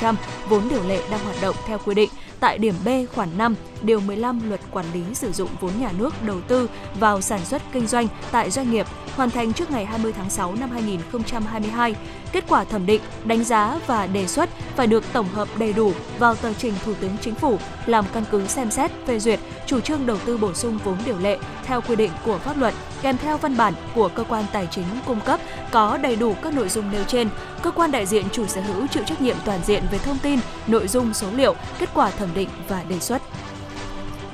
[0.02, 0.15] 100%
[0.49, 2.10] vốn điều lệ đang hoạt động theo quy định
[2.40, 6.24] tại điểm B khoản 5, điều 15 Luật Quản lý sử dụng vốn nhà nước
[6.24, 8.82] đầu tư vào sản xuất kinh doanh tại doanh nghiệp
[9.15, 11.95] hoàn thành trước ngày 20 tháng 6 năm 2022.
[12.31, 15.91] Kết quả thẩm định, đánh giá và đề xuất phải được tổng hợp đầy đủ
[16.19, 19.80] vào tờ trình Thủ tướng Chính phủ làm căn cứ xem xét phê duyệt chủ
[19.80, 23.18] trương đầu tư bổ sung vốn điều lệ theo quy định của pháp luật kèm
[23.18, 25.39] theo văn bản của cơ quan tài chính cung cấp
[25.72, 27.30] có đầy đủ các nội dung nêu trên.
[27.61, 30.39] Cơ quan đại diện chủ sở hữu chịu trách nhiệm toàn diện về thông tin,
[30.68, 33.22] nội dung số liệu, kết quả thẩm định và đề xuất.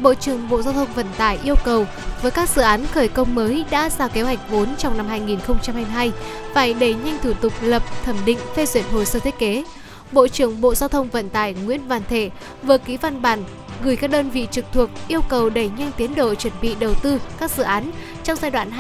[0.02, 1.86] Bộ trưởng Bộ Giao thông Vận tải yêu cầu
[2.22, 6.12] với các dự án khởi công mới đã ra kế hoạch vốn trong năm 2022
[6.54, 9.64] phải đẩy nhanh thủ tục lập, thẩm định, phê duyệt hồ sơ thiết kế.
[10.12, 12.30] Bộ trưởng Bộ Giao thông Vận tải Nguyễn Văn Thể
[12.64, 13.44] vừa ký văn bản
[13.84, 16.94] gửi các đơn vị trực thuộc yêu cầu đẩy nhanh tiến độ chuẩn bị đầu
[16.94, 17.92] tư các dự án
[18.24, 18.72] trong giai đoạn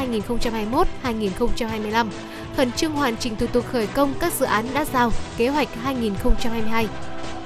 [1.03, 2.07] 2021-2025,
[2.57, 5.67] khẩn trương hoàn chỉnh thủ tục khởi công các dự án đã giao kế hoạch
[5.83, 6.87] 2022.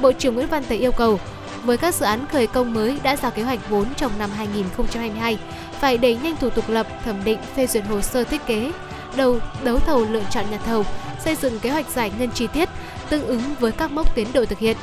[0.02, 1.20] Bộ trưởng Nguyễn Văn Thể yêu cầu
[1.64, 5.38] với các dự án khởi công mới đã giao kế hoạch vốn trong năm 2022
[5.80, 8.72] phải đẩy nhanh thủ tục lập, thẩm định, phê duyệt hồ sơ thiết kế,
[9.16, 10.86] đầu đấu thầu lựa chọn nhà thầu,
[11.26, 12.70] xây dựng kế hoạch giải ngân chi tiết
[13.10, 14.78] tương ứng với các mốc tiến độ thực hiện.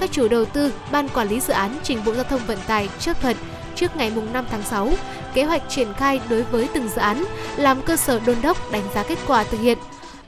[0.00, 2.88] Các chủ đầu tư, ban quản lý dự án trình Bộ Giao thông Vận tải
[2.98, 3.36] chấp thuận
[3.74, 4.90] trước ngày 5 tháng 6
[5.34, 7.24] kế hoạch triển khai đối với từng dự án
[7.56, 9.78] làm cơ sở đôn đốc đánh giá kết quả thực hiện.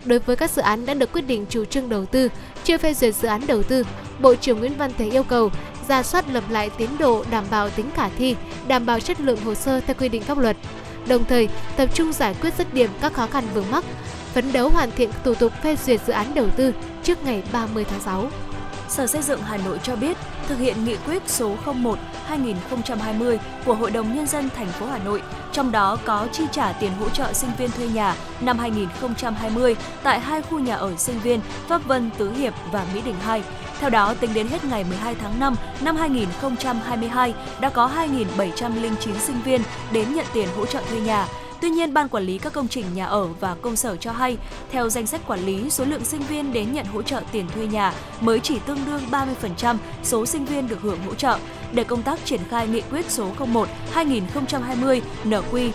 [0.04, 2.28] Đối với các dự án đã được quyết định chủ trương đầu tư,
[2.64, 3.84] chưa phê duyệt dự án đầu tư,
[4.20, 5.50] Bộ trưởng Nguyễn Văn Thể yêu cầu
[5.88, 8.36] ra soát lập lại tiến độ đảm bảo tính khả thi,
[8.66, 10.56] đảm bảo chất lượng hồ sơ theo quy định pháp luật.
[11.08, 13.84] Đồng thời, tập trung giải quyết dứt điểm các khó khăn vướng mắc,
[14.32, 16.72] phấn đấu hoàn thiện thủ tục phê duyệt dự án đầu tư
[17.02, 18.28] trước ngày 30 tháng 6.
[18.88, 20.16] Sở Xây dựng Hà Nội cho biết,
[20.48, 25.22] thực hiện nghị quyết số 01/2020 của Hội đồng nhân dân thành phố Hà Nội,
[25.52, 30.20] trong đó có chi trả tiền hỗ trợ sinh viên thuê nhà năm 2020 tại
[30.20, 33.42] hai khu nhà ở sinh viên Pháp Vân Tứ Hiệp và Mỹ Đình 2.
[33.80, 39.42] Theo đó, tính đến hết ngày 12 tháng 5 năm 2022, đã có 2.709 sinh
[39.44, 41.26] viên đến nhận tiền hỗ trợ thuê nhà.
[41.60, 44.36] Tuy nhiên, Ban Quản lý các công trình nhà ở và công sở cho hay,
[44.70, 47.66] theo danh sách quản lý, số lượng sinh viên đến nhận hỗ trợ tiền thuê
[47.66, 51.38] nhà mới chỉ tương đương 30% số sinh viên được hưởng hỗ trợ.
[51.72, 53.30] Để công tác triển khai nghị quyết số
[53.94, 55.70] 01-2020 NQ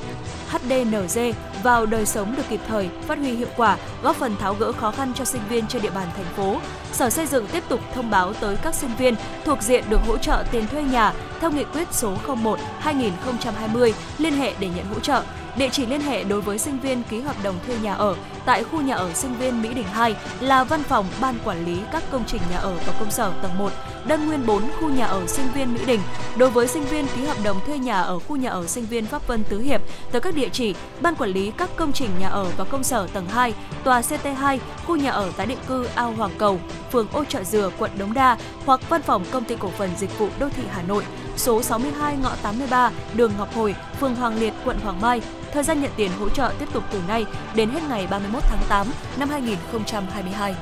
[0.51, 1.33] HDNG
[1.63, 4.91] vào đời sống được kịp thời, phát huy hiệu quả, góp phần tháo gỡ khó
[4.91, 6.57] khăn cho sinh viên trên địa bàn thành phố.
[6.91, 9.15] Sở Xây dựng tiếp tục thông báo tới các sinh viên
[9.45, 14.53] thuộc diện được hỗ trợ tiền thuê nhà theo nghị quyết số 01/2020 liên hệ
[14.59, 15.23] để nhận hỗ trợ.
[15.55, 18.15] Địa chỉ liên hệ đối với sinh viên ký hợp đồng thuê nhà ở
[18.45, 21.77] tại khu nhà ở sinh viên Mỹ Đình 2 là Văn phòng Ban Quản lý
[21.91, 23.71] các công trình nhà ở và công sở tầng 1,
[24.05, 25.99] đơn nguyên 4 khu nhà ở sinh viên Mỹ Đình.
[26.37, 29.05] Đối với sinh viên ký hợp đồng thuê nhà ở khu nhà ở sinh viên
[29.05, 32.27] Pháp Vân Tứ Hiệp tới các địa chỉ Ban Quản lý các công trình nhà
[32.27, 33.53] ở và công sở tầng 2,
[33.83, 36.59] tòa CT2, khu nhà ở tái định cư Ao Hoàng Cầu,
[36.91, 40.19] phường Ô Trợ Dừa, quận Đống Đa hoặc văn phòng công ty cổ phần dịch
[40.19, 41.03] vụ đô thị Hà Nội,
[41.37, 45.21] số 62 ngõ 83, đường Ngọc Hồi, phường Hoàng Liệt, quận Hoàng Mai.
[45.53, 47.25] Thời gian nhận tiền hỗ trợ tiếp tục từ nay
[47.55, 48.87] đến hết ngày 31 tháng 8
[49.17, 50.55] năm 2022.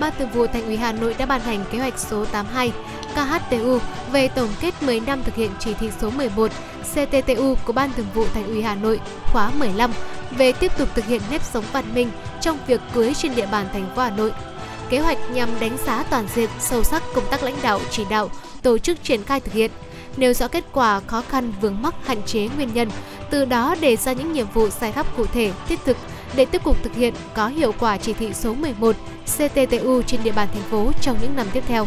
[0.00, 2.72] Ban Thường vụ Thành ủy Hà Nội đã ban hành kế hoạch số 82
[3.14, 3.78] KHTU
[4.12, 6.50] về tổng kết 10 năm thực hiện chỉ thị số 11
[6.94, 9.00] CTTU của Ban Thường vụ Thành ủy Hà Nội
[9.32, 9.92] khóa 15
[10.30, 12.10] về tiếp tục thực hiện nếp sống văn minh
[12.40, 14.32] trong việc cưới trên địa bàn thành phố Hà Nội.
[14.88, 18.30] Kế hoạch nhằm đánh giá toàn diện, sâu sắc công tác lãnh đạo, chỉ đạo,
[18.62, 19.70] tổ chức triển khai thực hiện,
[20.16, 22.90] nêu rõ kết quả, khó khăn, vướng mắc, hạn chế, nguyên nhân,
[23.30, 25.96] từ đó đề ra những nhiệm vụ giải pháp cụ thể, thiết thực
[26.36, 30.32] để tiếp tục thực hiện có hiệu quả chỉ thị số 11 CTTU trên địa
[30.32, 31.86] bàn thành phố trong những năm tiếp theo.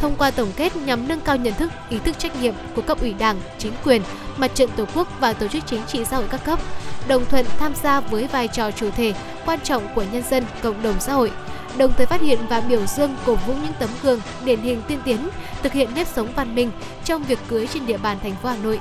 [0.00, 3.00] Thông qua tổng kết nhằm nâng cao nhận thức, ý thức trách nhiệm của cấp
[3.00, 4.02] ủy Đảng, chính quyền,
[4.36, 6.60] mặt trận Tổ quốc và tổ chức chính trị xã hội các cấp,
[7.08, 9.14] đồng thuận tham gia với vai trò chủ thể
[9.46, 11.30] quan trọng của nhân dân, cộng đồng xã hội,
[11.78, 14.98] đồng thời phát hiện và biểu dương cổ vũ những tấm gương điển hình tiên
[15.04, 15.28] tiến
[15.62, 16.70] thực hiện nếp sống văn minh
[17.04, 18.80] trong việc cưới trên địa bàn thành phố Hà Nội.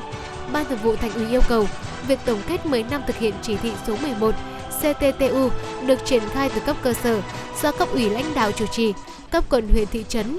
[0.53, 1.67] Ban Thường vụ Thành ủy yêu cầu
[2.07, 4.35] việc tổng kết 10 năm thực hiện chỉ thị số 11
[4.81, 5.49] CTTU
[5.85, 7.21] được triển khai từ cấp cơ sở
[7.61, 8.93] do cấp ủy lãnh đạo chủ trì,
[9.31, 10.37] cấp quận huyện thị trấn.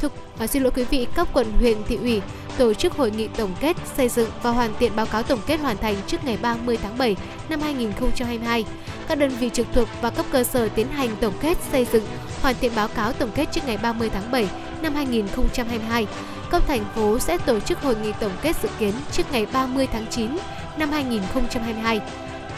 [0.00, 2.22] Thực, à, xin lỗi quý vị, cấp quận huyện thị ủy
[2.58, 5.60] tổ chức hội nghị tổng kết xây dựng và hoàn thiện báo cáo tổng kết
[5.60, 7.16] hoàn thành trước ngày 30 tháng 7
[7.48, 8.64] năm 2022.
[9.08, 12.04] Các đơn vị trực thuộc và cấp cơ sở tiến hành tổng kết xây dựng,
[12.42, 14.48] hoàn thiện báo cáo tổng kết trước ngày 30 tháng 7
[14.82, 16.06] năm 2022.
[16.50, 19.86] Cấp thành phố sẽ tổ chức hội nghị tổng kết dự kiến trước ngày 30
[19.92, 20.36] tháng 9
[20.78, 22.00] năm 2022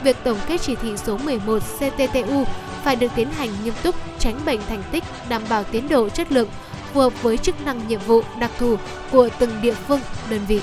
[0.02, 2.44] việc tổng kết chỉ thị số 11 CTTU
[2.84, 6.32] phải được tiến hành nghiêm túc, tránh bệnh thành tích, đảm bảo tiến độ chất
[6.32, 6.48] lượng,
[6.92, 8.76] phù hợp với chức năng nhiệm vụ đặc thù
[9.12, 10.00] của từng địa phương,
[10.30, 10.60] đơn vị.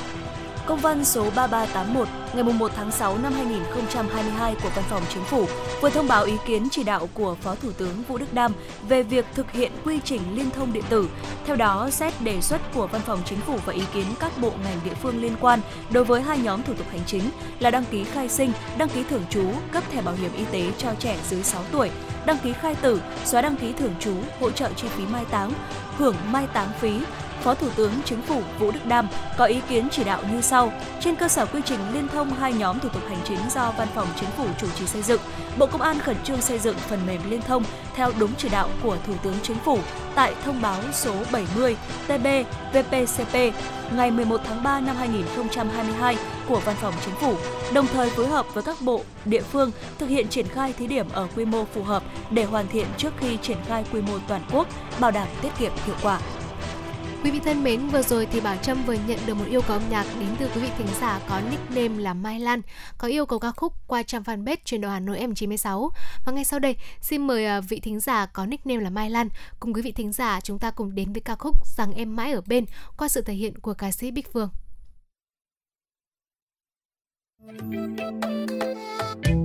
[0.67, 5.45] Công văn số 3381 ngày 1 tháng 6 năm 2022 của Văn phòng Chính phủ
[5.81, 8.53] vừa thông báo ý kiến chỉ đạo của Phó Thủ tướng Vũ Đức Đam
[8.87, 11.09] về việc thực hiện quy trình liên thông điện tử.
[11.45, 14.51] Theo đó, xét đề xuất của Văn phòng Chính phủ và ý kiến các bộ
[14.63, 15.59] ngành địa phương liên quan
[15.91, 17.23] đối với hai nhóm thủ tục hành chính
[17.59, 20.71] là đăng ký khai sinh, đăng ký thường trú, cấp thẻ bảo hiểm y tế
[20.77, 21.89] cho trẻ dưới 6 tuổi,
[22.25, 25.51] đăng ký khai tử, xóa đăng ký thường trú, hỗ trợ chi phí mai táng,
[25.97, 26.99] hưởng mai táng phí,
[27.45, 29.07] Phó Thủ tướng Chính phủ Vũ Đức Đam
[29.37, 30.71] có ý kiến chỉ đạo như sau.
[30.99, 33.87] Trên cơ sở quy trình liên thông hai nhóm thủ tục hành chính do Văn
[33.95, 35.21] phòng Chính phủ chủ trì xây dựng,
[35.57, 37.63] Bộ Công an khẩn trương xây dựng phần mềm liên thông
[37.95, 39.79] theo đúng chỉ đạo của Thủ tướng Chính phủ
[40.15, 41.77] tại thông báo số 70
[42.07, 42.27] TB
[42.73, 43.33] VPCP
[43.91, 46.17] ngày 11 tháng 3 năm 2022
[46.49, 47.35] của Văn phòng Chính phủ,
[47.73, 51.05] đồng thời phối hợp với các bộ, địa phương thực hiện triển khai thí điểm
[51.13, 54.41] ở quy mô phù hợp để hoàn thiện trước khi triển khai quy mô toàn
[54.51, 54.67] quốc,
[54.99, 56.19] bảo đảm tiết kiệm hiệu quả.
[57.25, 59.77] Quý vị thân mến, vừa rồi thì Bảo Trâm vừa nhận được một yêu cầu
[59.77, 62.61] âm nhạc đến từ quý vị thính giả có nickname là Mai Lan,
[62.97, 65.89] có yêu cầu ca khúc qua trang fanpage truyền đồ Hà Nội M96.
[66.25, 69.29] Và ngay sau đây, xin mời à, vị thính giả có nickname là Mai Lan
[69.59, 72.31] cùng quý vị thính giả chúng ta cùng đến với ca khúc Rằng em mãi
[72.31, 72.65] ở bên
[72.97, 74.49] qua sự thể hiện của ca sĩ Bích Phương.
[79.23, 79.44] Thank you.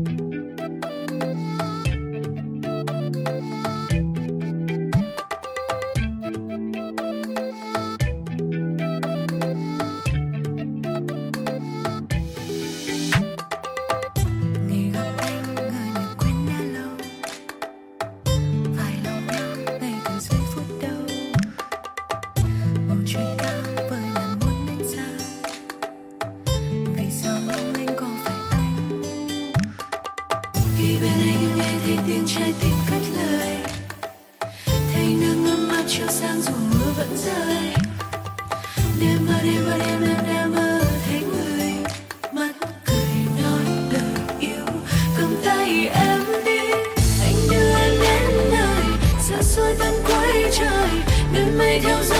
[51.83, 52.20] Nơi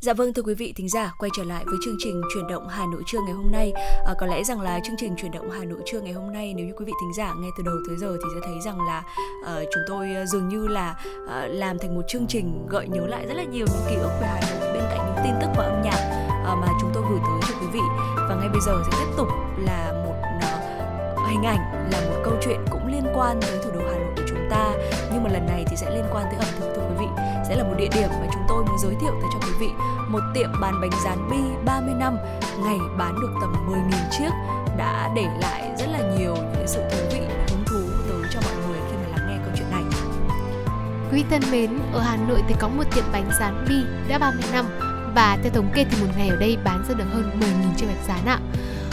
[0.00, 2.68] Dạ vâng thưa quý vị thính giả, quay trở lại với chương trình chuyển động
[2.68, 3.72] Hà Nội trưa ngày hôm nay.
[4.06, 6.54] À, có lẽ rằng là chương trình chuyển động Hà Nội trưa ngày hôm nay
[6.56, 8.86] nếu như quý vị thính giả nghe từ đầu tới giờ thì sẽ thấy rằng
[8.86, 9.02] là
[9.42, 13.06] uh, chúng tôi ờ, dường như là uh, làm thành một chương trình gợi nhớ
[13.06, 15.48] lại rất là nhiều những ký ức về Hà Nội bên cạnh những tin tức
[15.56, 17.82] và âm nhạc uh, mà chúng tôi gửi tới cho quý vị.
[18.16, 22.34] Và ngay bây giờ sẽ tiếp tục là một uh, hình ảnh là một câu
[22.44, 24.74] chuyện cũng liên quan tới thủ đô Hà Nội của chúng ta
[25.12, 26.67] nhưng mà lần này thì sẽ liên quan tới ẩm thực
[27.48, 29.68] sẽ là một địa điểm mà chúng tôi muốn giới thiệu tới cho quý vị
[30.08, 32.16] một tiệm bán bánh rán bi 30 năm
[32.64, 34.30] ngày bán được tầm 10.000 chiếc
[34.76, 37.20] đã để lại rất là nhiều những sự thú vị
[37.50, 39.82] hứng thú tới cho mọi người khi mà lắng nghe câu chuyện này
[41.12, 43.74] Quý thân mến, ở Hà Nội thì có một tiệm bánh rán Bi
[44.08, 44.66] đã 30 năm
[45.14, 47.86] và theo thống kê thì một ngày ở đây bán ra được hơn 10.000 chiếc
[47.86, 48.38] bánh rán ạ.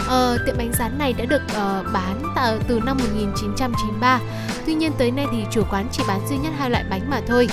[0.08, 4.20] Ờ, tiệm bánh rán này đã được uh, bán từ, từ năm 1993.
[4.66, 7.22] Tuy nhiên tới nay thì chủ quán chỉ bán duy nhất hai loại bánh mà
[7.28, 7.48] thôi.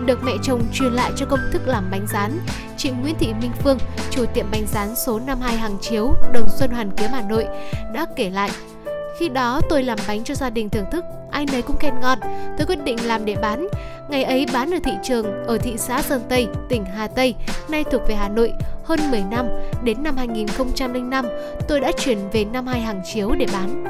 [0.00, 2.38] Được mẹ chồng truyền lại cho công thức làm bánh rán.
[2.76, 3.78] Chị Nguyễn Thị Minh Phương,
[4.10, 7.46] chủ tiệm bánh rán số 52 Hàng Chiếu, Đồng Xuân Hoàn Kiếm Hà Nội
[7.94, 8.50] đã kể lại
[9.18, 12.18] khi đó tôi làm bánh cho gia đình thưởng thức, ai nấy cũng khen ngon.
[12.58, 13.68] Tôi quyết định làm để bán.
[14.08, 17.34] Ngày ấy bán ở thị trường ở thị xã Sơn Tây, tỉnh Hà Tây,
[17.68, 18.52] nay thuộc về Hà Nội.
[18.84, 19.46] Hơn 10 năm,
[19.84, 21.26] đến năm 2005,
[21.68, 23.84] tôi đã chuyển về năm hai hàng chiếu để bán.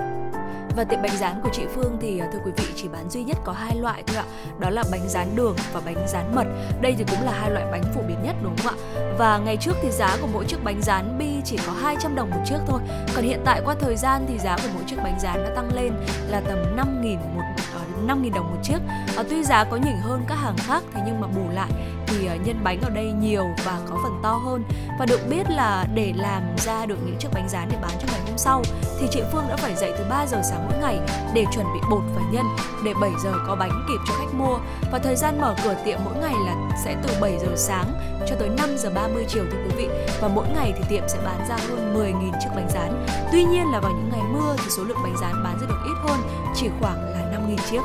[0.77, 3.25] Và tiệm bánh rán của chị Phương thì à, thưa quý vị chỉ bán duy
[3.25, 4.25] nhất có hai loại thôi ạ.
[4.59, 6.45] Đó là bánh rán đường và bánh rán mật.
[6.81, 9.05] Đây thì cũng là hai loại bánh phổ biến nhất đúng không ạ?
[9.19, 12.31] Và ngày trước thì giá của mỗi chiếc bánh rán bi chỉ có 200 đồng
[12.31, 12.81] một chiếc thôi.
[13.15, 15.75] Còn hiện tại qua thời gian thì giá của mỗi chiếc bánh rán đã tăng
[15.75, 15.93] lên
[16.29, 17.43] là tầm 5.000 một
[17.77, 18.79] uh, 5.000 đồng một chiếc.
[19.17, 21.71] à, tuy giá có nhỉnh hơn các hàng khác thế nhưng mà bù lại
[22.07, 24.65] thì ờ, nhân bánh ở đây nhiều và có phần to hơn.
[24.99, 28.07] Và được biết là để làm ra được những chiếc bánh rán để bán cho
[28.13, 28.63] ngày hôm sau
[29.01, 30.99] thì chị Phương đã phải dậy từ 3 giờ sáng mỗi ngày
[31.35, 32.45] để chuẩn bị bột và nhân
[32.85, 34.59] để 7 giờ có bánh kịp cho khách mua
[34.93, 36.55] và thời gian mở cửa tiệm mỗi ngày là
[36.85, 37.87] sẽ từ 7 giờ sáng
[38.29, 39.89] cho tới 5 giờ 30 chiều thưa quý vị
[40.21, 43.73] và mỗi ngày thì tiệm sẽ bán ra hơn 10.000 chiếc bánh rán tuy nhiên
[43.73, 46.21] là vào những ngày mưa thì số lượng bánh rán bán ra được ít hơn
[46.55, 47.14] chỉ khoảng
[47.49, 47.81] 5.000 chiếc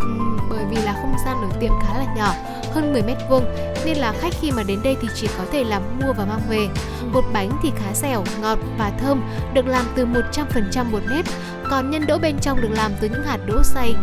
[0.00, 0.08] Ừ,
[0.50, 2.34] bởi vì là không gian ở tiệm khá là nhỏ
[2.74, 3.44] hơn 10 mét vuông
[3.84, 6.40] nên là khách khi mà đến đây thì chỉ có thể làm mua và mang
[6.48, 6.68] về.
[7.12, 9.22] Bột bánh thì khá dẻo, ngọt và thơm,
[9.54, 11.24] được làm từ 100% bột nếp,
[11.70, 13.94] còn nhân đỗ bên trong được làm từ những hạt đỗ xay,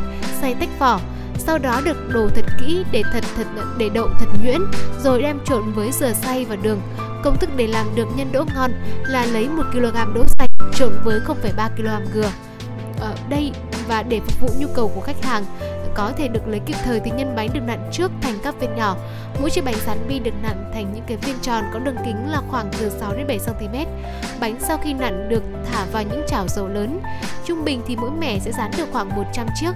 [0.42, 1.00] xay tách vỏ.
[1.38, 4.62] Sau đó được đổ thật kỹ để thật thật để đậu thật nhuyễn,
[5.04, 6.82] rồi đem trộn với dừa xay và đường.
[7.24, 8.72] Công thức để làm được nhân đỗ ngon
[9.08, 12.32] là lấy 1 kg đỗ xanh trộn với 0,3 kg gừa.
[13.00, 13.52] Ở đây
[13.90, 15.46] và để phục vụ nhu cầu của khách hàng,
[15.96, 18.76] có thể được lấy kịp thời thì nhân bánh được nặn trước thành các viên
[18.76, 18.96] nhỏ.
[19.42, 22.30] Mỗi chiếc bánh sắn bi được nặn thành những cái viên tròn có đường kính
[22.32, 23.76] là khoảng từ 6 đến 7 cm.
[24.40, 27.00] Bánh sau khi nặn được thả vào những chảo dầu lớn.
[27.46, 29.72] Trung bình thì mỗi mẻ sẽ dán được khoảng 100 chiếc.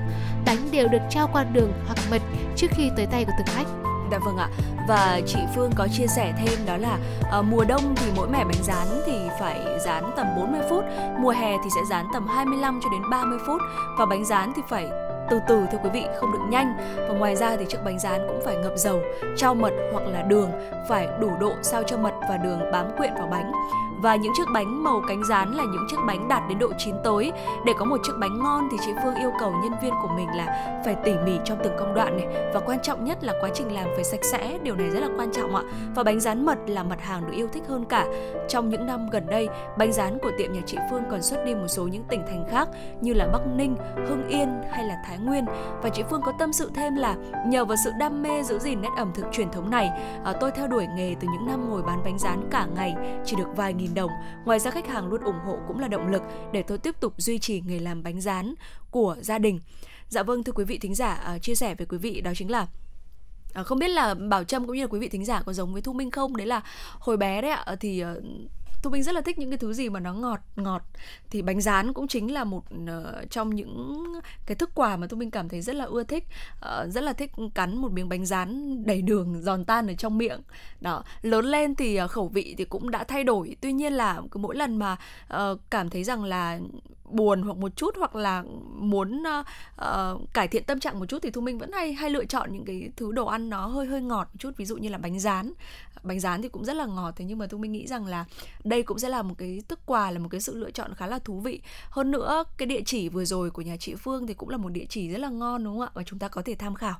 [0.45, 2.21] Bánh đều được trao qua đường hoặc mật
[2.55, 3.67] trước khi tới tay của thực khách.
[4.11, 4.49] Dạ vâng ạ.
[4.87, 6.97] Và chị Phương có chia sẻ thêm đó là
[7.39, 10.83] uh, mùa đông thì mỗi mẻ bánh rán thì phải rán tầm 40 phút,
[11.19, 13.61] mùa hè thì sẽ rán tầm 25 cho đến 30 phút
[13.99, 14.89] và bánh rán thì phải
[15.29, 16.73] từ từ thưa quý vị không được nhanh
[17.07, 19.01] và ngoài ra thì chiếc bánh rán cũng phải ngập dầu
[19.37, 20.51] trao mật hoặc là đường
[20.89, 23.51] phải đủ độ sao cho mật và đường bám quyện vào bánh
[24.03, 26.95] và những chiếc bánh màu cánh rán là những chiếc bánh đạt đến độ chín
[27.03, 27.31] tối.
[27.65, 30.27] Để có một chiếc bánh ngon thì chị Phương yêu cầu nhân viên của mình
[30.35, 32.51] là phải tỉ mỉ trong từng công đoạn này.
[32.53, 35.09] Và quan trọng nhất là quá trình làm phải sạch sẽ điều này rất là
[35.17, 35.63] quan trọng ạ.
[35.95, 38.05] Và bánh rán mật là mặt hàng được yêu thích hơn cả.
[38.49, 39.47] Trong những năm gần đây
[39.77, 42.45] bánh rán của tiệm nhà chị Phương còn xuất đi một số những tỉnh thành
[42.51, 42.69] khác
[43.01, 43.75] như là Bắc Ninh,
[44.07, 45.45] Hưng Yên hay là Thái Nguyên.
[45.81, 47.15] Và chị Phương có tâm sự thêm là
[47.45, 49.89] nhờ vào sự đam mê giữ gìn nét ẩm thực truyền thống này
[50.23, 53.35] à, tôi theo đuổi nghề từ những năm ngồi bán bánh rán cả ngày chỉ
[53.35, 54.11] được vài nghìn đồng.
[54.45, 56.21] Ngoài ra khách hàng luôn ủng hộ cũng là động lực
[56.53, 58.53] để tôi tiếp tục duy trì nghề làm bánh rán
[58.91, 59.59] của gia đình.
[60.09, 62.51] Dạ vâng thưa quý vị thính giả, uh, chia sẻ với quý vị đó chính
[62.51, 62.67] là
[63.53, 65.73] À, không biết là Bảo Trâm cũng như là quý vị thính giả có giống
[65.73, 66.37] với Thu Minh không?
[66.37, 66.61] Đấy là
[66.99, 68.23] hồi bé đấy ạ thì uh,
[68.83, 70.81] Thu Minh rất là thích những cái thứ gì mà nó ngọt ngọt.
[71.29, 74.03] Thì bánh rán cũng chính là một uh, trong những
[74.45, 76.23] cái thức quà mà Thu Minh cảm thấy rất là ưa thích.
[76.57, 80.17] Uh, rất là thích cắn một miếng bánh rán đầy đường giòn tan ở trong
[80.17, 80.41] miệng.
[80.81, 83.55] Đó lớn lên thì uh, khẩu vị thì cũng đã thay đổi.
[83.61, 84.97] Tuy nhiên là cứ mỗi lần mà
[85.33, 86.59] uh, cảm thấy rằng là
[87.05, 88.43] buồn hoặc một chút hoặc là
[88.73, 89.45] muốn uh,
[89.81, 92.53] uh, cải thiện tâm trạng một chút thì thu minh vẫn hay hay lựa chọn
[92.53, 94.97] những cái thứ đồ ăn nó hơi hơi ngọt một chút ví dụ như là
[94.97, 95.53] bánh rán.
[96.03, 98.25] Bánh rán thì cũng rất là ngọt thế nhưng mà thu minh nghĩ rằng là
[98.63, 101.07] đây cũng sẽ là một cái tức quà là một cái sự lựa chọn khá
[101.07, 101.61] là thú vị.
[101.89, 104.69] Hơn nữa cái địa chỉ vừa rồi của nhà chị phương thì cũng là một
[104.69, 105.91] địa chỉ rất là ngon đúng không ạ?
[105.93, 106.95] Và chúng ta có thể tham khảo.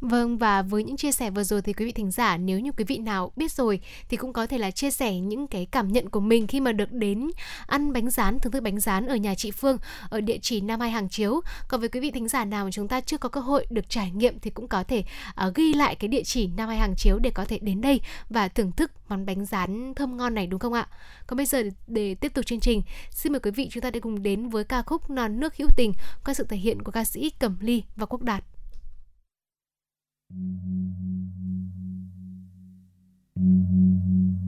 [0.00, 2.72] Vâng và với những chia sẻ vừa rồi thì quý vị thính giả nếu như
[2.72, 5.92] quý vị nào biết rồi thì cũng có thể là chia sẻ những cái cảm
[5.92, 7.30] nhận của mình khi mà được đến
[7.66, 9.78] ăn bánh rán thưởng thức bánh rán ở nhà chị Phương
[10.08, 11.40] ở địa chỉ Nam Hai Hàng Chiếu.
[11.68, 13.90] Còn với quý vị thính giả nào mà chúng ta chưa có cơ hội được
[13.90, 15.04] trải nghiệm thì cũng có thể
[15.48, 18.00] uh, ghi lại cái địa chỉ Nam Hai Hàng Chiếu để có thể đến đây
[18.30, 20.88] và thưởng thức món bánh rán thơm ngon này đúng không ạ?
[21.26, 24.00] Còn bây giờ để tiếp tục chương trình, xin mời quý vị chúng ta đi
[24.00, 25.92] cùng đến với ca khúc Non nước hữu tình
[26.24, 28.44] qua sự thể hiện của ca sĩ Cẩm Ly và Quốc Đạt.
[30.32, 30.86] Mm-hmm.
[33.38, 34.45] Mm-hmm.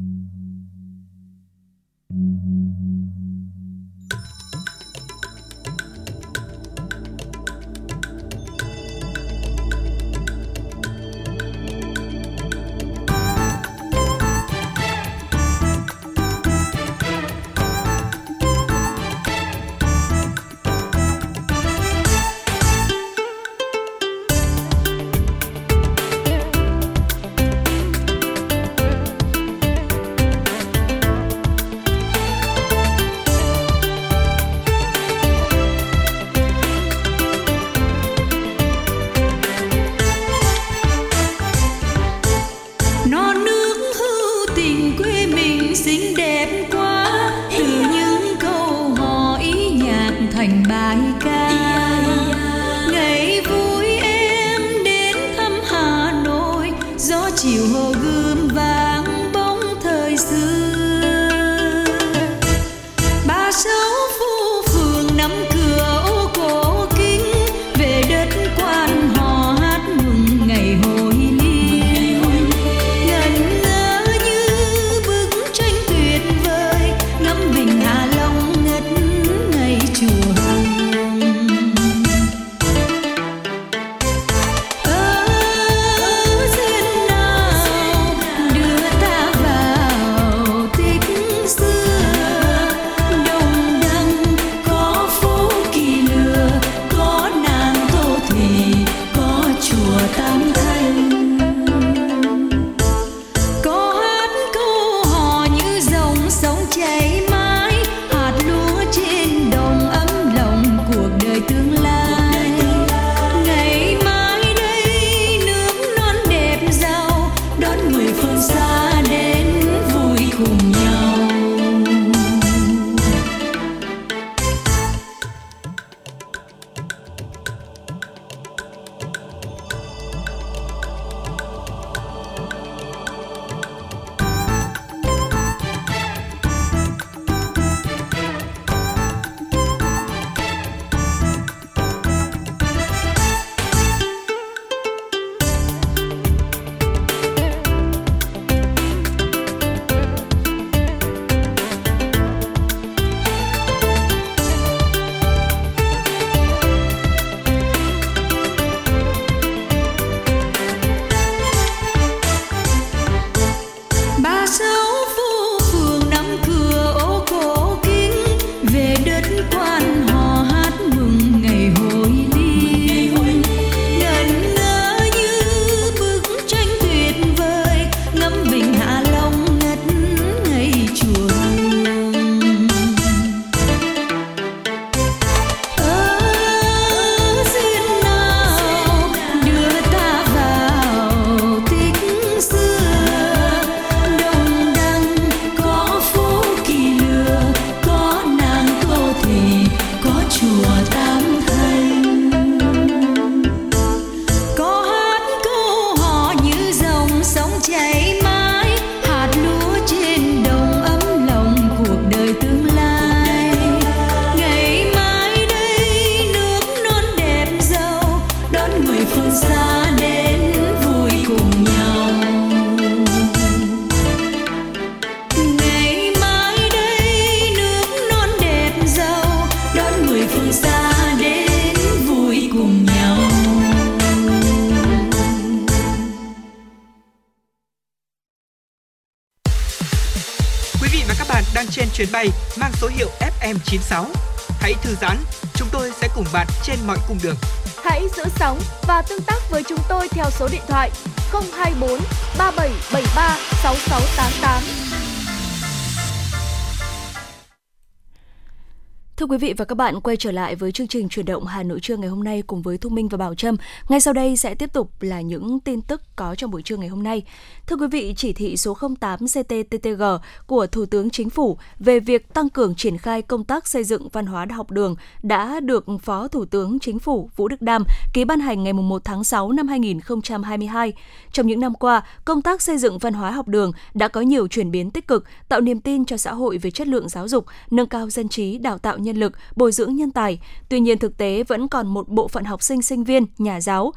[259.39, 261.81] Quý vị và các bạn, quay trở lại với chương trình chuyển động Hà Nội
[261.81, 263.57] trưa ngày hôm nay cùng với Thu Minh và Bảo Trâm.
[263.89, 266.89] Ngay sau đây sẽ tiếp tục là những tin tức có trong buổi trưa ngày
[266.89, 267.23] hôm nay.
[267.67, 270.03] Thưa quý vị, chỉ thị số 08 CTTTG
[270.47, 274.09] của Thủ tướng Chính phủ về việc tăng cường triển khai công tác xây dựng
[274.13, 277.85] văn hóa học đường đã được Phó Thủ tướng Chính phủ Vũ Đức Đam
[278.15, 280.93] ký ban hành ngày 1 tháng 6 năm 2022.
[281.33, 284.49] Trong những năm qua, công tác xây dựng văn hóa học đường đã có nhiều
[284.49, 287.47] chuyển biến tích cực, tạo niềm tin cho xã hội về chất lượng giáo dục,
[287.71, 290.41] nâng cao dân trí, đào tạo nhân lực, bồi dưỡng nhân tài.
[290.69, 293.78] Tuy nhiên thực tế vẫn còn một bộ phận học sinh sinh viên, nhà giáo
[293.79, 293.95] 2016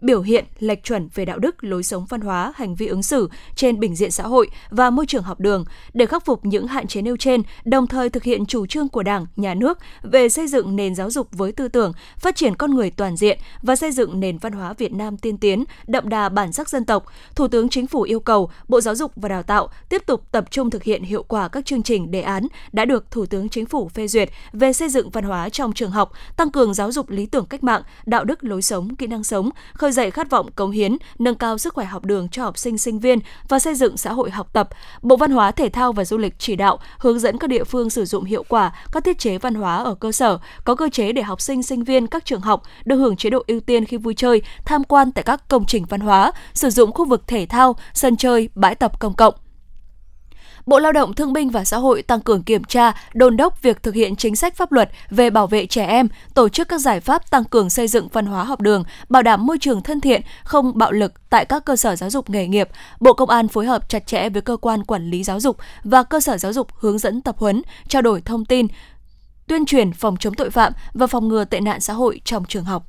[0.00, 3.28] biểu hiện lệch chuẩn về đạo đức, lối sống văn hóa, hành vi ứng xử
[3.56, 6.86] trên bình diện xã hội và môi trường học đường để khắc phục những hạn
[6.86, 10.46] chế nêu trên, đồng thời thực hiện chủ trương của Đảng, Nhà nước về xây
[10.46, 13.92] dựng nền giáo dục với tư tưởng phát triển con người toàn diện và xây
[13.92, 17.04] dựng nền văn hóa Việt Nam tiên tiến, đậm đà bản sắc dân tộc.
[17.34, 20.44] Thủ tướng Chính phủ yêu cầu Bộ Giáo dục và Đào tạo tiếp tục tập
[20.50, 23.66] trung thực hiện hiệu quả các chương trình đề án đã được Thủ tướng Chính
[23.66, 27.10] phủ phê duyệt về xây dựng văn hóa trong trường học, tăng cường giáo dục
[27.10, 30.30] lý tưởng cách mạng, đạo đức lối sống, kỹ năng sống, khơi khơi dậy khát
[30.30, 33.58] vọng cống hiến, nâng cao sức khỏe học đường cho học sinh sinh viên và
[33.58, 34.68] xây dựng xã hội học tập.
[35.02, 37.90] Bộ Văn hóa, Thể thao và Du lịch chỉ đạo hướng dẫn các địa phương
[37.90, 41.12] sử dụng hiệu quả các thiết chế văn hóa ở cơ sở, có cơ chế
[41.12, 43.96] để học sinh sinh viên các trường học được hưởng chế độ ưu tiên khi
[43.96, 47.46] vui chơi, tham quan tại các công trình văn hóa, sử dụng khu vực thể
[47.46, 49.34] thao, sân chơi, bãi tập công cộng.
[50.68, 53.82] Bộ Lao động Thương binh và Xã hội tăng cường kiểm tra, đôn đốc việc
[53.82, 57.00] thực hiện chính sách pháp luật về bảo vệ trẻ em, tổ chức các giải
[57.00, 60.22] pháp tăng cường xây dựng văn hóa học đường, bảo đảm môi trường thân thiện,
[60.44, 62.68] không bạo lực tại các cơ sở giáo dục nghề nghiệp.
[63.00, 66.02] Bộ Công an phối hợp chặt chẽ với cơ quan quản lý giáo dục và
[66.02, 68.66] cơ sở giáo dục hướng dẫn tập huấn, trao đổi thông tin,
[69.46, 72.64] tuyên truyền phòng chống tội phạm và phòng ngừa tệ nạn xã hội trong trường
[72.64, 72.86] học.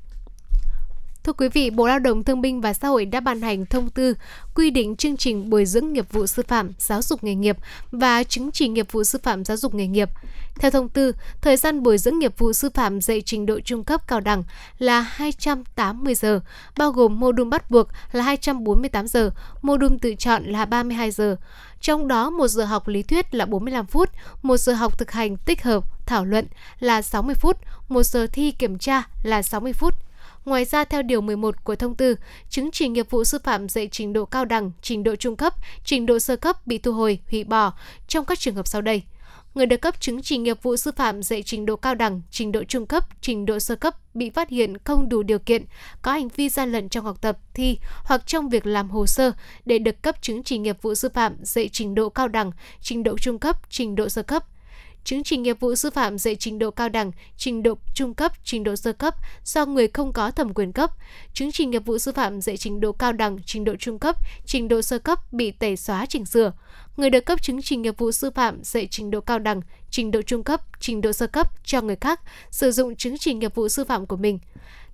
[1.29, 3.89] Thưa quý vị, Bộ Lao động Thương binh và Xã hội đã ban hành thông
[3.89, 4.13] tư
[4.55, 7.57] quy định chương trình bồi dưỡng nghiệp vụ sư phạm giáo dục nghề nghiệp
[7.91, 10.09] và chứng chỉ nghiệp vụ sư phạm giáo dục nghề nghiệp.
[10.55, 11.11] Theo thông tư,
[11.41, 14.43] thời gian bồi dưỡng nghiệp vụ sư phạm dạy trình độ trung cấp cao đẳng
[14.79, 16.39] là 280 giờ,
[16.77, 19.31] bao gồm mô đun bắt buộc là 248 giờ,
[19.61, 21.35] mô đun tự chọn là 32 giờ.
[21.81, 24.09] Trong đó, một giờ học lý thuyết là 45 phút,
[24.41, 26.45] một giờ học thực hành tích hợp, thảo luận
[26.79, 27.57] là 60 phút,
[27.89, 30.08] một giờ thi kiểm tra là 60 phút.
[30.45, 32.15] Ngoài ra, theo Điều 11 của thông tư,
[32.49, 35.53] chứng chỉ nghiệp vụ sư phạm dạy trình độ cao đẳng, trình độ trung cấp,
[35.83, 37.73] trình độ sơ cấp bị thu hồi, hủy bỏ
[38.07, 39.03] trong các trường hợp sau đây.
[39.53, 42.51] Người được cấp chứng chỉ nghiệp vụ sư phạm dạy trình độ cao đẳng, trình
[42.51, 45.65] độ trung cấp, trình độ sơ cấp bị phát hiện không đủ điều kiện,
[46.01, 49.31] có hành vi gian lận trong học tập, thi hoặc trong việc làm hồ sơ
[49.65, 52.51] để được cấp chứng chỉ nghiệp vụ sư phạm dạy trình độ cao đẳng,
[52.81, 54.45] trình độ trung cấp, trình độ sơ cấp–
[55.09, 58.33] chứng chỉ nghiệp vụ sư phạm dạy trình độ cao đẳng, trình độ trung cấp,
[58.43, 60.91] trình độ sơ cấp do người không có thẩm quyền cấp,
[61.33, 64.15] chứng chỉ nghiệp vụ sư phạm dạy trình độ cao đẳng, trình độ trung cấp,
[64.45, 66.51] trình độ sơ cấp bị tẩy xóa chỉnh sửa.
[66.97, 70.11] Người được cấp chứng chỉ nghiệp vụ sư phạm dạy trình độ cao đẳng, trình
[70.11, 72.21] độ trung cấp, trình độ sơ cấp cho người khác
[72.51, 74.39] sử dụng chứng chỉ nghiệp vụ sư phạm của mình.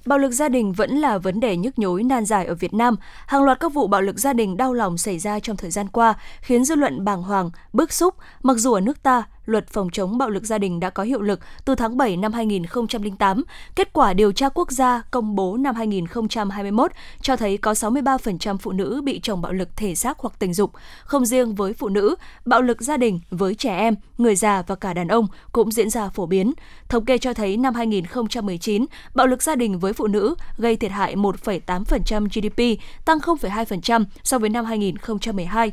[0.07, 2.97] Bạo lực gia đình vẫn là vấn đề nhức nhối nan giải ở Việt Nam.
[3.27, 5.89] Hàng loạt các vụ bạo lực gia đình đau lòng xảy ra trong thời gian
[5.89, 9.91] qua khiến dư luận bàng hoàng, bức xúc, mặc dù ở nước ta luật phòng
[9.91, 13.45] chống bạo lực gia đình đã có hiệu lực từ tháng 7 năm 2008.
[13.77, 18.73] Kết quả điều tra quốc gia công bố năm 2021 cho thấy có 63% phụ
[18.73, 20.73] nữ bị chồng bạo lực thể xác hoặc tình dục.
[21.05, 22.15] Không riêng với phụ nữ,
[22.45, 25.91] bạo lực gia đình với trẻ em, người già và cả đàn ông cũng diễn
[25.91, 26.53] ra phổ biến.
[26.89, 30.91] Thống kê cho thấy năm 2019, bạo lực gia đình với phụ nữ gây thiệt
[30.91, 35.73] hại 1,8% GDP, tăng 0,2% so với năm 2012.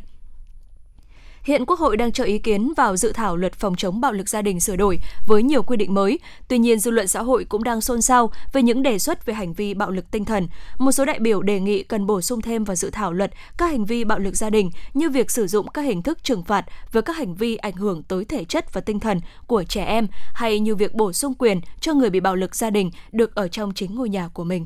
[1.48, 4.30] Hiện Quốc hội đang cho ý kiến vào dự thảo luật phòng chống bạo lực
[4.30, 6.20] gia đình sửa đổi với nhiều quy định mới.
[6.48, 9.34] Tuy nhiên, dư luận xã hội cũng đang xôn xao về những đề xuất về
[9.34, 10.48] hành vi bạo lực tinh thần.
[10.78, 13.66] Một số đại biểu đề nghị cần bổ sung thêm vào dự thảo luật các
[13.66, 16.66] hành vi bạo lực gia đình như việc sử dụng các hình thức trừng phạt
[16.92, 20.08] với các hành vi ảnh hưởng tới thể chất và tinh thần của trẻ em
[20.34, 23.48] hay như việc bổ sung quyền cho người bị bạo lực gia đình được ở
[23.48, 24.66] trong chính ngôi nhà của mình.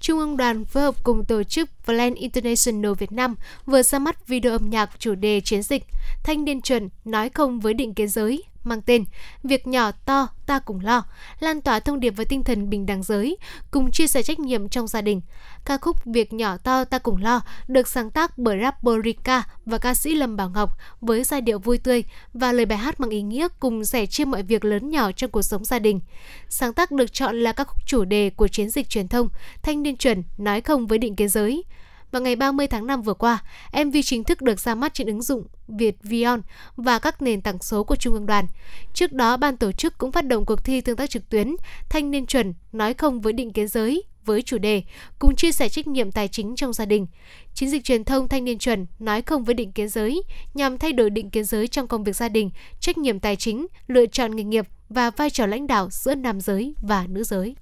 [0.00, 3.34] Trung ương đoàn phối hợp cùng tổ chức Plan International Việt Nam
[3.66, 5.84] vừa ra mắt video âm nhạc chủ đề chiến dịch
[6.24, 9.04] Thanh niên chuẩn nói không với định kiến giới, mang tên
[9.42, 11.04] Việc nhỏ to ta cùng lo,
[11.40, 13.36] lan tỏa thông điệp với tinh thần bình đẳng giới,
[13.70, 15.20] cùng chia sẻ trách nhiệm trong gia đình.
[15.64, 19.78] Ca khúc Việc nhỏ to ta cùng lo được sáng tác bởi rapper Rika và
[19.78, 20.70] ca sĩ Lâm Bảo Ngọc
[21.00, 24.24] với giai điệu vui tươi và lời bài hát mang ý nghĩa cùng sẻ chia
[24.24, 26.00] mọi việc lớn nhỏ trong cuộc sống gia đình.
[26.48, 29.28] Sáng tác được chọn là các khúc chủ đề của chiến dịch truyền thông
[29.62, 31.64] Thanh niên chuẩn nói không với định kiến giới
[32.10, 33.42] vào ngày 30 tháng 5 vừa qua,
[33.84, 36.40] MV chính thức được ra mắt trên ứng dụng Việt Vion
[36.76, 38.46] và các nền tảng số của Trung ương đoàn.
[38.94, 41.56] Trước đó, ban tổ chức cũng phát động cuộc thi tương tác trực tuyến
[41.88, 44.82] Thanh niên chuẩn nói không với định kiến giới với chủ đề
[45.18, 47.06] cùng chia sẻ trách nhiệm tài chính trong gia đình.
[47.54, 50.22] Chiến dịch truyền thông thanh niên chuẩn nói không với định kiến giới
[50.54, 52.50] nhằm thay đổi định kiến giới trong công việc gia đình,
[52.80, 56.40] trách nhiệm tài chính, lựa chọn nghề nghiệp và vai trò lãnh đạo giữa nam
[56.40, 57.56] giới và nữ giới.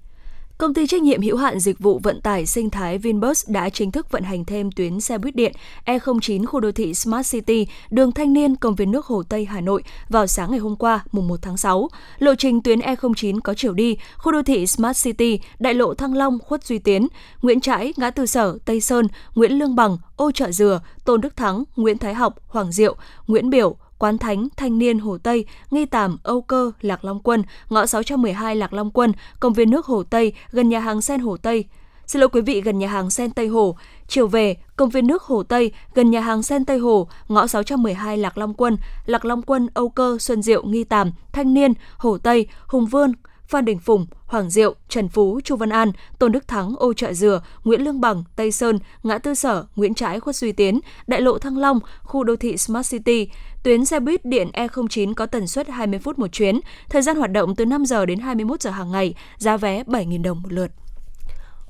[0.57, 3.91] Công ty trách nhiệm hữu hạn dịch vụ vận tải sinh thái Vinbus đã chính
[3.91, 5.51] thức vận hành thêm tuyến xe buýt điện
[5.85, 9.61] E09 khu đô thị Smart City, đường Thanh Niên, công viên nước Hồ Tây, Hà
[9.61, 11.89] Nội vào sáng ngày hôm qua, mùng 1 tháng 6.
[12.19, 16.13] Lộ trình tuyến E09 có chiều đi khu đô thị Smart City, đại lộ Thăng
[16.13, 17.07] Long, Khuất Duy Tiến,
[17.41, 21.35] Nguyễn Trãi, ngã tư Sở, Tây Sơn, Nguyễn Lương Bằng, Ô Chợ Dừa, Tôn Đức
[21.37, 22.95] Thắng, Nguyễn Thái Học, Hoàng Diệu,
[23.27, 27.43] Nguyễn Biểu, Quán Thánh, Thanh Niên, Hồ Tây, Nghi Tàm, Âu Cơ, Lạc Long Quân,
[27.69, 31.37] ngõ 612 Lạc Long Quân, công viên nước Hồ Tây, gần nhà hàng Sen Hồ
[31.37, 31.65] Tây.
[32.07, 33.77] Xin lỗi quý vị, gần nhà hàng Sen Tây Hồ.
[34.07, 38.17] Chiều về, công viên nước Hồ Tây, gần nhà hàng Sen Tây Hồ, ngõ 612
[38.17, 42.17] Lạc Long Quân, Lạc Long Quân, Âu Cơ, Xuân Diệu, Nghi Tàm, Thanh Niên, Hồ
[42.17, 43.13] Tây, Hùng Vương,
[43.47, 47.13] Phan Đình Phùng, Hoàng Diệu, Trần Phú, Chu Văn An, Tôn Đức Thắng, Ô Trợ
[47.13, 51.21] Dừa, Nguyễn Lương Bằng, Tây Sơn, Ngã Tư Sở, Nguyễn Trãi, Khuất Duy Tiến, Đại
[51.21, 53.29] lộ Thăng Long, khu đô thị Smart City.
[53.63, 56.59] Tuyến xe buýt điện E09 có tần suất 20 phút một chuyến,
[56.89, 60.23] thời gian hoạt động từ 5 giờ đến 21 giờ hàng ngày, giá vé 7.000
[60.23, 60.71] đồng một lượt.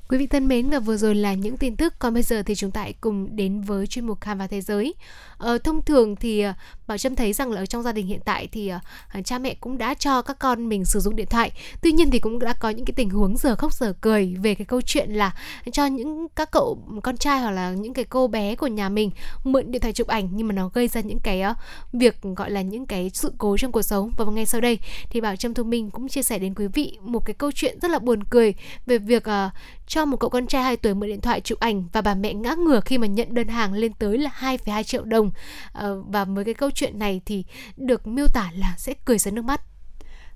[0.08, 2.54] Quý vị thân mến và vừa rồi là những tin tức còn bây giờ thì
[2.54, 4.94] chúng ta hãy cùng đến với chuyên mục Khám phá thế giới.
[5.38, 6.44] Ờ, thông thường thì
[6.86, 8.72] Bảo Trâm thấy rằng là ở trong gia đình hiện tại thì
[9.18, 11.50] uh, cha mẹ cũng đã cho các con mình sử dụng điện thoại.
[11.82, 14.54] Tuy nhiên thì cũng đã có những cái tình huống giờ khóc giờ cười về
[14.54, 15.34] cái câu chuyện là
[15.72, 19.10] cho những các cậu con trai hoặc là những cái cô bé của nhà mình
[19.44, 21.56] mượn điện thoại chụp ảnh nhưng mà nó gây ra những cái uh,
[21.92, 24.10] việc gọi là những cái sự cố trong cuộc sống.
[24.16, 24.78] Và ngay sau đây
[25.10, 27.78] thì Bảo Trâm Thu Minh cũng chia sẻ đến quý vị một cái câu chuyện
[27.82, 28.54] rất là buồn cười
[28.86, 29.52] về việc uh,
[29.86, 32.34] cho một cậu con trai 2 tuổi mượn điện thoại chụp ảnh và bà mẹ
[32.34, 35.26] ngã ngửa khi mà nhận đơn hàng lên tới là 2,2 triệu đồng.
[35.26, 37.44] Uh, và với cái câu chuyện này thì
[37.76, 39.60] được miêu tả là sẽ cười ra nước mắt.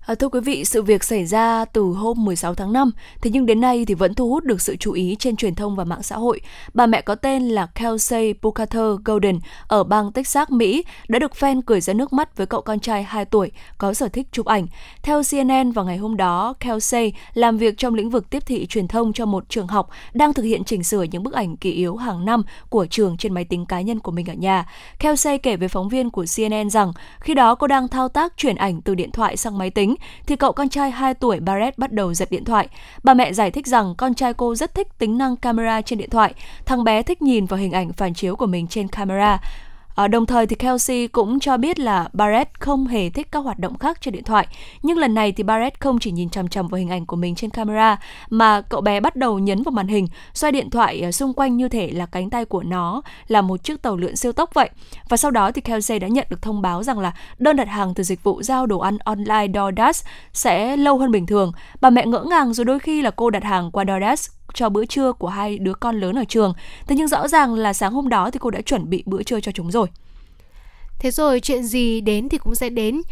[0.06, 2.90] À, thưa quý vị, sự việc xảy ra từ hôm 16 tháng 5,
[3.22, 5.76] thế nhưng đến nay thì vẫn thu hút được sự chú ý trên truyền thông
[5.76, 6.40] và mạng xã hội.
[6.74, 11.60] Bà mẹ có tên là Kelsey Bukather Golden ở bang Texas, Mỹ đã được fan
[11.66, 14.66] cười ra nước mắt với cậu con trai 2 tuổi có sở thích chụp ảnh.
[15.02, 18.88] Theo CNN vào ngày hôm đó, Kelsey làm việc trong lĩnh vực tiếp thị truyền
[18.88, 21.96] thông cho một trường học đang thực hiện chỉnh sửa những bức ảnh kỷ yếu
[21.96, 24.68] hàng năm của trường trên máy tính cá nhân của mình ở nhà.
[24.98, 28.56] Kelsey kể với phóng viên của CNN rằng khi đó cô đang thao tác chuyển
[28.56, 31.78] ảnh từ điện thoại sang máy tính tính thì cậu con trai 2 tuổi Barrett
[31.78, 32.68] bắt đầu giật điện thoại.
[33.02, 36.10] Bà mẹ giải thích rằng con trai cô rất thích tính năng camera trên điện
[36.10, 36.34] thoại.
[36.66, 39.38] Thằng bé thích nhìn vào hình ảnh phản chiếu của mình trên camera.
[40.00, 43.58] À, đồng thời thì Kelsey cũng cho biết là Barrett không hề thích các hoạt
[43.58, 44.46] động khác trên điện thoại.
[44.82, 47.34] Nhưng lần này thì Barrett không chỉ nhìn chằm chằm vào hình ảnh của mình
[47.34, 47.98] trên camera
[48.30, 51.56] mà cậu bé bắt đầu nhấn vào màn hình, xoay điện thoại ờ, xung quanh
[51.56, 54.70] như thể là cánh tay của nó là một chiếc tàu lượn siêu tốc vậy.
[55.08, 57.94] Và sau đó thì Kelsey đã nhận được thông báo rằng là đơn đặt hàng
[57.94, 61.52] từ dịch vụ giao đồ ăn online DoorDash sẽ lâu hơn bình thường.
[61.80, 64.84] Bà mẹ ngỡ ngàng rồi đôi khi là cô đặt hàng qua DoorDash cho bữa
[64.84, 66.54] trưa của hai đứa con lớn ở trường.
[66.86, 69.40] Thế nhưng rõ ràng là sáng hôm đó thì cô đã chuẩn bị bữa trưa
[69.40, 69.86] cho chúng rồi.
[70.98, 73.02] Thế rồi chuyện gì đến thì cũng sẽ đến.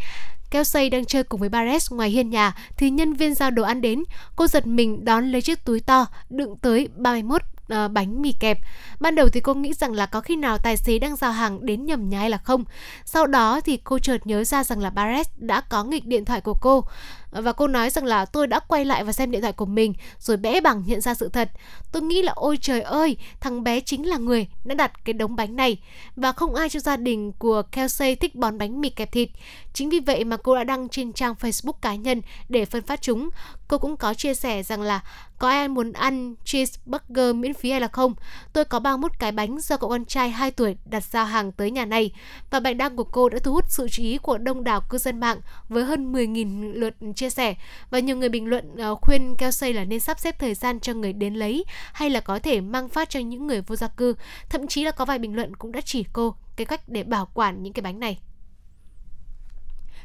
[0.51, 3.81] Kelsey đang chơi cùng với Barres ngoài hiên nhà thì nhân viên giao đồ ăn
[3.81, 4.03] đến.
[4.35, 8.31] Cô giật mình đón lấy chiếc túi to đựng tới 31 uh, ờ, bánh mì
[8.39, 8.57] kẹp.
[8.99, 11.65] Ban đầu thì cô nghĩ rằng là có khi nào tài xế đang giao hàng
[11.65, 12.63] đến nhầm nhà hay là không.
[13.05, 16.41] Sau đó thì cô chợt nhớ ra rằng là Barres đã có nghịch điện thoại
[16.41, 16.83] của cô
[17.31, 19.93] và cô nói rằng là tôi đã quay lại và xem điện thoại của mình
[20.19, 21.51] rồi bẽ bằng nhận ra sự thật.
[21.91, 25.35] Tôi nghĩ là ôi trời ơi, thằng bé chính là người đã đặt cái đống
[25.35, 25.77] bánh này
[26.15, 29.29] và không ai trong gia đình của Kelsey thích bón bánh mì kẹp thịt.
[29.73, 33.01] Chính vì vậy mà cô đã đăng trên trang Facebook cá nhân để phân phát
[33.01, 33.29] chúng.
[33.67, 35.01] Cô cũng có chia sẻ rằng là
[35.39, 38.13] có ai muốn ăn cheeseburger miễn phí hay là không?
[38.53, 41.71] Tôi có 31 cái bánh do cậu con trai 2 tuổi đặt giao hàng tới
[41.71, 42.11] nhà này.
[42.49, 44.97] Và bài đăng của cô đã thu hút sự chú ý của đông đảo cư
[44.97, 45.37] dân mạng
[45.69, 47.55] với hơn 10.000 lượt chia sẻ.
[47.89, 50.93] Và nhiều người bình luận ờ, khuyên Kelsey là nên sắp xếp thời gian cho
[50.93, 54.15] người đến lấy hay là có thể mang phát cho những người vô gia cư.
[54.49, 57.27] Thậm chí là có vài bình luận cũng đã chỉ cô cái cách để bảo
[57.33, 58.19] quản những cái bánh này.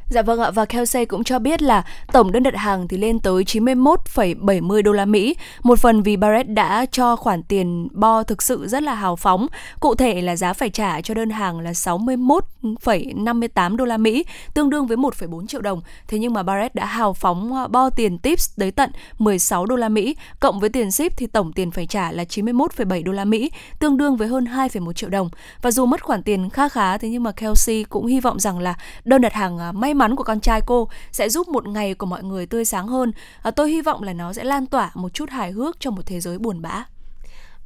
[0.09, 3.21] Dạ vâng ạ và Kelsey cũng cho biết là tổng đơn đặt hàng thì lên
[3.21, 5.37] tới 91,70 đô la Mỹ.
[5.63, 9.47] Một phần vì Barrett đã cho khoản tiền bo thực sự rất là hào phóng.
[9.81, 14.25] Cụ thể là giá phải trả cho đơn hàng là 61,58 đô la Mỹ,
[14.55, 15.81] tương đương với 1,4 triệu đồng.
[16.09, 19.77] Thế nhưng mà Barrett đã hào phóng à, bo tiền tips tới tận 16 đô
[19.77, 23.25] la Mỹ, cộng với tiền ship thì tổng tiền phải trả là 91,7 đô la
[23.25, 25.31] Mỹ, tương đương với hơn 2,1 triệu đồng.
[25.63, 28.59] Và dù mất khoản tiền kha khá thế nhưng mà Kelsey cũng hy vọng rằng
[28.59, 28.75] là
[29.05, 31.95] đơn đặt hàng à, may may mắn của con trai cô sẽ giúp một ngày
[31.95, 33.13] của mọi người tươi sáng hơn.
[33.43, 36.03] À, tôi hy vọng là nó sẽ lan tỏa một chút hài hước trong một
[36.07, 36.85] thế giới buồn bã.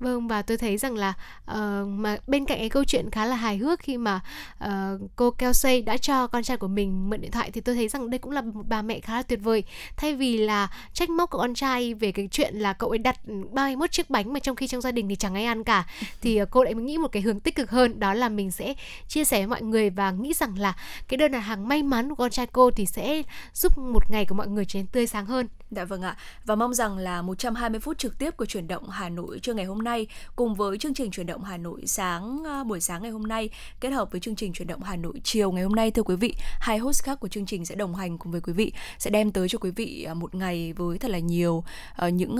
[0.01, 1.15] Vâng và tôi thấy rằng là
[1.51, 4.21] uh, mà bên cạnh cái câu chuyện khá là hài hước khi mà
[4.65, 4.71] uh,
[5.17, 8.11] cô Kelsey đã cho con trai của mình mượn điện thoại thì tôi thấy rằng
[8.11, 9.65] đây cũng là một bà mẹ khá là tuyệt vời.
[9.97, 13.17] Thay vì là trách móc của con trai về cái chuyện là cậu ấy đặt
[13.53, 15.87] 31 chiếc bánh mà trong khi trong gia đình thì chẳng ai ăn cả
[16.21, 18.75] thì uh, cô lại nghĩ một cái hướng tích cực hơn đó là mình sẽ
[19.09, 20.77] chia sẻ với mọi người và nghĩ rằng là
[21.09, 23.23] cái đơn đặt hàng may mắn của con trai cô thì sẽ
[23.55, 25.49] giúp một ngày của mọi người trở nên tươi sáng hơn.
[25.71, 26.17] Dạ vâng ạ.
[26.45, 29.65] Và mong rằng là 120 phút trực tiếp của chuyển động Hà Nội trưa ngày
[29.65, 29.88] hôm nay
[30.37, 33.51] cùng với chương trình chuyển động Hà Nội sáng ờ, buổi sáng ngày hôm nay
[33.81, 36.17] kết hợp với chương trình chuyển động Hà Nội chiều ngày hôm nay thưa quý
[36.17, 39.11] vị, hai host khác của chương trình sẽ đồng hành cùng với quý vị sẽ
[39.11, 41.65] đem tới cho quý vị ờ, một ngày với thật là nhiều
[41.97, 42.37] ờ, những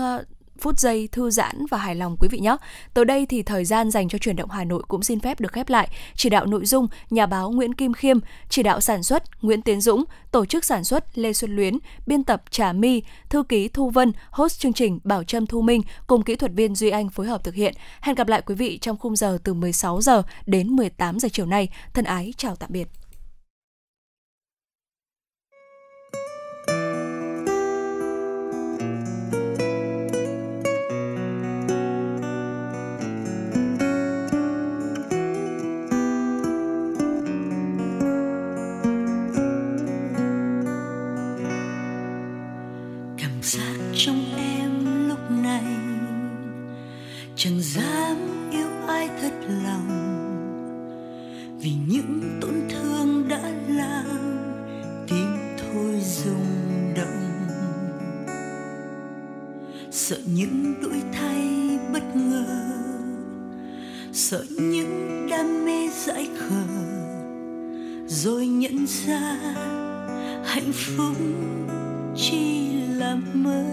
[0.61, 2.57] phút giây thư giãn và hài lòng quý vị nhé.
[2.95, 5.53] Tới đây thì thời gian dành cho chuyển động Hà Nội cũng xin phép được
[5.53, 5.89] khép lại.
[6.17, 8.19] Chỉ đạo nội dung nhà báo Nguyễn Kim Khiêm,
[8.49, 12.25] chỉ đạo sản xuất Nguyễn Tiến Dũng, tổ chức sản xuất Lê Xuân Luyến, biên
[12.25, 16.23] tập Trà My, thư ký Thu Vân, host chương trình Bảo Trâm Thu Minh cùng
[16.23, 17.75] kỹ thuật viên Duy Anh phối hợp thực hiện.
[18.01, 21.47] Hẹn gặp lại quý vị trong khung giờ từ 16 giờ đến 18 giờ chiều
[21.47, 21.69] nay.
[21.95, 22.98] Thân ái chào tạm biệt.
[51.69, 54.07] Vì những tổn thương đã làm
[55.09, 55.27] tim
[55.59, 57.47] thôi rung động.
[59.91, 62.45] Sợ những đổi thay bất ngờ,
[64.13, 66.65] sợ những đam mê dại khờ,
[68.07, 69.39] rồi nhận ra
[70.45, 71.17] hạnh phúc
[72.17, 73.65] chỉ là mơ.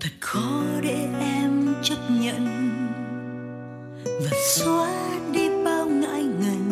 [0.00, 2.70] Thật khó để em chấp nhận
[4.24, 4.90] và xóa
[5.32, 6.70] đi bao ngại ngần.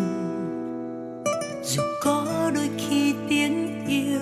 [1.65, 4.21] Dù có đôi khi tiếng yêu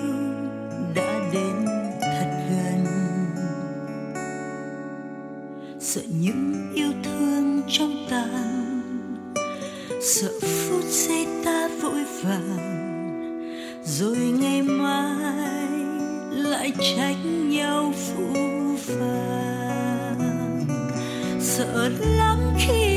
[0.95, 1.65] đã đến
[2.01, 2.85] thật gần.
[5.79, 8.81] Sợ những yêu thương trong tàn.
[10.01, 12.77] Sợ phút giây ta vội vàng.
[13.83, 15.79] Rồi ngày mai
[16.31, 18.33] lại trách nhau phụ
[18.77, 20.27] phàng.
[21.39, 22.96] Sợ lắm khi